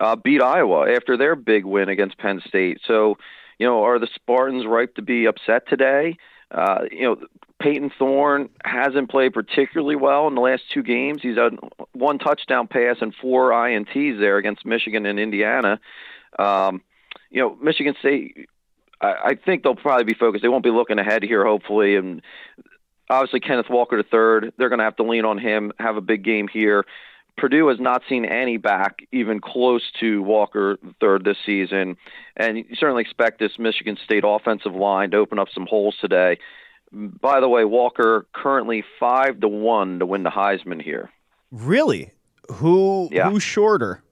uh, 0.00 0.16
beat 0.16 0.42
Iowa 0.42 0.90
after 0.92 1.16
their 1.16 1.36
big 1.36 1.64
win 1.64 1.88
against 1.88 2.18
Penn 2.18 2.40
State. 2.46 2.80
So, 2.86 3.16
you 3.58 3.66
know, 3.66 3.84
are 3.84 3.98
the 3.98 4.08
Spartans 4.14 4.66
ripe 4.66 4.94
to 4.96 5.02
be 5.02 5.26
upset 5.26 5.68
today? 5.68 6.16
Uh, 6.50 6.82
you 6.90 7.02
know, 7.02 7.16
Payton 7.60 7.90
Thorne 7.98 8.50
hasn't 8.64 9.10
played 9.10 9.32
particularly 9.32 9.96
well 9.96 10.28
in 10.28 10.34
the 10.34 10.40
last 10.40 10.62
two 10.72 10.82
games. 10.82 11.20
He's 11.22 11.36
had 11.36 11.58
one 11.92 12.18
touchdown 12.18 12.68
pass 12.68 12.96
and 13.00 13.14
four 13.14 13.50
INTs 13.50 14.20
there 14.20 14.36
against 14.36 14.66
Michigan 14.66 15.06
and 15.06 15.18
Indiana. 15.18 15.80
Um, 16.38 16.82
you 17.30 17.40
know, 17.40 17.56
Michigan 17.60 17.94
State. 17.98 18.48
I, 19.00 19.14
I 19.24 19.34
think 19.34 19.62
they'll 19.62 19.74
probably 19.74 20.04
be 20.04 20.14
focused. 20.14 20.42
They 20.42 20.48
won't 20.48 20.64
be 20.64 20.70
looking 20.70 20.98
ahead 20.98 21.22
here, 21.22 21.44
hopefully, 21.44 21.96
and 21.96 22.22
obviously 23.08 23.40
Kenneth 23.40 23.70
Walker 23.70 23.96
the 23.96 24.08
third. 24.08 24.52
They're 24.58 24.68
going 24.68 24.78
to 24.78 24.84
have 24.84 24.96
to 24.96 25.02
lean 25.02 25.24
on 25.24 25.38
him, 25.38 25.72
have 25.78 25.96
a 25.96 26.00
big 26.00 26.24
game 26.24 26.48
here. 26.48 26.84
Purdue 27.36 27.68
has 27.68 27.78
not 27.78 28.02
seen 28.08 28.24
any 28.24 28.56
back 28.56 29.00
even 29.12 29.40
close 29.40 29.82
to 30.00 30.22
Walker 30.22 30.78
third 31.00 31.24
this 31.24 31.36
season, 31.44 31.96
and 32.36 32.56
you 32.58 32.64
certainly 32.78 33.02
expect 33.02 33.38
this 33.38 33.58
Michigan 33.58 33.98
State 34.02 34.24
offensive 34.26 34.74
line 34.74 35.10
to 35.10 35.18
open 35.18 35.38
up 35.38 35.48
some 35.54 35.66
holes 35.66 35.96
today. 36.00 36.38
By 36.92 37.40
the 37.40 37.48
way, 37.48 37.64
Walker 37.64 38.26
currently 38.32 38.84
five 38.98 39.40
to 39.40 39.48
one 39.48 39.98
to 39.98 40.06
win 40.06 40.22
the 40.22 40.30
Heisman 40.30 40.80
here. 40.80 41.10
Really? 41.50 42.12
Who 42.52 43.08
Yeah. 43.12 43.28
who's 43.30 43.42
shorter? 43.42 44.02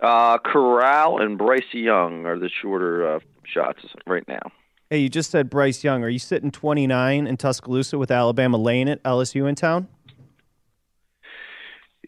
Uh, 0.00 0.36
Corral 0.38 1.22
and 1.22 1.38
Bryce 1.38 1.72
Young 1.72 2.26
are 2.26 2.38
the 2.38 2.50
shorter 2.50 3.14
uh, 3.16 3.20
shots 3.44 3.80
right 4.06 4.26
now. 4.28 4.52
Hey, 4.90 4.98
you 4.98 5.08
just 5.08 5.30
said 5.30 5.48
Bryce 5.48 5.82
Young. 5.82 6.04
Are 6.04 6.08
you 6.08 6.18
sitting 6.18 6.50
29 6.50 7.26
in 7.26 7.36
Tuscaloosa 7.38 7.96
with 7.96 8.10
Alabama 8.10 8.58
laying 8.58 8.88
it, 8.88 9.02
LSU 9.04 9.48
in 9.48 9.54
town? 9.54 9.88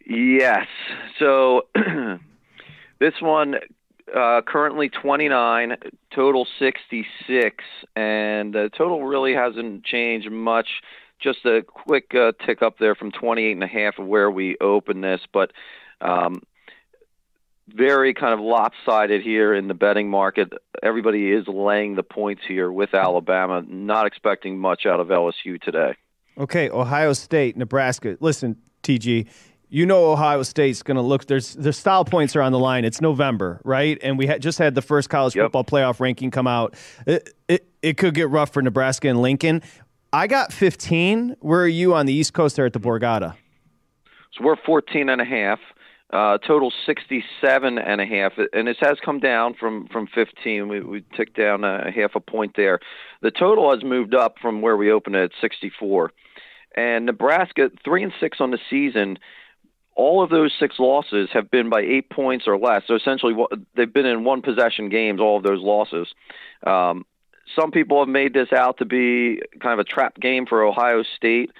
Yes. 0.09 0.67
So 1.19 1.67
this 2.99 3.15
one 3.21 3.57
uh, 4.17 4.41
currently 4.47 4.89
29, 4.89 5.77
total 6.15 6.47
66, 6.59 7.65
and 7.95 8.55
the 8.55 8.71
total 8.77 9.05
really 9.05 9.35
hasn't 9.35 9.85
changed 9.85 10.31
much. 10.31 10.69
Just 11.21 11.45
a 11.45 11.63
quick 11.63 12.15
uh, 12.15 12.33
tick 12.47 12.63
up 12.63 12.79
there 12.79 12.95
from 12.95 13.11
28 13.11 13.53
and 13.53 13.63
a 13.63 13.67
half 13.67 13.99
of 13.99 14.07
where 14.07 14.31
we 14.31 14.57
opened 14.61 15.05
this, 15.05 15.21
but 15.33 15.53
um, 16.01 16.43
very 17.67 18.15
kind 18.15 18.33
of 18.33 18.41
lopsided 18.41 19.21
here 19.21 19.53
in 19.53 19.69
the 19.69 19.75
betting 19.75 20.09
market. 20.09 20.53
Everybody 20.83 21.33
is 21.33 21.47
laying 21.49 21.97
the 21.97 22.03
points 22.03 22.43
here 22.47 22.71
with 22.71 22.95
Alabama, 22.95 23.63
not 23.67 24.07
expecting 24.07 24.59
much 24.59 24.87
out 24.87 25.01
of 25.01 25.09
LSU 25.09 25.61
today. 25.61 25.97
Okay, 26.39 26.71
Ohio 26.71 27.13
State, 27.13 27.57
Nebraska. 27.57 28.17
Listen, 28.21 28.57
TG, 28.85 29.27
you 29.71 29.87
know 29.87 30.11
Ohio 30.13 30.43
State's 30.43 30.83
going 30.83 30.97
to 30.97 31.03
look. 31.03 31.27
There's 31.27 31.55
the 31.55 31.73
style 31.73 32.05
points 32.05 32.35
are 32.37 32.43
on 32.43 32.53
the 32.53 32.59
line. 32.59 32.85
It's 32.85 33.01
November, 33.01 33.61
right? 33.65 33.99
And 34.03 34.19
we 34.19 34.27
had, 34.27 34.41
just 34.43 34.59
had 34.59 34.75
the 34.75 34.83
first 34.83 35.11
college 35.11 35.37
Yep. 35.37 35.47
football 35.47 35.65
playoff 35.65 36.01
ranking 36.01 36.31
come 36.31 36.47
out. 36.47 36.75
It, 37.07 37.35
it 37.49 37.69
it 37.83 37.97
could 37.97 38.15
get 38.15 38.29
rough 38.31 38.53
for 38.53 38.63
Nebraska 38.63 39.09
and 39.09 39.21
Lincoln. 39.21 39.63
I 40.13 40.27
got 40.27 40.53
15. 40.53 41.37
Where 41.41 41.61
are 41.61 41.69
you 41.69 41.95
on 41.95 42.07
the 42.07 42.13
East 42.15 42.33
Coast 42.33 42.57
there 42.57 42.65
at 42.67 42.73
the 42.73 42.81
Borgata? 42.81 43.35
So 44.33 44.45
we're 44.45 44.57
14 44.57 45.09
and 45.09 45.21
a 45.21 45.25
half. 45.25 45.59
Uh, 46.11 46.39
total 46.39 46.73
67 46.87 47.79
and 47.79 48.01
a 48.01 48.07
half, 48.07 48.33
and 48.55 48.67
this 48.67 48.79
has 48.81 48.97
come 49.05 49.21
down 49.21 49.53
from 49.53 49.87
from 49.89 50.07
15. 50.15 50.67
We 50.69 50.81
we 50.81 51.05
ticked 51.15 51.37
down 51.37 51.65
a 51.65 51.91
half 51.91 52.15
a 52.15 52.21
point 52.21 52.53
there. 52.57 52.81
The 53.21 53.31
total 53.31 53.71
has 53.75 53.85
moved 53.85 54.15
up 54.15 54.37
from 54.41 54.63
where 54.63 54.77
we 54.79 54.91
opened 54.91 55.17
at 55.17 55.33
64. 55.39 56.11
And 56.77 57.05
Nebraska 57.05 57.71
three 57.85 58.03
and 58.03 58.13
six 58.21 58.39
on 58.41 58.53
the 58.53 58.59
season. 58.71 59.19
All 59.99 60.23
of 60.23 60.31
those 60.31 60.53
six 60.59 60.77
losses 60.79 61.29
have 61.33 61.51
been 61.51 61.69
by 61.69 61.81
eight 61.81 62.09
points 62.09 62.47
or 62.47 62.57
less. 62.57 62.85
So 62.87 62.95
essentially, 62.95 63.35
they've 63.75 63.93
been 63.93 64.07
in 64.07 64.23
one 64.23 64.43
possession 64.43 64.89
games. 64.91 65.21
All 65.21 65.37
of 65.37 65.43
those 65.43 65.61
losses. 65.61 66.07
Um, 66.65 67.05
some 67.59 67.73
people 67.73 67.99
have 67.99 68.09
made 68.09 68.33
this 68.33 68.53
out 68.53 68.79
to 68.79 68.85
be 68.85 69.43
kind 69.61 69.73
of 69.73 69.81
a 69.81 69.85
trap 69.85 70.15
game 70.21 70.47
for 70.47 70.63
Ohio 70.63 71.03
State. 71.17 71.51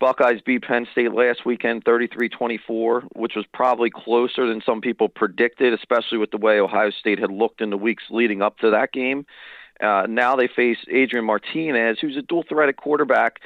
Buckeyes 0.00 0.40
beat 0.44 0.62
Penn 0.62 0.88
State 0.90 1.12
last 1.12 1.46
weekend 1.46 1.84
33-24, 1.84 3.02
which 3.14 3.34
was 3.36 3.44
probably 3.52 3.90
closer 3.90 4.46
than 4.46 4.60
some 4.64 4.80
people 4.80 5.08
predicted, 5.08 5.72
especially 5.72 6.18
with 6.18 6.32
the 6.32 6.36
way 6.36 6.58
Ohio 6.58 6.90
State 6.90 7.20
had 7.20 7.30
looked 7.30 7.60
in 7.60 7.70
the 7.70 7.76
weeks 7.76 8.04
leading 8.10 8.42
up 8.42 8.58
to 8.58 8.70
that 8.70 8.92
game. 8.92 9.24
Uh, 9.80 10.06
now 10.08 10.34
they 10.34 10.48
face 10.48 10.78
Adrian 10.90 11.24
Martinez, 11.24 11.98
who's 12.00 12.16
a 12.16 12.22
dual 12.22 12.44
threat 12.48 12.68
at 12.68 12.76
quarterback. 12.76 13.40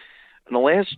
And 0.47 0.57
the 0.57 0.61
last 0.61 0.97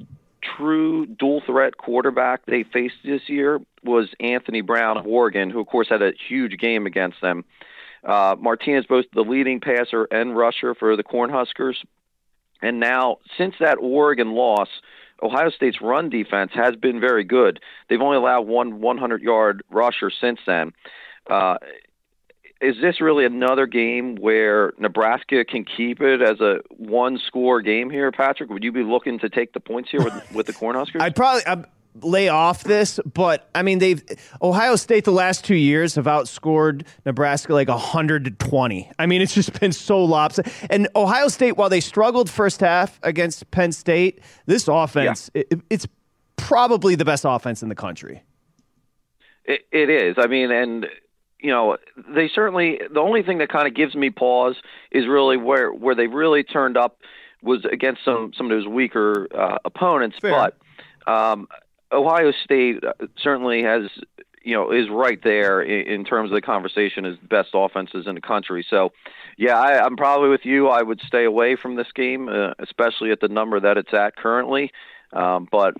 true 0.56 1.06
dual 1.06 1.42
threat 1.46 1.76
quarterback 1.76 2.46
they 2.46 2.62
faced 2.62 2.96
this 3.04 3.22
year 3.28 3.60
was 3.82 4.08
Anthony 4.20 4.60
Brown 4.60 4.96
of 4.96 5.06
Oregon, 5.06 5.50
who 5.50 5.60
of 5.60 5.66
course 5.66 5.88
had 5.88 6.02
a 6.02 6.12
huge 6.28 6.58
game 6.58 6.86
against 6.86 7.20
them. 7.20 7.44
Uh, 8.04 8.36
Martinez 8.38 8.84
both 8.86 9.06
the 9.14 9.22
leading 9.22 9.60
passer 9.60 10.04
and 10.04 10.36
rusher 10.36 10.74
for 10.74 10.96
the 10.96 11.04
Cornhuskers. 11.04 11.76
And 12.60 12.80
now, 12.80 13.18
since 13.36 13.54
that 13.60 13.78
Oregon 13.80 14.32
loss, 14.32 14.68
Ohio 15.22 15.50
State's 15.50 15.80
run 15.80 16.10
defense 16.10 16.52
has 16.54 16.76
been 16.76 17.00
very 17.00 17.24
good. 17.24 17.60
They've 17.88 18.00
only 18.00 18.16
allowed 18.16 18.42
one 18.42 18.80
100 18.80 19.22
yard 19.22 19.62
rusher 19.70 20.10
since 20.10 20.38
then. 20.46 20.72
Uh, 21.28 21.56
is 22.60 22.76
this 22.80 23.00
really 23.00 23.24
another 23.24 23.66
game 23.66 24.16
where 24.16 24.72
Nebraska 24.78 25.44
can 25.44 25.64
keep 25.64 26.00
it 26.00 26.22
as 26.22 26.40
a 26.40 26.60
one 26.70 27.18
score 27.26 27.60
game 27.60 27.90
here, 27.90 28.10
Patrick? 28.12 28.50
Would 28.50 28.64
you 28.64 28.72
be 28.72 28.82
looking 28.82 29.18
to 29.20 29.28
take 29.28 29.52
the 29.52 29.60
points 29.60 29.90
here 29.90 30.02
with, 30.02 30.32
with 30.32 30.46
the 30.46 30.52
Cornhuskers? 30.54 31.00
I'd 31.00 31.16
probably 31.16 31.44
I'd 31.46 31.66
lay 32.00 32.28
off 32.28 32.64
this, 32.64 33.00
but 33.12 33.48
I 33.54 33.62
mean 33.62 33.78
they've 33.78 34.02
Ohio 34.40 34.76
State 34.76 35.04
the 35.04 35.12
last 35.12 35.44
two 35.44 35.54
years 35.54 35.94
have 35.96 36.06
outscored 36.06 36.86
Nebraska 37.04 37.52
like 37.52 37.68
hundred 37.68 38.38
to. 38.38 38.90
I 38.98 39.06
mean 39.06 39.20
it's 39.20 39.34
just 39.34 39.58
been 39.60 39.72
so 39.72 40.02
lopsided. 40.04 40.52
And 40.70 40.88
Ohio 40.96 41.28
State, 41.28 41.56
while 41.56 41.68
they 41.68 41.80
struggled 41.80 42.30
first 42.30 42.60
half 42.60 42.98
against 43.02 43.50
Penn 43.50 43.72
State, 43.72 44.20
this 44.46 44.68
offense 44.68 45.30
it, 45.34 45.60
it's 45.70 45.86
probably 46.36 46.94
the 46.94 47.04
best 47.04 47.24
offense 47.26 47.62
in 47.62 47.68
the 47.68 47.74
country. 47.74 48.22
It, 49.44 49.60
it 49.72 49.90
is. 49.90 50.16
I 50.18 50.26
mean, 50.26 50.50
and 50.50 50.86
you 51.40 51.50
know, 51.50 51.76
they 52.08 52.28
certainly. 52.28 52.80
The 52.92 53.00
only 53.00 53.22
thing 53.22 53.38
that 53.38 53.48
kind 53.48 53.66
of 53.66 53.74
gives 53.74 53.94
me 53.94 54.10
pause 54.10 54.56
is 54.90 55.06
really 55.06 55.36
where 55.36 55.72
where 55.72 55.94
they 55.94 56.06
really 56.06 56.42
turned 56.42 56.76
up 56.76 56.98
was 57.42 57.64
against 57.70 58.04
some 58.04 58.32
some 58.36 58.50
of 58.50 58.56
those 58.56 58.66
weaker 58.66 59.28
uh, 59.36 59.58
opponents. 59.64 60.16
Fair. 60.20 60.30
But 60.30 61.10
um, 61.10 61.48
Ohio 61.92 62.32
State 62.44 62.84
uh, 62.84 62.92
certainly 63.18 63.62
has. 63.62 63.90
You 64.46 64.54
know, 64.54 64.72
is 64.72 64.90
right 64.90 65.18
there 65.24 65.62
in, 65.62 65.86
in 65.90 66.04
terms 66.04 66.30
of 66.30 66.34
the 66.34 66.42
conversation 66.42 67.06
as 67.06 67.16
best 67.16 67.52
offenses 67.54 68.06
in 68.06 68.14
the 68.14 68.20
country. 68.20 68.62
So, 68.68 68.92
yeah, 69.38 69.58
I, 69.58 69.82
I'm 69.82 69.96
probably 69.96 70.28
with 70.28 70.44
you. 70.44 70.68
I 70.68 70.82
would 70.82 71.00
stay 71.00 71.24
away 71.24 71.56
from 71.56 71.76
this 71.76 71.86
game, 71.94 72.28
uh, 72.28 72.52
especially 72.58 73.10
at 73.10 73.20
the 73.20 73.28
number 73.28 73.58
that 73.58 73.78
it's 73.78 73.94
at 73.94 74.16
currently. 74.16 74.70
Um, 75.14 75.48
but 75.50 75.78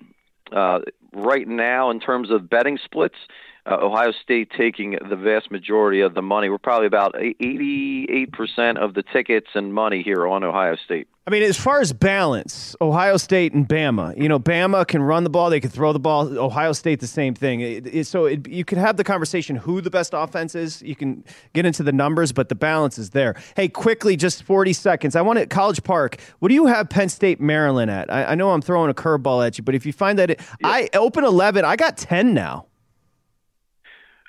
uh, 0.50 0.78
right 1.12 1.46
now, 1.46 1.90
in 1.90 2.00
terms 2.00 2.30
of 2.30 2.48
betting 2.48 2.78
splits, 2.82 3.16
uh, 3.66 3.78
Ohio 3.80 4.12
State 4.12 4.50
taking 4.56 4.98
the 5.08 5.16
vast 5.16 5.50
majority 5.50 6.00
of 6.00 6.14
the 6.14 6.22
money. 6.22 6.48
We're 6.48 6.58
probably 6.58 6.86
about 6.86 7.14
88% 7.14 8.76
of 8.76 8.94
the 8.94 9.02
tickets 9.02 9.48
and 9.54 9.72
money 9.72 10.02
here 10.02 10.26
on 10.26 10.44
Ohio 10.44 10.76
State. 10.76 11.08
I 11.26 11.30
mean, 11.30 11.42
as 11.42 11.58
far 11.58 11.80
as 11.80 11.94
balance, 11.94 12.76
Ohio 12.82 13.16
State 13.16 13.54
and 13.54 13.66
Bama. 13.66 14.14
You 14.20 14.28
know, 14.28 14.38
Bama 14.38 14.86
can 14.86 15.02
run 15.02 15.24
the 15.24 15.30
ball; 15.30 15.48
they 15.48 15.58
can 15.58 15.70
throw 15.70 15.94
the 15.94 15.98
ball. 15.98 16.38
Ohio 16.38 16.74
State, 16.74 17.00
the 17.00 17.06
same 17.06 17.32
thing. 17.32 17.62
It, 17.62 17.86
it, 17.86 18.06
so 18.06 18.26
it, 18.26 18.46
you 18.46 18.62
could 18.62 18.76
have 18.76 18.98
the 18.98 19.04
conversation 19.04 19.56
who 19.56 19.80
the 19.80 19.88
best 19.88 20.12
offense 20.12 20.54
is. 20.54 20.82
You 20.82 20.94
can 20.94 21.24
get 21.54 21.64
into 21.64 21.82
the 21.82 21.92
numbers, 21.92 22.32
but 22.32 22.50
the 22.50 22.54
balance 22.54 22.98
is 22.98 23.10
there. 23.10 23.36
Hey, 23.56 23.68
quickly, 23.68 24.16
just 24.16 24.42
forty 24.42 24.74
seconds. 24.74 25.16
I 25.16 25.22
want 25.22 25.38
it 25.38 25.48
College 25.48 25.82
Park. 25.82 26.20
What 26.40 26.50
do 26.50 26.54
you 26.54 26.66
have 26.66 26.90
Penn 26.90 27.08
State, 27.08 27.40
Maryland 27.40 27.90
at? 27.90 28.12
I, 28.12 28.24
I 28.26 28.34
know 28.34 28.50
I'm 28.50 28.60
throwing 28.60 28.90
a 28.90 28.94
curveball 28.94 29.46
at 29.46 29.56
you, 29.56 29.64
but 29.64 29.74
if 29.74 29.86
you 29.86 29.94
find 29.94 30.18
that 30.18 30.28
it, 30.28 30.42
I 30.62 30.90
open 30.92 31.24
eleven, 31.24 31.64
I 31.64 31.76
got 31.76 31.96
ten 31.96 32.34
now. 32.34 32.66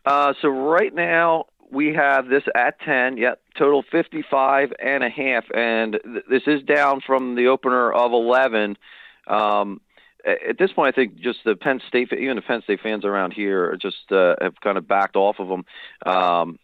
Uh, 0.06 0.34
so 0.42 0.50
right 0.50 0.94
now 0.94 1.46
we 1.72 1.94
have 1.94 2.28
this 2.28 2.44
at 2.56 2.80
10, 2.82 3.18
yep, 3.18 3.42
total 3.58 3.84
55 3.92 4.74
and 4.80 5.04
a 5.04 5.10
half. 5.10 5.46
And 5.54 6.00
th- 6.04 6.26
this 6.30 6.44
is 6.48 6.64
down 6.64 7.02
from 7.06 7.36
the 7.36 7.48
opener 7.48 7.92
of 7.92 8.12
11. 8.12 8.78
Um, 9.28 9.82
at 10.26 10.58
this 10.58 10.72
point, 10.72 10.94
I 10.94 10.96
think 10.96 11.20
just 11.20 11.40
the 11.46 11.56
Penn 11.56 11.82
State, 11.88 12.12
even 12.14 12.36
the 12.36 12.42
Penn 12.42 12.62
State 12.64 12.82
fans 12.82 13.06
around 13.06 13.34
here, 13.34 13.78
just 13.80 14.12
uh, 14.12 14.36
have 14.42 14.60
kind 14.62 14.78
of 14.78 14.88
backed 14.88 15.16
off 15.16 15.40
of 15.40 15.48
them. 15.48 15.66
Um, 16.06 16.60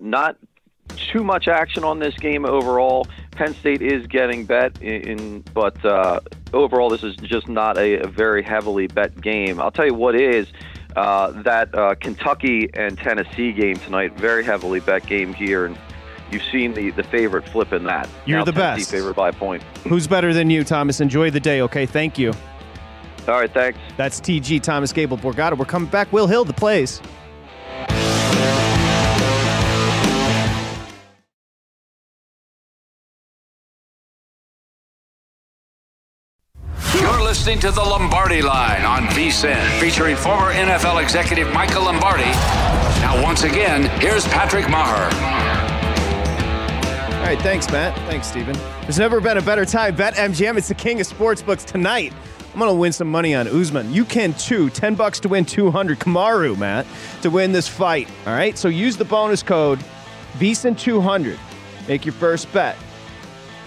not 0.00 0.36
too 0.96 1.24
much 1.24 1.48
action 1.48 1.84
on 1.84 1.98
this 1.98 2.14
game 2.14 2.44
overall. 2.44 3.06
Penn 3.32 3.54
State 3.54 3.82
is 3.82 4.06
getting 4.06 4.46
bet 4.46 4.80
in, 4.80 5.40
but 5.52 5.82
uh, 5.84 6.20
overall, 6.52 6.88
this 6.88 7.02
is 7.02 7.16
just 7.16 7.48
not 7.48 7.76
a, 7.76 8.00
a 8.00 8.06
very 8.06 8.42
heavily 8.42 8.86
bet 8.86 9.20
game. 9.20 9.60
I'll 9.60 9.70
tell 9.70 9.86
you 9.86 9.94
what 9.94 10.14
is. 10.14 10.46
Uh, 10.96 11.30
that 11.42 11.74
uh, 11.74 11.94
Kentucky 11.96 12.70
and 12.74 12.96
Tennessee 12.96 13.52
game 13.52 13.76
tonight, 13.76 14.16
very 14.16 14.44
heavily 14.44 14.80
bet 14.80 15.06
game 15.06 15.34
here, 15.34 15.66
and 15.66 15.76
you've 16.30 16.44
seen 16.52 16.72
the, 16.72 16.90
the 16.90 17.02
favorite 17.02 17.48
flip 17.48 17.72
in 17.72 17.84
that. 17.84 18.08
You're 18.26 18.38
Now 18.38 18.44
the 18.44 18.52
Tennessee 18.52 18.82
best. 18.82 18.90
Favored 18.92 19.16
by 19.16 19.30
a 19.30 19.32
point. 19.32 19.62
Who's 19.88 20.06
better 20.06 20.32
than 20.32 20.50
you, 20.50 20.62
Thomas? 20.62 21.00
Enjoy 21.00 21.30
the 21.30 21.40
day. 21.40 21.62
Okay, 21.62 21.86
thank 21.86 22.18
you. 22.18 22.32
All 23.26 23.40
right, 23.40 23.52
thanks. 23.52 23.78
That's 23.96 24.20
TG 24.20 24.62
Thomas 24.62 24.92
Gable 24.92 25.16
Borgata. 25.16 25.56
We're 25.56 25.64
coming 25.64 25.88
back. 25.88 26.12
Will 26.12 26.26
Hill, 26.26 26.44
the 26.44 26.52
plays. 26.52 27.00
Listening 37.44 37.60
to 37.60 37.72
the 37.72 37.82
Lombardi 37.82 38.40
Line 38.40 38.86
on 38.86 39.02
VSIN, 39.08 39.78
featuring 39.78 40.16
former 40.16 40.54
NFL 40.54 41.02
executive 41.02 41.52
Michael 41.52 41.82
Lombardi. 41.82 42.24
Now, 43.02 43.22
once 43.22 43.42
again, 43.42 43.82
here's 44.00 44.26
Patrick 44.28 44.64
Meagher. 44.64 45.12
All 47.12 47.22
right, 47.22 47.38
thanks, 47.42 47.70
Matt. 47.70 47.94
Thanks, 48.08 48.28
Stephen. 48.28 48.56
There's 48.80 48.98
never 48.98 49.20
been 49.20 49.36
a 49.36 49.42
better 49.42 49.66
time. 49.66 49.94
Bet 49.94 50.14
MGM. 50.14 50.56
It's 50.56 50.68
the 50.68 50.74
king 50.74 51.02
of 51.02 51.06
sportsbooks 51.06 51.66
tonight. 51.66 52.14
I'm 52.54 52.58
going 52.58 52.70
to 52.70 52.74
win 52.74 52.92
some 52.92 53.10
money 53.10 53.34
on 53.34 53.46
Usman. 53.46 53.92
You 53.92 54.06
can 54.06 54.32
too. 54.32 54.70
10 54.70 54.94
bucks 54.94 55.20
to 55.20 55.28
win 55.28 55.44
200. 55.44 55.98
Kamaru, 55.98 56.56
Matt, 56.56 56.86
to 57.20 57.28
win 57.28 57.52
this 57.52 57.68
fight. 57.68 58.08
All 58.26 58.32
right, 58.32 58.56
so 58.56 58.68
use 58.68 58.96
the 58.96 59.04
bonus 59.04 59.42
code 59.42 59.80
VSIN200. 60.38 61.38
Make 61.88 62.06
your 62.06 62.14
first 62.14 62.50
bet. 62.54 62.78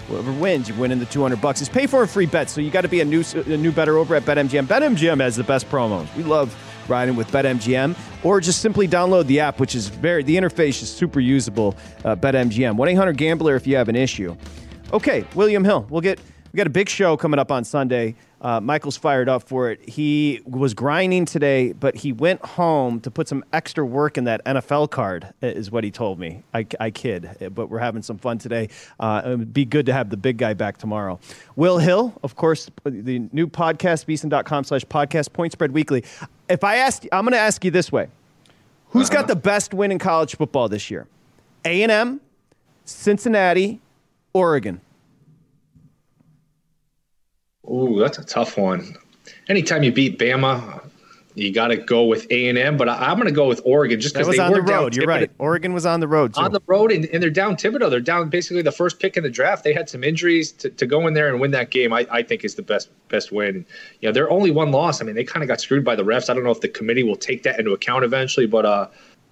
Whoever 0.08 0.32
wins, 0.32 0.68
you 0.68 0.74
win 0.74 0.90
in 0.90 0.98
the 0.98 1.06
200 1.06 1.38
bucks. 1.40 1.60
It's 1.60 1.68
pay 1.68 1.86
for 1.86 2.02
a 2.02 2.08
free 2.08 2.24
bet, 2.24 2.48
so 2.48 2.62
you 2.62 2.70
got 2.70 2.80
to 2.80 2.88
be 2.88 3.00
a 3.00 3.04
new 3.04 3.22
a 3.34 3.56
new 3.56 3.70
better 3.70 3.98
over 3.98 4.14
at 4.14 4.22
BetMGM. 4.22 4.66
BetMGM 4.66 5.20
has 5.20 5.36
the 5.36 5.44
best 5.44 5.68
promos. 5.68 6.12
We 6.16 6.22
love 6.22 6.56
riding 6.88 7.14
with 7.14 7.30
BetMGM, 7.30 7.94
or 8.24 8.40
just 8.40 8.62
simply 8.62 8.88
download 8.88 9.26
the 9.26 9.40
app, 9.40 9.60
which 9.60 9.74
is 9.74 9.88
very 9.88 10.22
the 10.22 10.34
interface 10.36 10.82
is 10.82 10.90
super 10.90 11.20
usable. 11.20 11.76
Uh, 12.04 12.16
BetMGM, 12.16 12.76
one 12.76 12.88
eight 12.88 12.94
hundred 12.94 13.18
Gambler 13.18 13.54
if 13.54 13.66
you 13.66 13.76
have 13.76 13.90
an 13.90 13.96
issue. 13.96 14.34
Okay, 14.94 15.26
William 15.34 15.62
Hill, 15.62 15.86
we'll 15.90 16.00
get 16.00 16.18
we 16.52 16.56
got 16.56 16.66
a 16.66 16.70
big 16.70 16.88
show 16.88 17.14
coming 17.16 17.38
up 17.38 17.52
on 17.52 17.62
Sunday. 17.62 18.14
Uh, 18.40 18.60
Michael's 18.60 18.96
fired 18.96 19.28
up 19.28 19.42
for 19.42 19.70
it. 19.70 19.88
He 19.88 20.40
was 20.44 20.72
grinding 20.74 21.24
today, 21.24 21.72
but 21.72 21.96
he 21.96 22.12
went 22.12 22.44
home 22.44 23.00
to 23.00 23.10
put 23.10 23.26
some 23.26 23.44
extra 23.52 23.84
work 23.84 24.16
in 24.16 24.24
that 24.24 24.44
NFL 24.44 24.90
card, 24.90 25.32
is 25.42 25.70
what 25.70 25.82
he 25.82 25.90
told 25.90 26.18
me. 26.18 26.44
I, 26.54 26.66
I 26.78 26.90
kid, 26.90 27.50
but 27.54 27.68
we're 27.68 27.80
having 27.80 28.02
some 28.02 28.16
fun 28.18 28.38
today. 28.38 28.68
Uh, 29.00 29.22
it 29.24 29.28
would 29.30 29.52
be 29.52 29.64
good 29.64 29.86
to 29.86 29.92
have 29.92 30.10
the 30.10 30.16
big 30.16 30.36
guy 30.36 30.54
back 30.54 30.78
tomorrow. 30.78 31.18
Will 31.56 31.78
Hill, 31.78 32.14
of 32.22 32.36
course, 32.36 32.70
the 32.84 33.28
new 33.32 33.48
podcast, 33.48 34.06
VSiN.com 34.06 34.64
slash 34.64 34.84
podcast, 34.84 35.32
Point 35.32 35.52
Spread 35.52 35.72
Weekly. 35.72 36.04
If 36.48 36.62
I 36.62 36.76
ask, 36.76 37.04
I'm 37.10 37.24
going 37.24 37.32
to 37.32 37.38
ask 37.38 37.64
you 37.64 37.70
this 37.72 37.90
way. 37.90 38.08
Who's 38.90 39.10
got 39.10 39.26
the 39.26 39.36
best 39.36 39.74
win 39.74 39.92
in 39.92 39.98
college 39.98 40.36
football 40.36 40.68
this 40.68 40.90
year? 40.90 41.06
A&M, 41.64 42.20
Cincinnati, 42.84 43.80
Oregon. 44.32 44.80
Ooh, 47.70 47.98
that's 47.98 48.18
a 48.18 48.24
tough 48.24 48.56
one. 48.56 48.96
Anytime 49.48 49.82
you 49.82 49.92
beat 49.92 50.18
Bama, 50.18 50.82
you 51.38 51.52
got 51.52 51.68
to 51.68 51.76
go 51.76 52.04
with 52.04 52.26
A 52.30 52.48
and 52.48 52.58
M. 52.58 52.76
But 52.76 52.88
I, 52.88 53.10
am 53.10 53.16
going 53.16 53.28
to 53.28 53.34
go 53.34 53.46
with 53.46 53.60
Oregon 53.64 54.00
just 54.00 54.14
because 54.14 54.28
they 54.28 54.42
on 54.42 54.50
were 54.50 54.56
the 54.56 54.62
road. 54.62 54.96
You're 54.96 55.06
right. 55.06 55.30
Oregon 55.38 55.72
was 55.72 55.86
on 55.86 56.00
the 56.00 56.08
road 56.08 56.34
too. 56.34 56.40
on 56.40 56.52
the 56.52 56.60
road, 56.66 56.90
and, 56.90 57.04
and, 57.06 57.22
they're 57.22 57.30
down 57.30 57.56
Thibodeaux. 57.56 57.90
They're 57.90 58.00
down 58.00 58.28
basically 58.28 58.62
the 58.62 58.72
first 58.72 58.98
pick 58.98 59.16
in 59.16 59.22
the 59.22 59.30
draft. 59.30 59.64
They 59.64 59.72
had 59.72 59.88
some 59.88 60.02
injuries 60.02 60.52
to, 60.52 60.70
to 60.70 60.86
go 60.86 61.06
in 61.06 61.14
there 61.14 61.28
and 61.28 61.40
win 61.40 61.52
that 61.52 61.70
game. 61.70 61.92
I, 61.92 62.06
I 62.10 62.22
think 62.22 62.44
is 62.44 62.56
the 62.56 62.62
best 62.62 62.90
best 63.08 63.30
win. 63.30 63.64
You 64.00 64.08
know, 64.08 64.12
they're 64.12 64.30
only 64.30 64.50
one 64.50 64.72
loss. 64.72 65.00
I 65.00 65.04
mean, 65.04 65.14
they 65.14 65.24
kind 65.24 65.42
of 65.42 65.48
got 65.48 65.60
screwed 65.60 65.84
by 65.84 65.94
the 65.94 66.04
refs. 66.04 66.28
I 66.28 66.34
don't 66.34 66.44
know 66.44 66.50
if 66.50 66.60
the 66.60 66.68
committee 66.68 67.04
will 67.04 67.16
take 67.16 67.44
that 67.44 67.58
into 67.58 67.72
account 67.72 68.04
eventually, 68.04 68.46
but 68.46 68.66
uh, 68.66 68.88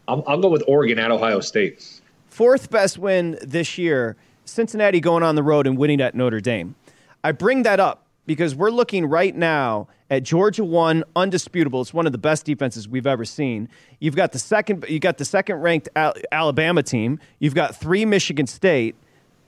I'll, 0.07 0.23
I'll 0.27 0.41
go 0.41 0.49
with 0.49 0.63
Oregon 0.69 0.99
at 0.99 1.11
Ohio 1.11 1.41
State. 1.41 2.01
Fourth 2.29 2.71
best 2.71 2.99
win 2.99 3.39
this 3.43 3.79
year. 3.79 4.17
Cincinnati 4.45 5.01
going 5.01 5.25
on 5.25 5.35
the 5.35 5.43
road 5.43 5.67
and 5.67 5.77
winning 5.77 6.01
at 6.01 6.15
Notre 6.15 6.41
Dame. 6.41 6.77
I 7.25 7.33
bring 7.33 7.65
that 7.65 7.81
up 7.81 8.06
because 8.27 8.55
we're 8.55 8.71
looking 8.71 9.07
right 9.07 9.35
now 9.35 9.89
at 10.11 10.23
Georgia 10.23 10.65
one, 10.65 11.05
undisputable. 11.15 11.81
It's 11.81 11.95
one 11.95 12.07
of 12.07 12.13
the 12.13 12.19
best 12.19 12.45
defenses 12.45 12.89
we've 12.89 13.07
ever 13.07 13.25
seen. 13.25 13.69
You've 14.01 14.17
got 14.17 14.33
the 14.33 14.39
second, 14.39 14.85
you 14.89 14.99
got 14.99 15.19
the 15.19 15.25
second 15.25 15.57
ranked 15.57 15.89
Alabama 16.33 16.83
team. 16.83 17.19
You've 17.39 17.55
got 17.55 17.77
three 17.77 18.05
Michigan 18.05 18.47
State. 18.47 18.97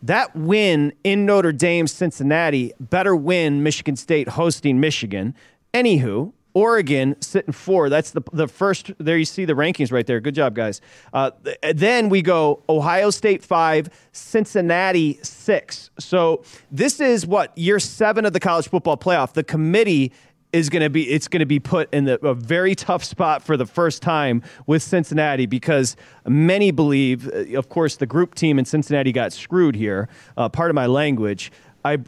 That 0.03 0.35
win 0.37 0.93
in 1.03 1.27
Notre 1.27 1.53
Dame, 1.53 1.89
Cincinnati, 1.89 2.73
better 2.79 3.17
win 3.17 3.63
Michigan 3.65 3.97
State 3.97 4.29
hosting 4.29 4.79
Michigan. 4.79 5.35
Anywho, 5.75 6.33
Oregon 6.59 7.15
sitting 7.21 7.53
four. 7.53 7.89
That's 7.89 8.11
the 8.11 8.23
the 8.33 8.49
first. 8.49 8.91
There 8.99 9.17
you 9.17 9.25
see 9.25 9.45
the 9.45 9.53
rankings 9.53 9.93
right 9.93 10.07
there. 10.07 10.19
Good 10.19 10.35
job, 10.35 10.55
guys. 10.55 10.81
Uh, 11.13 11.31
then 11.73 12.09
we 12.09 12.21
go 12.21 12.65
Ohio 12.69 13.11
State 13.11 13.45
five, 13.45 13.89
Cincinnati 14.11 15.21
six. 15.23 15.91
So 16.01 16.43
this 16.73 16.99
is 16.99 17.25
what 17.25 17.57
year 17.57 17.79
seven 17.79 18.27
of 18.27 18.33
the 18.33 18.41
college 18.41 18.69
football 18.69 18.97
playoff. 18.97 19.35
The 19.35 19.45
committee 19.45 20.11
is 20.53 20.69
going 20.69 20.83
to 20.83 20.91
be 20.91 21.09
it's 21.09 21.29
going 21.29 21.41
to 21.41 21.47
be 21.47 21.61
put 21.61 21.93
in 21.95 22.07
the, 22.07 22.27
a 22.27 22.35
very 22.35 22.75
tough 22.75 23.05
spot 23.05 23.43
for 23.43 23.57
the 23.57 23.67
first 23.67 24.03
time 24.03 24.43
with 24.67 24.83
Cincinnati 24.83 25.47
because 25.47 25.95
many 26.27 26.73
believe, 26.73 27.29
uh, 27.29 27.57
of 27.57 27.69
course, 27.69 27.97
the 27.97 28.07
group 28.07 28.35
team 28.35 28.59
in 28.59 28.65
Cincinnati 28.65 29.13
got 29.13 29.33
screwed 29.33 29.77
here. 29.77 30.09
Uh, 30.37 30.49
part 30.49 30.71
of 30.71 30.75
my 30.75 30.87
language. 30.87 31.53
I 31.85 31.99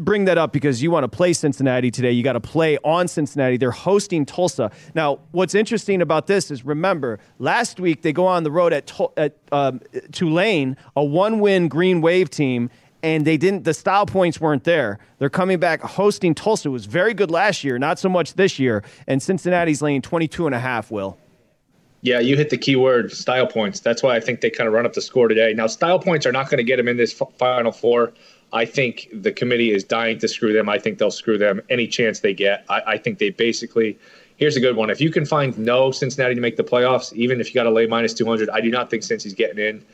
bring 0.00 0.24
that 0.24 0.38
up 0.38 0.52
because 0.52 0.82
you 0.82 0.90
want 0.90 1.04
to 1.04 1.08
play 1.08 1.32
Cincinnati 1.32 1.90
today. 1.90 2.10
You 2.10 2.22
got 2.22 2.32
to 2.32 2.40
play 2.40 2.78
on 2.84 3.06
Cincinnati. 3.08 3.56
They're 3.56 3.70
hosting 3.70 4.26
Tulsa. 4.26 4.70
Now, 4.94 5.20
what's 5.32 5.54
interesting 5.54 6.02
about 6.02 6.26
this 6.26 6.50
is 6.50 6.64
remember, 6.64 7.18
last 7.38 7.78
week 7.78 8.02
they 8.02 8.12
go 8.12 8.26
on 8.26 8.42
the 8.42 8.50
road 8.50 8.72
at, 8.72 8.92
at 9.16 9.36
um, 9.52 9.80
Tulane, 10.12 10.76
a 10.96 11.04
one 11.04 11.40
win 11.40 11.68
Green 11.68 12.00
Wave 12.00 12.30
team, 12.30 12.70
and 13.02 13.26
they 13.26 13.36
didn't, 13.36 13.64
the 13.64 13.74
style 13.74 14.06
points 14.06 14.40
weren't 14.40 14.64
there. 14.64 14.98
They're 15.18 15.30
coming 15.30 15.58
back 15.58 15.80
hosting 15.80 16.34
Tulsa. 16.34 16.68
It 16.68 16.72
was 16.72 16.86
very 16.86 17.14
good 17.14 17.30
last 17.30 17.64
year, 17.64 17.78
not 17.78 17.98
so 17.98 18.08
much 18.08 18.34
this 18.34 18.58
year. 18.58 18.82
And 19.06 19.22
Cincinnati's 19.22 19.80
laying 19.80 20.02
22 20.02 20.46
and 20.46 20.54
a 20.54 20.58
half, 20.58 20.90
Will. 20.90 21.16
Yeah, 22.02 22.18
you 22.18 22.36
hit 22.36 22.48
the 22.48 22.56
key 22.56 22.76
word, 22.76 23.12
style 23.12 23.46
points. 23.46 23.80
That's 23.80 24.02
why 24.02 24.16
I 24.16 24.20
think 24.20 24.40
they 24.40 24.48
kind 24.48 24.66
of 24.66 24.72
run 24.72 24.86
up 24.86 24.94
the 24.94 25.02
score 25.02 25.28
today. 25.28 25.52
Now, 25.52 25.66
style 25.66 25.98
points 25.98 26.24
are 26.24 26.32
not 26.32 26.48
going 26.48 26.56
to 26.56 26.64
get 26.64 26.76
them 26.76 26.88
in 26.88 26.96
this 26.96 27.12
final 27.38 27.72
four. 27.72 28.14
I 28.52 28.64
think 28.64 29.08
the 29.12 29.32
committee 29.32 29.70
is 29.70 29.84
dying 29.84 30.18
to 30.18 30.28
screw 30.28 30.52
them. 30.52 30.68
I 30.68 30.78
think 30.78 30.98
they'll 30.98 31.10
screw 31.10 31.38
them 31.38 31.60
any 31.68 31.86
chance 31.86 32.20
they 32.20 32.34
get. 32.34 32.64
I, 32.68 32.82
I 32.86 32.98
think 32.98 33.18
they 33.18 33.30
basically. 33.30 33.98
Here's 34.36 34.56
a 34.56 34.60
good 34.60 34.74
one. 34.74 34.88
If 34.88 35.02
you 35.02 35.10
can 35.10 35.26
find 35.26 35.56
no 35.58 35.90
Cincinnati 35.90 36.34
to 36.34 36.40
make 36.40 36.56
the 36.56 36.64
playoffs, 36.64 37.12
even 37.12 37.40
if 37.42 37.48
you 37.48 37.54
got 37.54 37.64
to 37.64 37.70
lay 37.70 37.86
minus 37.86 38.14
200, 38.14 38.48
I 38.48 38.62
do 38.62 38.70
not 38.70 38.88
think 38.88 39.02
Cincy's 39.02 39.34
getting 39.34 39.58
in. 39.58 39.84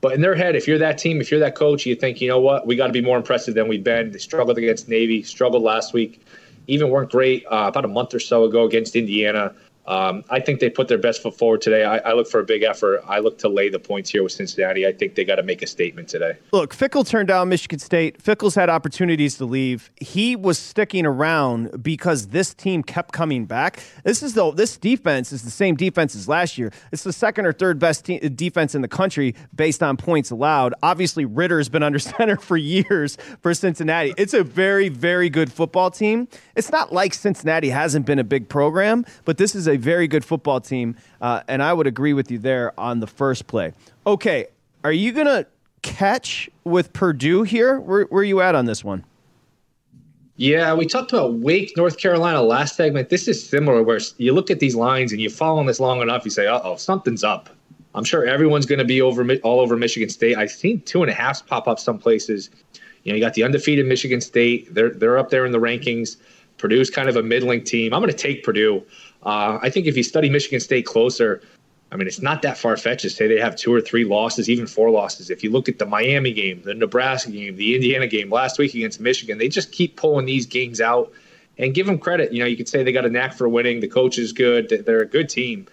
But 0.00 0.14
in 0.14 0.20
their 0.20 0.34
head, 0.34 0.56
if 0.56 0.66
you're 0.66 0.78
that 0.78 0.98
team, 0.98 1.20
if 1.20 1.30
you're 1.30 1.38
that 1.38 1.54
coach, 1.54 1.86
you 1.86 1.94
think, 1.94 2.20
you 2.20 2.26
know 2.26 2.40
what, 2.40 2.66
we 2.66 2.74
got 2.74 2.88
to 2.88 2.92
be 2.92 3.00
more 3.00 3.16
impressive 3.16 3.54
than 3.54 3.68
we've 3.68 3.84
been. 3.84 4.10
They 4.10 4.18
struggled 4.18 4.58
against 4.58 4.88
Navy, 4.88 5.22
struggled 5.22 5.62
last 5.62 5.94
week, 5.94 6.20
even 6.66 6.90
weren't 6.90 7.12
great 7.12 7.44
uh, 7.46 7.66
about 7.68 7.84
a 7.84 7.88
month 7.88 8.12
or 8.12 8.18
so 8.18 8.42
ago 8.42 8.64
against 8.64 8.96
Indiana. 8.96 9.54
Um, 9.86 10.22
I 10.30 10.38
think 10.38 10.60
they 10.60 10.70
put 10.70 10.86
their 10.86 10.98
best 10.98 11.22
foot 11.22 11.36
forward 11.36 11.60
today. 11.60 11.84
I, 11.84 11.98
I, 11.98 12.12
look 12.12 12.28
for 12.28 12.38
a 12.38 12.44
big 12.44 12.62
effort. 12.62 13.02
I 13.06 13.18
look 13.18 13.38
to 13.38 13.48
lay 13.48 13.68
the 13.68 13.80
points 13.80 14.10
here 14.10 14.22
with 14.22 14.30
Cincinnati. 14.30 14.86
I 14.86 14.92
think 14.92 15.16
they 15.16 15.24
got 15.24 15.36
to 15.36 15.42
make 15.42 15.60
a 15.60 15.66
statement 15.66 16.08
today. 16.08 16.38
Look, 16.52 16.72
Fickell 16.74 17.06
turned 17.06 17.26
down 17.26 17.48
Michigan 17.48 17.80
State. 17.80 18.22
Fickell's 18.22 18.54
had 18.54 18.70
opportunities 18.70 19.38
to 19.38 19.44
leave. 19.44 19.90
He 19.96 20.36
was 20.36 20.56
sticking 20.56 21.04
around 21.04 21.82
because 21.82 22.28
this 22.28 22.54
team 22.54 22.84
kept 22.84 23.12
coming 23.12 23.44
back. 23.44 23.82
This 24.04 24.22
is 24.22 24.34
though 24.34 24.52
this 24.52 24.76
defense 24.76 25.32
is 25.32 25.42
the 25.42 25.50
same 25.50 25.74
defense 25.74 26.14
as 26.14 26.28
last 26.28 26.58
year. 26.58 26.72
It's 26.92 27.02
the 27.02 27.12
second 27.12 27.46
or 27.46 27.52
third 27.52 27.80
best 27.80 28.04
te- 28.04 28.20
defense 28.20 28.76
in 28.76 28.82
the 28.82 28.88
country 28.88 29.34
based 29.52 29.82
on 29.82 29.96
points 29.96 30.30
allowed. 30.30 30.74
Obviously, 30.82 31.24
Ridder's 31.24 31.68
been 31.68 31.82
under 31.82 31.98
center 31.98 32.36
for 32.36 32.56
years 32.56 33.18
for 33.40 33.52
Cincinnati. 33.52 34.14
It's 34.16 34.34
a 34.34 34.44
very, 34.44 34.88
very 34.88 35.28
good 35.28 35.52
football 35.52 35.90
team. 35.90 36.28
It's 36.54 36.70
not 36.70 36.92
like 36.92 37.14
Cincinnati 37.14 37.70
hasn't 37.70 38.06
been 38.06 38.20
a 38.20 38.24
big 38.24 38.48
program, 38.48 39.04
but 39.24 39.38
this 39.38 39.56
is 39.56 39.66
a 39.66 39.71
very 39.76 40.08
good 40.08 40.24
football 40.24 40.60
team, 40.60 40.96
uh, 41.20 41.42
and 41.48 41.62
I 41.62 41.72
would 41.72 41.86
agree 41.86 42.12
with 42.12 42.30
you 42.30 42.38
there 42.38 42.78
on 42.78 43.00
the 43.00 43.06
first 43.06 43.46
play. 43.46 43.72
Okay, 44.06 44.46
are 44.84 44.92
you 44.92 45.12
going 45.12 45.26
to 45.26 45.46
catch 45.82 46.48
with 46.64 46.92
Purdue 46.92 47.42
here? 47.42 47.80
Where, 47.80 48.04
where 48.04 48.20
are 48.20 48.24
you 48.24 48.40
at 48.40 48.54
on 48.54 48.66
this 48.66 48.84
one? 48.84 49.04
Yeah, 50.36 50.74
we 50.74 50.86
talked 50.86 51.12
about 51.12 51.34
Wake, 51.34 51.76
North 51.76 51.98
Carolina 51.98 52.42
last 52.42 52.74
segment. 52.74 53.10
This 53.10 53.28
is 53.28 53.46
similar, 53.46 53.82
where 53.82 54.00
you 54.16 54.32
look 54.32 54.50
at 54.50 54.60
these 54.60 54.74
lines 54.74 55.12
and 55.12 55.20
you 55.20 55.28
follow 55.30 55.64
this 55.64 55.78
long 55.78 56.00
enough, 56.00 56.24
you 56.24 56.30
say, 56.30 56.46
"Uh 56.46 56.60
oh, 56.64 56.76
something's 56.76 57.22
up." 57.22 57.50
I'm 57.94 58.04
sure 58.04 58.24
everyone's 58.24 58.64
going 58.64 58.78
to 58.78 58.84
be 58.84 59.02
over 59.02 59.24
all 59.42 59.60
over 59.60 59.76
Michigan 59.76 60.08
State. 60.08 60.36
I've 60.38 60.50
seen 60.50 60.80
two 60.80 61.02
and 61.02 61.10
a 61.10 61.14
halfs 61.14 61.42
pop 61.42 61.68
up 61.68 61.78
some 61.78 61.98
places. 61.98 62.48
You 63.04 63.12
know, 63.12 63.16
you 63.16 63.22
got 63.22 63.34
the 63.34 63.42
undefeated 63.42 63.86
Michigan 63.86 64.20
State. 64.20 64.72
They're 64.74 64.90
they're 64.90 65.18
up 65.18 65.30
there 65.30 65.44
in 65.44 65.52
the 65.52 65.60
rankings. 65.60 66.16
Purdue's 66.56 66.90
kind 66.90 67.08
of 67.08 67.16
a 67.16 67.22
middling 67.22 67.64
team. 67.64 67.92
I'm 67.92 68.00
going 68.00 68.12
to 68.12 68.16
take 68.16 68.44
Purdue. 68.44 68.82
Uh, 69.22 69.58
I 69.62 69.70
think 69.70 69.86
if 69.86 69.96
you 69.96 70.02
study 70.02 70.28
Michigan 70.28 70.60
State 70.60 70.86
closer, 70.86 71.42
I 71.90 71.96
mean, 71.96 72.06
it's 72.06 72.22
not 72.22 72.42
that 72.42 72.56
far 72.56 72.76
fetched 72.76 73.02
to 73.02 73.10
say 73.10 73.28
they 73.28 73.38
have 73.38 73.54
two 73.54 73.72
or 73.72 73.80
three 73.80 74.04
losses, 74.04 74.48
even 74.48 74.66
four 74.66 74.90
losses. 74.90 75.30
If 75.30 75.44
you 75.44 75.50
look 75.50 75.68
at 75.68 75.78
the 75.78 75.86
Miami 75.86 76.32
game, 76.32 76.62
the 76.62 76.74
Nebraska 76.74 77.30
game, 77.30 77.56
the 77.56 77.74
Indiana 77.74 78.06
game 78.06 78.30
last 78.30 78.58
week 78.58 78.74
against 78.74 78.98
Michigan, 78.98 79.38
they 79.38 79.48
just 79.48 79.72
keep 79.72 79.96
pulling 79.96 80.24
these 80.24 80.46
games 80.46 80.80
out 80.80 81.12
and 81.58 81.74
give 81.74 81.86
them 81.86 81.98
credit. 81.98 82.32
You 82.32 82.40
know, 82.40 82.46
you 82.46 82.56
could 82.56 82.68
say 82.68 82.82
they 82.82 82.92
got 82.92 83.04
a 83.04 83.10
knack 83.10 83.34
for 83.34 83.48
winning. 83.48 83.80
The 83.80 83.88
coach 83.88 84.18
is 84.18 84.32
good. 84.32 84.82
They're 84.86 85.02
a 85.02 85.06
good 85.06 85.28
team. 85.28 85.66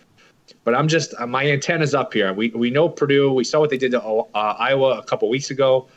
But 0.65 0.75
I'm 0.75 0.87
just, 0.87 1.13
uh, 1.17 1.25
my 1.25 1.49
antenna's 1.49 1.95
up 1.95 2.13
here. 2.13 2.33
We, 2.33 2.49
we 2.49 2.69
know 2.69 2.89
Purdue. 2.89 3.31
We 3.31 3.45
saw 3.45 3.59
what 3.59 3.69
they 3.69 3.77
did 3.77 3.91
to 3.91 4.01
uh, 4.01 4.25
Iowa 4.35 4.97
a 4.97 5.03
couple 5.03 5.29
weeks 5.29 5.51
ago 5.51 5.87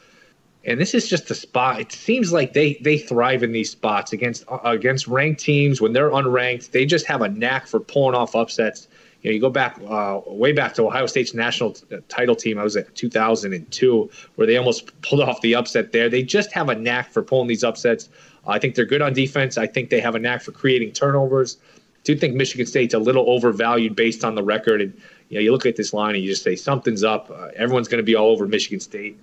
and 0.65 0.81
this 0.81 0.95
is 0.95 1.09
just 1.09 1.31
a 1.31 1.35
spot. 1.35 1.81
It 1.81 1.93
seems 1.93 2.33
like 2.33 2.53
they 2.53 2.75
they 2.75 2.99
thrive 2.99 3.43
in 3.43 3.53
these 3.53 3.71
spots 3.71 4.13
against 4.13 4.45
uh, 4.49 4.59
against 4.65 5.09
ranked 5.09 5.41
teams 5.41 5.81
when 5.81 5.93
they're 5.93 6.11
unranked. 6.11 6.71
They 6.71 6.87
just 6.87 7.07
have 7.07 7.23
a 7.23 7.29
knack 7.29 7.67
for 7.67 7.81
pulling 7.81 8.15
off 8.15 8.35
upsets. 8.35 8.89
You 9.23 9.31
know, 9.31 9.35
you 9.35 9.41
go 9.41 9.51
back 9.51 9.79
uh, 9.89 10.21
way 10.27 10.53
back 10.53 10.75
to 10.75 10.87
Ohio 10.87 11.07
State's 11.07 11.35
national 11.35 11.73
t- 11.73 11.95
uh, 11.95 12.01
title 12.09 12.35
team. 12.35 12.59
I 12.59 12.65
was 12.65 12.77
at 12.77 12.95
2002, 12.95 14.11
where 14.35 14.47
they 14.47 14.57
almost 14.57 15.01
pulled 15.03 15.21
off 15.21 15.41
the 15.41 15.55
upset 15.55 15.93
there. 15.93 16.09
They 16.09 16.23
just 16.23 16.53
have 16.53 16.69
a 16.69 16.75
knack 16.75 17.13
for 17.13 17.23
pulling 17.23 17.49
these 17.49 17.63
upsets. 17.63 18.09
I 18.47 18.59
think 18.59 18.75
they're 18.75 18.85
good 18.85 19.03
on 19.03 19.13
defense. 19.13 19.59
I 19.59 19.69
think 19.69 19.91
they 19.91 20.01
have 20.01 20.17
a 20.17 20.19
knack 20.19 20.43
for 20.43 20.51
creating 20.51 20.93
turnovers. 20.93 21.57
I 21.65 22.01
do 22.03 22.17
think 22.17 22.35
Michigan 22.35 22.67
State's 22.67 22.95
a 22.95 22.99
little 22.99 23.31
overvalued 23.31 23.95
based 23.95 24.25
on 24.25 24.35
the 24.35 24.43
record. 24.43 24.81
And 24.81 24.93
you 25.29 25.37
know, 25.37 25.41
you 25.41 25.53
look 25.53 25.67
at 25.67 25.77
this 25.77 25.93
line 25.93 26.17
and 26.17 26.25
you 26.25 26.31
just 26.31 26.43
say 26.43 26.57
something's 26.57 27.05
up. 27.05 27.31
Uh, 27.31 27.49
everyone's 27.55 27.87
going 27.87 28.03
to 28.03 28.05
be 28.05 28.17
all 28.17 28.31
over 28.31 28.49
Michigan 28.49 28.81
State 28.81 29.17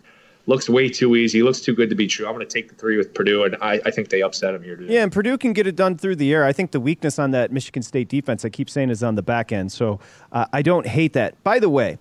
looks 0.49 0.67
way 0.67 0.89
too 0.89 1.15
easy. 1.15 1.43
Looks 1.43 1.61
too 1.61 1.75
good 1.75 1.89
to 1.91 1.95
be 1.95 2.07
true. 2.07 2.25
I'm 2.25 2.33
going 2.33 2.45
to 2.45 2.51
take 2.51 2.69
the 2.69 2.75
three 2.75 2.97
with 2.97 3.13
Purdue, 3.13 3.43
and 3.43 3.55
I, 3.61 3.79
I 3.85 3.91
think 3.91 4.09
they 4.09 4.23
upset 4.23 4.53
them 4.53 4.63
here 4.63 4.75
today. 4.75 4.95
Yeah, 4.95 5.03
and 5.03 5.11
Purdue 5.11 5.37
can 5.37 5.53
get 5.53 5.67
it 5.67 5.75
done 5.75 5.95
through 5.95 6.15
the 6.17 6.33
air. 6.33 6.43
I 6.43 6.51
think 6.51 6.71
the 6.71 6.79
weakness 6.79 7.19
on 7.19 7.31
that 7.31 7.51
Michigan 7.51 7.83
State 7.83 8.09
defense, 8.09 8.43
I 8.43 8.49
keep 8.49 8.69
saying, 8.69 8.89
is 8.89 9.03
on 9.03 9.13
the 9.13 9.21
back 9.21 9.51
end. 9.51 9.71
So 9.71 9.99
uh, 10.31 10.47
I 10.51 10.63
don't 10.63 10.87
hate 10.87 11.13
that. 11.13 11.41
By 11.43 11.59
the 11.59 11.69
way, 11.69 11.99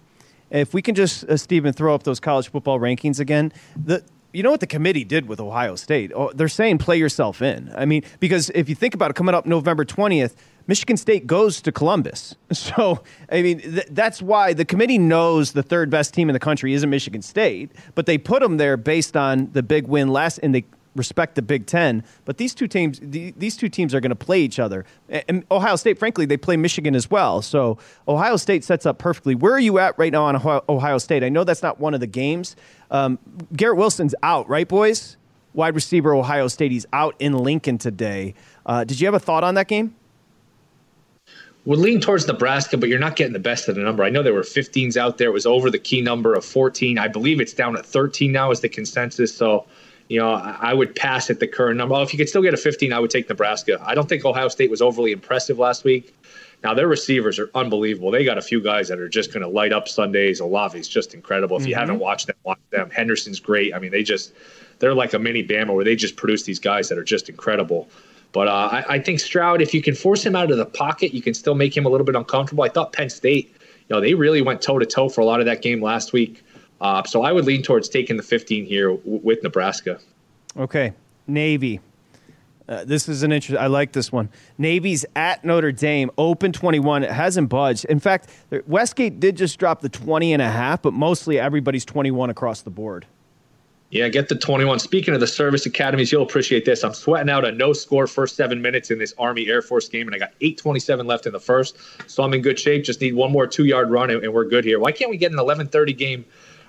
if 0.51 0.73
we 0.73 0.81
can 0.81 0.95
just, 0.95 1.25
uh, 1.25 1.37
Stephen, 1.37 1.75
throw 1.75 1.95
up 1.95 2.05
those 2.05 2.21
college 2.21 2.49
football 2.49 2.81
rankings 2.81 3.21
again, 3.21 3.53
the 3.77 4.03
you 4.33 4.43
know 4.43 4.51
what 4.51 4.61
the 4.61 4.67
committee 4.67 5.05
did 5.05 5.27
with 5.27 5.41
Ohio 5.41 5.75
State? 5.75 6.13
Oh, 6.15 6.31
they're 6.35 6.49
saying 6.49 6.79
play 6.79 6.99
yourself 6.99 7.41
in. 7.41 7.73
I 7.75 7.87
mean, 7.87 8.03
because 8.21 8.51
if 8.51 8.69
you 8.69 8.75
think 8.75 8.95
about 8.95 9.11
it, 9.11 9.15
coming 9.15 9.35
up 9.35 9.47
November 9.47 9.87
20th, 9.87 10.35
Michigan 10.69 10.97
State 10.97 11.27
goes 11.27 11.61
to 11.63 11.73
Columbus. 11.73 12.37
So, 12.53 13.03
I 13.31 13.41
mean, 13.43 13.61
th- 13.61 13.89
that's 13.91 14.21
why 14.21 14.53
the 14.53 14.65
committee 14.65 14.99
knows 14.99 15.53
the 15.53 15.63
third 15.63 15.91
best 15.91 16.13
team 16.13 16.29
in 16.29 16.35
the 16.35 16.41
country 16.41 16.75
isn't 16.75 16.91
Michigan 16.91 17.23
State, 17.23 17.73
but 17.95 18.05
they 18.07 18.19
put 18.19 18.43
them 18.43 18.59
there 18.59 18.77
based 18.77 19.17
on 19.17 19.51
the 19.53 19.63
big 19.63 19.87
win 19.87 20.09
last, 20.09 20.39
and 20.39 20.55
they 20.55 20.65
respect 20.95 21.35
the 21.35 21.43
Big 21.43 21.67
Ten. 21.67 22.05
But 22.25 22.37
these 22.37 22.55
two 22.55 22.67
teams, 22.69 23.01
these 23.01 23.57
two 23.57 23.69
teams 23.69 23.95
are 23.95 24.01
going 24.01 24.11
to 24.11 24.17
play 24.17 24.41
each 24.41 24.59
other. 24.59 24.85
And 25.09 25.45
Ohio 25.51 25.77
State, 25.77 25.99
frankly, 25.99 26.27
they 26.27 26.37
play 26.37 26.57
Michigan 26.57 26.95
as 26.95 27.11
well. 27.11 27.41
So 27.41 27.79
Ohio 28.07 28.37
State 28.37 28.65
sets 28.65 28.85
up 28.85 28.99
perfectly. 28.99 29.35
Where 29.35 29.53
are 29.55 29.61
you 29.61 29.79
at 29.79 29.99
right 29.99 30.13
now 30.13 30.25
on 30.25 30.63
Ohio 30.69 30.99
State? 30.99 31.25
I 31.25 31.29
know 31.31 31.45
that's 31.45 31.63
not 31.63 31.81
one 31.81 31.95
of 31.95 32.01
the 32.01 32.07
games. 32.07 32.57
Um, 32.91 33.19
Garrett 33.57 33.79
Wilson's 33.79 34.15
out, 34.23 34.49
right, 34.49 34.69
boys? 34.69 35.17
Wide 35.55 35.75
receiver 35.75 36.15
Ohio 36.15 36.49
State. 36.49 36.73
He's 36.73 36.87
out 36.93 37.15
in 37.19 37.33
Lincoln 37.33 37.79
today. 37.79 38.35
Uh, 38.67 38.85
did 38.85 39.01
you 39.01 39.07
have 39.07 39.15
a 39.15 39.21
thought 39.21 39.45
on 39.45 39.55
that 39.55 39.69
game? 39.69 39.95
Would 41.65 41.79
lean 41.79 42.01
towards 42.01 42.27
Nebraska, 42.27 42.77
but 42.79 42.89
you're 42.89 42.99
not 42.99 43.17
getting 43.17 43.33
the 43.33 43.39
best 43.39 43.69
of 43.69 43.75
the 43.75 43.83
number. 43.83 44.03
I 44.03 44.11
know 44.11 44.23
there 44.23 44.35
were 44.35 44.43
15s 44.43 44.97
out 44.97 45.19
there. 45.19 45.29
It 45.29 45.33
was 45.33 45.47
over 45.47 45.71
the 45.71 45.79
key 45.79 46.01
number 46.01 46.35
of 46.35 46.45
14. 46.45 46.99
I 46.99 47.09
believe 47.09 47.41
it's 47.41 47.53
down 47.53 47.77
at 47.77 47.85
13 47.85 48.33
now 48.33 48.51
is 48.51 48.61
the 48.61 48.69
consensus. 48.69 49.35
So 49.37 49.67
you 50.09 50.19
know, 50.19 50.31
I 50.31 50.73
would 50.73 50.97
pass 50.97 51.29
at 51.29 51.39
the 51.39 51.47
current 51.47 51.77
number. 51.77 51.95
If 52.01 52.13
you 52.13 52.19
could 52.19 52.29
still 52.29 52.43
get 52.43 52.55
a 52.55 52.57
15, 52.57 52.93
I 52.93 52.99
would 52.99 53.11
take 53.11 53.29
Nebraska. 53.29 53.79
I 53.85 53.95
don't 53.95 54.09
think 54.09 54.25
Ohio 54.25 54.49
State 54.49 54.71
was 54.71 54.81
overly 54.81 55.13
impressive 55.13 55.59
last 55.59 55.85
week. 55.85 56.15
Now 56.65 56.75
their 56.75 56.89
receivers 56.89 57.39
are 57.39 57.51
unbelievable. 57.55 58.11
They 58.11 58.25
got 58.25 58.39
a 58.39 58.43
few 58.43 58.61
guys 58.61 58.89
that 58.89 58.99
are 58.99 59.09
just 59.09 59.33
going 59.33 59.43
to 59.43 59.49
light 59.49 59.73
up 59.73 59.87
Sundays. 59.87 60.41
Olave's 60.41 60.89
just 60.89 61.15
incredible. 61.15 61.57
If 61.57 61.67
you 61.67 61.75
mm-hmm. 61.75 61.81
haven't 61.81 61.99
watched 61.99 62.27
them, 62.27 62.37
watch 62.43 62.59
them. 62.71 62.91
Henderson's 62.91 63.39
great. 63.39 63.75
I 63.75 63.79
mean, 63.79 63.93
they 63.93 64.03
just 64.03 64.33
they're 64.79 64.95
like 64.95 65.13
a 65.13 65.19
mini 65.19 65.47
Bama 65.47 65.75
where 65.75 65.85
they 65.85 65.95
just 65.95 66.17
produce 66.17 66.45
these 66.45 66.59
guys 66.59 66.89
that 66.89 66.99
are 66.99 67.05
just 67.05 67.29
incredible. 67.29 67.89
But 68.33 68.49
uh, 68.49 68.69
I, 68.73 68.95
I, 68.95 68.99
think 68.99 69.21
Stroud, 69.21 69.63
if 69.63 69.73
you 69.73 69.81
can 69.81 69.95
force 69.95 70.25
him 70.25 70.37
out 70.37 70.51
of 70.51 70.59
the 70.59 70.67
pocket, 70.67 71.15
you 71.15 71.23
can 71.23 71.35
still 71.35 71.55
make 71.55 71.77
him 71.77 71.87
a 71.87 71.89
little 71.89 72.05
bit 72.05 72.15
uncomfortable. 72.15 72.63
I 72.63 72.69
thought 72.69 72.93
Penn 72.93 73.09
State, 73.09 73.55
you 73.89 73.97
know, 73.97 74.01
they 74.01 74.15
really 74.15 74.43
went 74.43 74.61
toe 74.61 74.79
to 74.79 74.87
toe 74.87 75.09
for 75.09 75.23
a 75.23 75.25
lot 75.25 75.41
of 75.41 75.47
that 75.47 75.63
game 75.63 75.83
last 75.83 76.13
week. 76.13 76.45
Uh, 76.81 77.03
so 77.05 77.23
I 77.23 77.33
would 77.33 77.45
lean 77.45 77.63
towards 77.63 77.89
taking 77.89 78.17
the 78.17 78.23
15 78.23 78.65
here 78.65 78.91
w- 78.91 79.21
with 79.23 79.43
Nebraska. 79.43 79.99
Okay, 80.57 80.93
Navy. 81.27 81.81
Uh, 82.69 82.85
this 82.85 83.09
is 83.09 83.23
an 83.23 83.33
interesting. 83.33 83.57
I 83.57 83.67
like 83.67 83.93
this 83.93 84.13
one. 84.13 84.29
Navy's 84.59 85.07
at 85.17 85.43
Notre 85.43 85.73
Dame, 85.73 86.11
open 86.19 86.53
21. 86.53 87.03
It 87.03 87.11
hasn't 87.11 87.49
budged. 87.49 87.87
In 87.87 87.99
fact, 87.99 88.29
Westgate 88.67 89.19
did 89.19 89.37
just 89.37 89.59
drop 89.59 89.81
the 89.81 89.89
20 89.89 90.35
and 90.35 90.43
a 90.43 90.51
half, 90.51 90.83
but 90.83 90.93
mostly 90.93 91.41
everybody's 91.41 91.87
21 91.87 92.29
across 92.29 92.61
the 92.61 92.71
board. 92.71 93.07
Yeah, 93.91 94.09
get 94.09 94.29
the 94.29 94.35
21. 94.35 94.81
Speaking 94.81 95.15
of 95.15 95.21
the 95.21 95.27
service 95.27 95.65
academies, 95.65 96.13
you'll 96.13 96.23
appreciate 96.23 96.67
this. 96.67 96.85
I'm 96.85 96.93
sweating 96.93 97.31
out 97.31 97.47
a 97.47 97.53
no 97.53 97.73
score 97.73 98.07
first 98.07 98.37
seven 98.37 98.61
minutes 98.61 98.91
in 98.91 98.99
this 98.99 99.15
Army 99.17 99.49
Air 99.49 99.63
Force 99.63 99.89
game, 99.89 100.07
and 100.07 100.15
I 100.15 100.19
got 100.19 100.33
827 100.43 101.07
left 101.07 101.25
in 101.25 101.33
the 101.33 101.41
first. 101.41 101.79
So 102.07 102.23
I'm 102.23 102.35
in 102.35 102.43
good 102.43 102.59
shape. 102.59 102.85
Just 102.85 103.01
need 103.01 103.15
one 103.15 103.33
more 103.33 103.47
two 103.47 103.65
yard 103.65 103.91
run, 103.91 104.11
and, 104.11 104.33
we're 104.35 104.45
good 104.45 104.65
here. 104.65 104.79
Why 104.79 104.93
can't 104.93 105.11
we 105.11 105.17
get 105.17 105.31
an 105.33 105.39
1130 105.39 105.95
game 105.95 106.27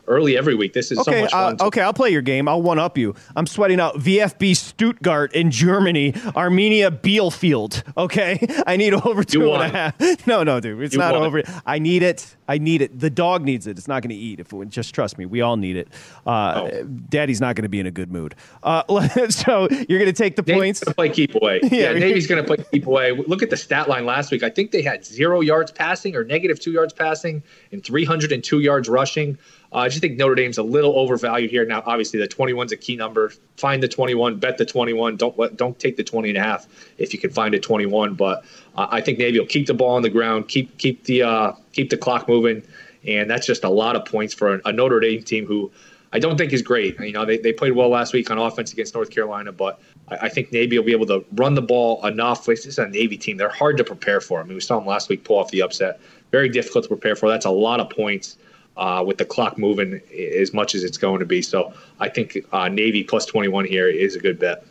early 0.09 0.37
every 0.37 0.55
week. 0.55 0.73
This 0.73 0.91
is 0.91 0.97
okay, 0.99 1.11
so 1.11 1.21
much 1.21 1.31
fun. 1.31 1.57
Uh, 1.59 1.65
okay, 1.67 1.81
I'll 1.81 1.93
play 1.93 2.09
your 2.09 2.21
game. 2.21 2.47
I'll 2.47 2.61
one 2.61 2.79
up 2.79 2.97
you. 2.97 3.15
I'm 3.35 3.47
sweating 3.47 3.79
out 3.79 3.95
VFB 3.95 4.55
Stuttgart 4.57 5.33
in 5.33 5.51
Germany, 5.51 6.11
Arminia 6.11 6.89
Bielefeld. 6.89 7.83
Okay, 7.95 8.45
I 8.67 8.75
need 8.75 8.93
over 8.93 9.23
two 9.23 9.53
and 9.53 9.63
a 9.63 9.69
half. 9.69 9.95
No, 10.25 10.43
no, 10.43 10.59
dude, 10.59 10.81
it's 10.81 10.93
you 10.93 10.99
not 10.99 11.15
over. 11.15 11.43
I 11.65 11.79
need 11.79 12.03
it. 12.03 12.35
I 12.47 12.57
need 12.57 12.81
it. 12.81 12.99
The 12.99 13.09
dog 13.09 13.43
needs 13.43 13.67
it. 13.67 13.77
It's 13.77 13.87
not 13.87 14.01
going 14.01 14.09
to 14.09 14.15
eat. 14.15 14.39
If 14.39 14.51
it, 14.51 14.69
just 14.69 14.93
trust 14.93 15.17
me, 15.17 15.25
we 15.25 15.41
all 15.41 15.55
need 15.55 15.75
it. 15.75 15.87
Uh, 16.25 16.69
oh. 16.73 16.83
Daddy's 16.83 17.39
not 17.39 17.55
going 17.55 17.63
to 17.63 17.69
be 17.69 17.79
in 17.79 17.85
a 17.85 17.91
good 17.91 18.11
mood. 18.11 18.35
Uh, 18.63 18.83
so 19.29 19.67
you're 19.69 19.99
going 19.99 20.11
to 20.11 20.13
take 20.13 20.35
the 20.35 20.43
points. 20.43 20.79
To 20.81 20.93
play 20.93 21.09
keep 21.09 21.35
away. 21.35 21.59
yeah, 21.63 21.91
yeah 21.91 21.93
Navy's 21.93 22.27
going 22.27 22.43
to 22.43 22.47
play 22.47 22.63
keep 22.71 22.87
away. 22.87 23.11
Look 23.11 23.43
at 23.43 23.49
the 23.49 23.57
stat 23.57 23.87
line 23.87 24.05
last 24.05 24.31
week. 24.31 24.43
I 24.43 24.49
think 24.49 24.71
they 24.71 24.81
had 24.81 25.05
zero 25.05 25.41
yards 25.41 25.71
passing 25.71 26.15
or 26.15 26.23
negative 26.23 26.59
two 26.59 26.71
yards 26.71 26.91
passing 26.91 27.43
and 27.71 27.83
302 27.83 28.59
yards 28.59 28.89
rushing. 28.89 29.37
Uh, 29.71 29.77
I 29.79 29.89
just 29.89 30.01
think 30.01 30.17
Notre 30.17 30.33
Dame's 30.33 30.57
a 30.57 30.63
little 30.63 30.97
overvalued 30.97 31.51
here. 31.51 31.63
Now, 31.63 31.83
obviously, 31.85 32.19
the 32.19 32.27
21's 32.27 32.71
a 32.71 32.77
key 32.77 32.95
number. 32.95 33.31
Find 33.57 33.83
the 33.83 33.87
21, 33.87 34.37
bet 34.39 34.57
the 34.57 34.65
21. 34.65 35.15
Don't 35.17 35.37
let, 35.37 35.57
don't 35.57 35.77
take 35.77 35.95
the 35.95 36.03
20 36.03 36.29
and 36.29 36.37
a 36.37 36.41
half 36.41 36.67
if 36.97 37.13
you 37.13 37.19
can 37.19 37.29
find 37.29 37.53
a 37.53 37.59
21. 37.59 38.15
But 38.15 38.43
uh, 38.75 38.87
I 38.89 39.01
think 39.01 39.19
Navy 39.19 39.39
will 39.39 39.45
keep 39.45 39.67
the 39.67 39.75
ball 39.75 39.95
on 39.95 40.01
the 40.01 40.09
ground, 40.09 40.47
keep 40.47 40.77
keep 40.79 41.03
the 41.03 41.23
uh, 41.23 41.51
keep 41.71 41.91
the 41.91 41.97
clock 41.97 42.27
moving, 42.27 42.63
and 43.05 43.29
that's 43.29 43.45
just 43.45 43.63
a 43.63 43.69
lot 43.69 43.95
of 43.95 44.05
points 44.05 44.33
for 44.33 44.59
a, 44.65 44.71
Notre 44.71 44.99
Dame 44.99 45.21
team 45.21 45.45
who 45.45 45.71
I 46.11 46.17
don't 46.17 46.35
think 46.35 46.51
is 46.51 46.63
great. 46.63 46.99
You 46.99 47.11
know, 47.11 47.23
they, 47.23 47.37
they 47.37 47.53
played 47.53 47.73
well 47.73 47.89
last 47.89 48.11
week 48.11 48.31
on 48.31 48.39
offense 48.39 48.73
against 48.73 48.95
North 48.95 49.11
Carolina, 49.11 49.51
but 49.51 49.79
I, 50.07 50.15
I 50.21 50.29
think 50.29 50.51
Navy 50.51 50.79
will 50.79 50.85
be 50.85 50.93
able 50.93 51.05
to 51.05 51.23
run 51.33 51.53
the 51.53 51.61
ball 51.61 52.03
enough. 52.07 52.47
This 52.47 52.65
is 52.65 52.79
a 52.79 52.87
Navy 52.87 53.17
team. 53.17 53.37
They're 53.37 53.49
hard 53.49 53.77
to 53.77 53.83
prepare 53.83 54.19
for. 54.19 54.39
I 54.39 54.43
mean, 54.45 54.55
we 54.55 54.61
saw 54.61 54.79
them 54.79 54.87
last 54.87 55.09
week 55.09 55.23
pull 55.23 55.37
off 55.37 55.51
the 55.51 55.61
upset. 55.61 55.99
Very 56.31 56.49
difficult 56.49 56.85
to 56.85 56.87
prepare 56.87 57.15
for. 57.15 57.29
That's 57.29 57.45
a 57.45 57.51
lot 57.51 57.79
of 57.79 57.91
points 57.91 58.37
uh, 58.79 59.03
with 59.05 59.17
the 59.17 59.25
clock 59.25 59.57
moving 59.57 60.01
as 60.39 60.53
much 60.53 60.73
as 60.73 60.83
it's 60.83 60.97
going 60.97 61.19
to 61.19 61.25
be. 61.25 61.41
So 61.41 61.73
I 61.99 62.09
think 62.09 62.37
uh, 62.51 62.69
Navy 62.69 63.03
plus 63.03 63.25
21 63.25 63.65
here 63.65 63.87
is 63.87 64.15
a 64.15 64.19
good 64.19 64.39
bet. 64.39 64.65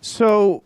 So 0.00 0.62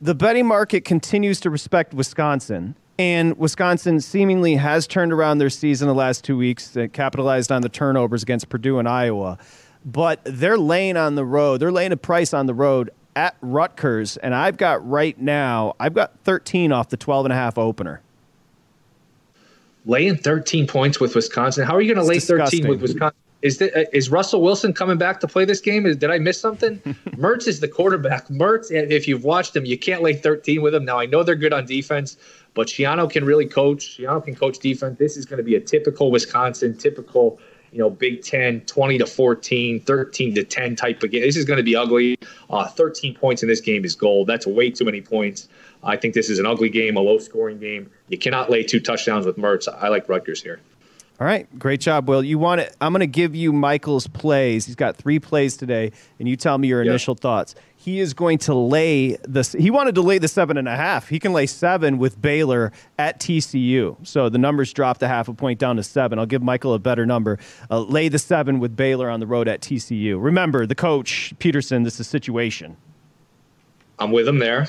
the 0.00 0.14
betting 0.14 0.46
market 0.46 0.84
continues 0.84 1.40
to 1.40 1.50
respect 1.50 1.94
Wisconsin. 1.94 2.76
And 2.98 3.36
Wisconsin 3.38 4.00
seemingly 4.00 4.54
has 4.54 4.86
turned 4.86 5.12
around 5.12 5.38
their 5.38 5.50
season 5.50 5.88
the 5.88 5.94
last 5.94 6.22
two 6.22 6.36
weeks, 6.36 6.68
They 6.68 6.86
capitalized 6.86 7.50
on 7.50 7.62
the 7.62 7.68
turnovers 7.68 8.22
against 8.22 8.48
Purdue 8.50 8.78
and 8.78 8.88
Iowa. 8.88 9.38
But 9.84 10.20
they're 10.24 10.58
laying 10.58 10.96
on 10.96 11.16
the 11.16 11.24
road. 11.24 11.60
They're 11.60 11.72
laying 11.72 11.90
a 11.90 11.96
price 11.96 12.32
on 12.32 12.46
the 12.46 12.54
road 12.54 12.90
at 13.16 13.34
Rutgers. 13.40 14.16
And 14.18 14.34
I've 14.34 14.58
got 14.58 14.86
right 14.88 15.18
now, 15.18 15.74
I've 15.80 15.94
got 15.94 16.18
13 16.20 16.70
off 16.70 16.90
the 16.90 16.96
12 16.96 17.26
and 17.26 17.32
a 17.32 17.36
half 17.36 17.58
opener 17.58 18.00
laying 19.84 20.16
13 20.16 20.66
points 20.66 21.00
with 21.00 21.14
Wisconsin. 21.14 21.66
How 21.66 21.74
are 21.74 21.80
you 21.80 21.94
going 21.94 22.04
to 22.04 22.08
lay 22.08 22.16
disgusting. 22.16 22.62
13 22.62 22.70
with 22.70 22.82
Wisconsin? 22.82 23.18
Is, 23.42 23.58
the, 23.58 23.78
uh, 23.78 23.84
is 23.92 24.08
Russell 24.08 24.40
Wilson 24.40 24.72
coming 24.72 24.96
back 24.96 25.20
to 25.20 25.28
play 25.28 25.44
this 25.44 25.60
game? 25.60 25.84
Is, 25.84 25.96
did 25.96 26.10
I 26.10 26.18
miss 26.18 26.40
something? 26.40 26.78
Mertz 27.18 27.46
is 27.46 27.60
the 27.60 27.68
quarterback. 27.68 28.28
Mertz, 28.28 28.70
if 28.70 29.06
you've 29.06 29.24
watched 29.24 29.54
him, 29.54 29.66
you 29.66 29.76
can't 29.76 30.02
lay 30.02 30.14
13 30.14 30.62
with 30.62 30.74
him. 30.74 30.86
Now, 30.86 30.98
I 30.98 31.04
know 31.04 31.22
they're 31.22 31.34
good 31.34 31.52
on 31.52 31.66
defense, 31.66 32.16
but 32.54 32.68
Schiano 32.68 33.10
can 33.10 33.24
really 33.24 33.46
coach. 33.46 33.98
Schiano 33.98 34.24
can 34.24 34.34
coach 34.34 34.58
defense. 34.60 34.98
This 34.98 35.18
is 35.18 35.26
going 35.26 35.36
to 35.38 35.44
be 35.44 35.56
a 35.56 35.60
typical 35.60 36.10
Wisconsin, 36.10 36.76
typical– 36.76 37.38
you 37.74 37.80
know, 37.80 37.90
Big 37.90 38.22
Ten, 38.22 38.60
20 38.60 38.98
to 38.98 39.06
14, 39.06 39.80
13 39.80 40.34
to 40.36 40.44
10 40.44 40.76
type 40.76 41.02
of 41.02 41.10
game. 41.10 41.22
This 41.22 41.36
is 41.36 41.44
going 41.44 41.56
to 41.56 41.64
be 41.64 41.74
ugly. 41.74 42.16
Uh, 42.48 42.68
13 42.68 43.16
points 43.16 43.42
in 43.42 43.48
this 43.48 43.60
game 43.60 43.84
is 43.84 43.96
gold. 43.96 44.28
That's 44.28 44.46
way 44.46 44.70
too 44.70 44.84
many 44.84 45.00
points. 45.00 45.48
I 45.84 45.96
think 45.96 46.14
this 46.14 46.30
is 46.30 46.38
an 46.38 46.46
ugly 46.46 46.68
game, 46.68 46.96
a 46.96 47.00
low 47.00 47.18
scoring 47.18 47.58
game. 47.58 47.90
You 48.08 48.18
cannot 48.18 48.50
lay 48.50 48.62
two 48.62 48.80
touchdowns 48.80 49.26
with 49.26 49.36
Mertz. 49.36 49.68
I 49.68 49.88
like 49.88 50.08
Rutgers 50.08 50.42
here. 50.42 50.60
All 51.20 51.26
right, 51.26 51.46
great 51.58 51.80
job, 51.80 52.08
Will. 52.08 52.24
You 52.24 52.38
want 52.38 52.60
it? 52.60 52.76
I'm 52.80 52.92
going 52.92 53.00
to 53.00 53.06
give 53.06 53.36
you 53.36 53.52
Michael's 53.52 54.08
plays. 54.08 54.66
He's 54.66 54.74
got 54.74 54.96
three 54.96 55.20
plays 55.20 55.56
today, 55.56 55.92
and 56.18 56.28
you 56.28 56.36
tell 56.36 56.58
me 56.58 56.66
your 56.66 56.82
initial 56.82 57.14
thoughts 57.14 57.54
he 57.84 58.00
is 58.00 58.14
going 58.14 58.38
to 58.38 58.54
lay 58.54 59.18
this. 59.28 59.52
He 59.52 59.70
wanted 59.70 59.94
to 59.96 60.00
lay 60.00 60.16
the 60.16 60.26
seven 60.26 60.56
and 60.56 60.66
a 60.66 60.74
half. 60.74 61.10
He 61.10 61.18
can 61.18 61.34
lay 61.34 61.44
seven 61.44 61.98
with 61.98 62.20
Baylor 62.20 62.72
at 62.98 63.20
TCU. 63.20 63.94
So 64.06 64.30
the 64.30 64.38
numbers 64.38 64.72
dropped 64.72 65.02
a 65.02 65.08
half 65.08 65.28
a 65.28 65.34
point 65.34 65.58
down 65.58 65.76
to 65.76 65.82
seven. 65.82 66.18
I'll 66.18 66.24
give 66.24 66.42
Michael 66.42 66.72
a 66.72 66.78
better 66.78 67.04
number. 67.04 67.38
Uh, 67.70 67.80
lay 67.80 68.08
the 68.08 68.18
seven 68.18 68.58
with 68.58 68.74
Baylor 68.74 69.10
on 69.10 69.20
the 69.20 69.26
road 69.26 69.48
at 69.48 69.60
TCU. 69.60 70.16
Remember, 70.18 70.64
the 70.64 70.74
coach 70.74 71.34
Peterson. 71.38 71.82
This 71.82 72.00
is 72.00 72.06
situation. 72.06 72.78
I'm 73.98 74.12
with 74.12 74.26
him 74.26 74.38
there. 74.38 74.66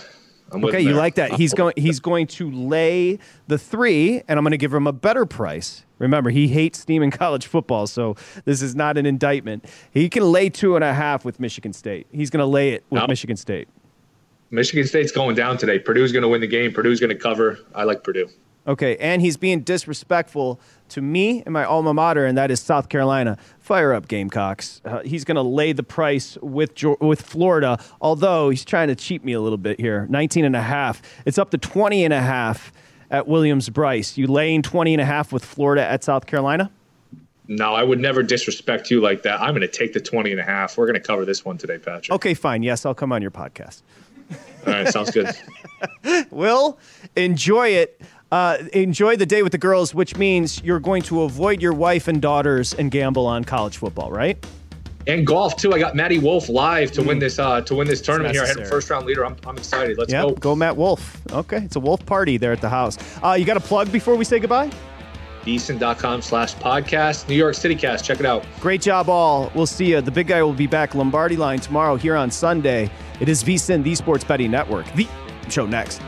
Okay, 0.51 0.81
you 0.81 0.93
like 0.93 1.15
that? 1.15 1.33
He's 1.33 1.53
going. 1.55 1.73
He's 1.77 1.99
going 1.99 2.27
to 2.27 2.51
lay 2.51 3.19
the 3.47 3.57
three, 3.57 4.21
and 4.27 4.37
I'm 4.37 4.43
going 4.43 4.51
to 4.51 4.57
give 4.57 4.73
him 4.73 4.87
a 4.87 4.93
better 4.93 5.25
price. 5.25 5.83
Remember, 5.99 6.29
he 6.29 6.47
hates 6.47 6.79
steam 6.79 7.01
in 7.03 7.11
college 7.23 7.47
football, 7.47 7.87
so 7.87 8.15
this 8.45 8.61
is 8.61 8.75
not 8.75 8.97
an 8.97 9.05
indictment. 9.05 9.65
He 9.91 10.09
can 10.09 10.23
lay 10.31 10.49
two 10.49 10.75
and 10.75 10.83
a 10.83 10.93
half 10.93 11.25
with 11.25 11.39
Michigan 11.39 11.73
State. 11.73 12.07
He's 12.11 12.29
going 12.29 12.41
to 12.41 12.45
lay 12.45 12.71
it 12.71 12.83
with 12.89 13.07
Michigan 13.07 13.37
State. 13.37 13.67
Michigan 14.51 14.85
State's 14.85 15.11
going 15.11 15.35
down 15.35 15.57
today. 15.57 15.79
Purdue's 15.79 16.11
going 16.11 16.23
to 16.23 16.29
win 16.29 16.41
the 16.41 16.47
game. 16.47 16.71
Purdue's 16.71 16.99
going 16.99 17.09
to 17.09 17.15
cover. 17.15 17.59
I 17.73 17.83
like 17.83 18.03
Purdue. 18.03 18.29
Okay, 18.67 18.97
and 18.97 19.21
he's 19.21 19.37
being 19.37 19.61
disrespectful 19.61 20.59
to 20.89 21.01
me 21.01 21.43
and 21.45 21.53
my 21.53 21.63
alma 21.63 21.93
mater, 21.93 22.25
and 22.25 22.35
that 22.37 22.49
is 22.49 22.59
South 22.59 22.89
Carolina. 22.89 23.37
Fire 23.65 23.93
up, 23.93 24.07
Gamecocks. 24.07 24.79
Uh, 24.85 24.99
he's 24.99 25.23
going 25.23 25.37
to 25.37 25.41
lay 25.41 25.73
the 25.73 25.81
price 25.81 26.37
with 26.43 26.71
with 27.01 27.19
Florida, 27.19 27.83
although 27.99 28.51
he's 28.51 28.63
trying 28.63 28.89
to 28.89 28.95
cheat 28.95 29.25
me 29.25 29.33
a 29.33 29.41
little 29.41 29.57
bit 29.57 29.79
here. 29.79 30.05
19 30.07 30.45
and 30.45 30.55
a 30.55 30.61
half. 30.61 31.01
It's 31.25 31.39
up 31.39 31.49
to 31.49 31.57
20 31.57 32.05
and 32.05 32.13
a 32.13 32.21
half 32.21 32.71
at 33.09 33.27
Williams-Brice. 33.27 34.19
You 34.19 34.27
laying 34.27 34.61
20 34.61 34.93
and 34.93 35.01
a 35.01 35.05
half 35.05 35.33
with 35.33 35.43
Florida 35.43 35.83
at 35.83 36.03
South 36.03 36.27
Carolina? 36.27 36.69
No, 37.47 37.73
I 37.73 37.81
would 37.81 37.99
never 37.99 38.21
disrespect 38.21 38.91
you 38.91 39.01
like 39.01 39.23
that. 39.23 39.41
I'm 39.41 39.55
going 39.55 39.61
to 39.61 39.67
take 39.67 39.93
the 39.93 39.99
20 39.99 40.29
and 40.29 40.39
a 40.39 40.43
half. 40.43 40.77
We're 40.77 40.85
going 40.85 41.01
to 41.01 41.07
cover 41.07 41.25
this 41.25 41.43
one 41.43 41.57
today, 41.57 41.79
Patrick. 41.79 42.11
Okay, 42.11 42.35
fine. 42.35 42.61
Yes, 42.61 42.85
I'll 42.85 42.93
come 42.93 43.11
on 43.11 43.23
your 43.23 43.31
podcast. 43.31 43.81
All 44.67 44.73
right, 44.73 44.87
sounds 44.87 45.09
good. 45.09 45.35
Will, 46.29 46.77
enjoy 47.15 47.69
it. 47.69 47.99
Uh, 48.31 48.57
enjoy 48.73 49.15
the 49.15 49.25
day 49.25 49.43
with 49.43 49.51
the 49.51 49.57
girls, 49.57 49.93
which 49.93 50.17
means 50.17 50.61
you're 50.63 50.79
going 50.79 51.01
to 51.03 51.21
avoid 51.21 51.61
your 51.61 51.73
wife 51.73 52.07
and 52.07 52.21
daughters 52.21 52.73
and 52.73 52.91
gamble 52.91 53.25
on 53.27 53.43
college 53.43 53.77
football, 53.77 54.11
right? 54.11 54.43
and 55.07 55.25
golf 55.25 55.55
too. 55.55 55.73
I 55.73 55.79
got 55.79 55.95
Matty 55.95 56.19
Wolff 56.19 56.49
live 56.49 56.91
to 56.93 57.01
mm. 57.01 57.07
win 57.07 57.19
this 57.19 57.39
uh, 57.39 57.61
to 57.61 57.75
win 57.75 57.87
this 57.87 58.01
tournament 58.01 58.35
here. 58.35 58.43
I 58.43 58.47
had 58.47 58.67
first 58.67 58.89
round 58.89 59.05
leader. 59.05 59.25
I'm, 59.25 59.35
I'm 59.45 59.57
excited. 59.57 59.97
Let's 59.97 60.11
yep, 60.11 60.25
go. 60.25 60.33
Go 60.33 60.55
Matt 60.55 60.75
Wolff. 60.75 61.21
Okay, 61.31 61.57
it's 61.57 61.75
a 61.75 61.79
Wolf 61.79 62.05
party 62.05 62.37
there 62.37 62.51
at 62.51 62.61
the 62.61 62.69
house. 62.69 62.97
Uh, 63.23 63.33
you 63.33 63.45
got 63.45 63.57
a 63.57 63.61
plug 63.61 63.91
before 63.91 64.15
we 64.15 64.25
say 64.25 64.39
goodbye? 64.39 64.71
VSIN.com 65.43 66.23
slash 66.23 66.55
podcast. 66.55 67.29
New 67.29 67.35
York 67.35 67.53
City 67.53 67.75
Cast. 67.75 68.03
Check 68.03 68.19
it 68.19 68.25
out. 68.25 68.43
Great 68.59 68.81
job, 68.81 69.09
all. 69.09 69.51
We'll 69.53 69.67
see 69.67 69.91
you. 69.91 70.01
The 70.01 70.09
big 70.09 70.25
guy 70.25 70.41
will 70.41 70.53
be 70.53 70.65
back 70.65 70.95
Lombardi 70.95 71.37
line 71.37 71.59
tomorrow 71.59 71.97
here 71.97 72.15
on 72.15 72.31
Sunday. 72.31 72.89
It 73.19 73.29
is 73.29 73.43
VSIN, 73.43 73.83
the 73.83 73.93
Sports 73.93 74.23
Betting 74.23 74.49
Network. 74.49 74.91
The 74.93 75.07
show 75.49 75.67
next. 75.67 76.01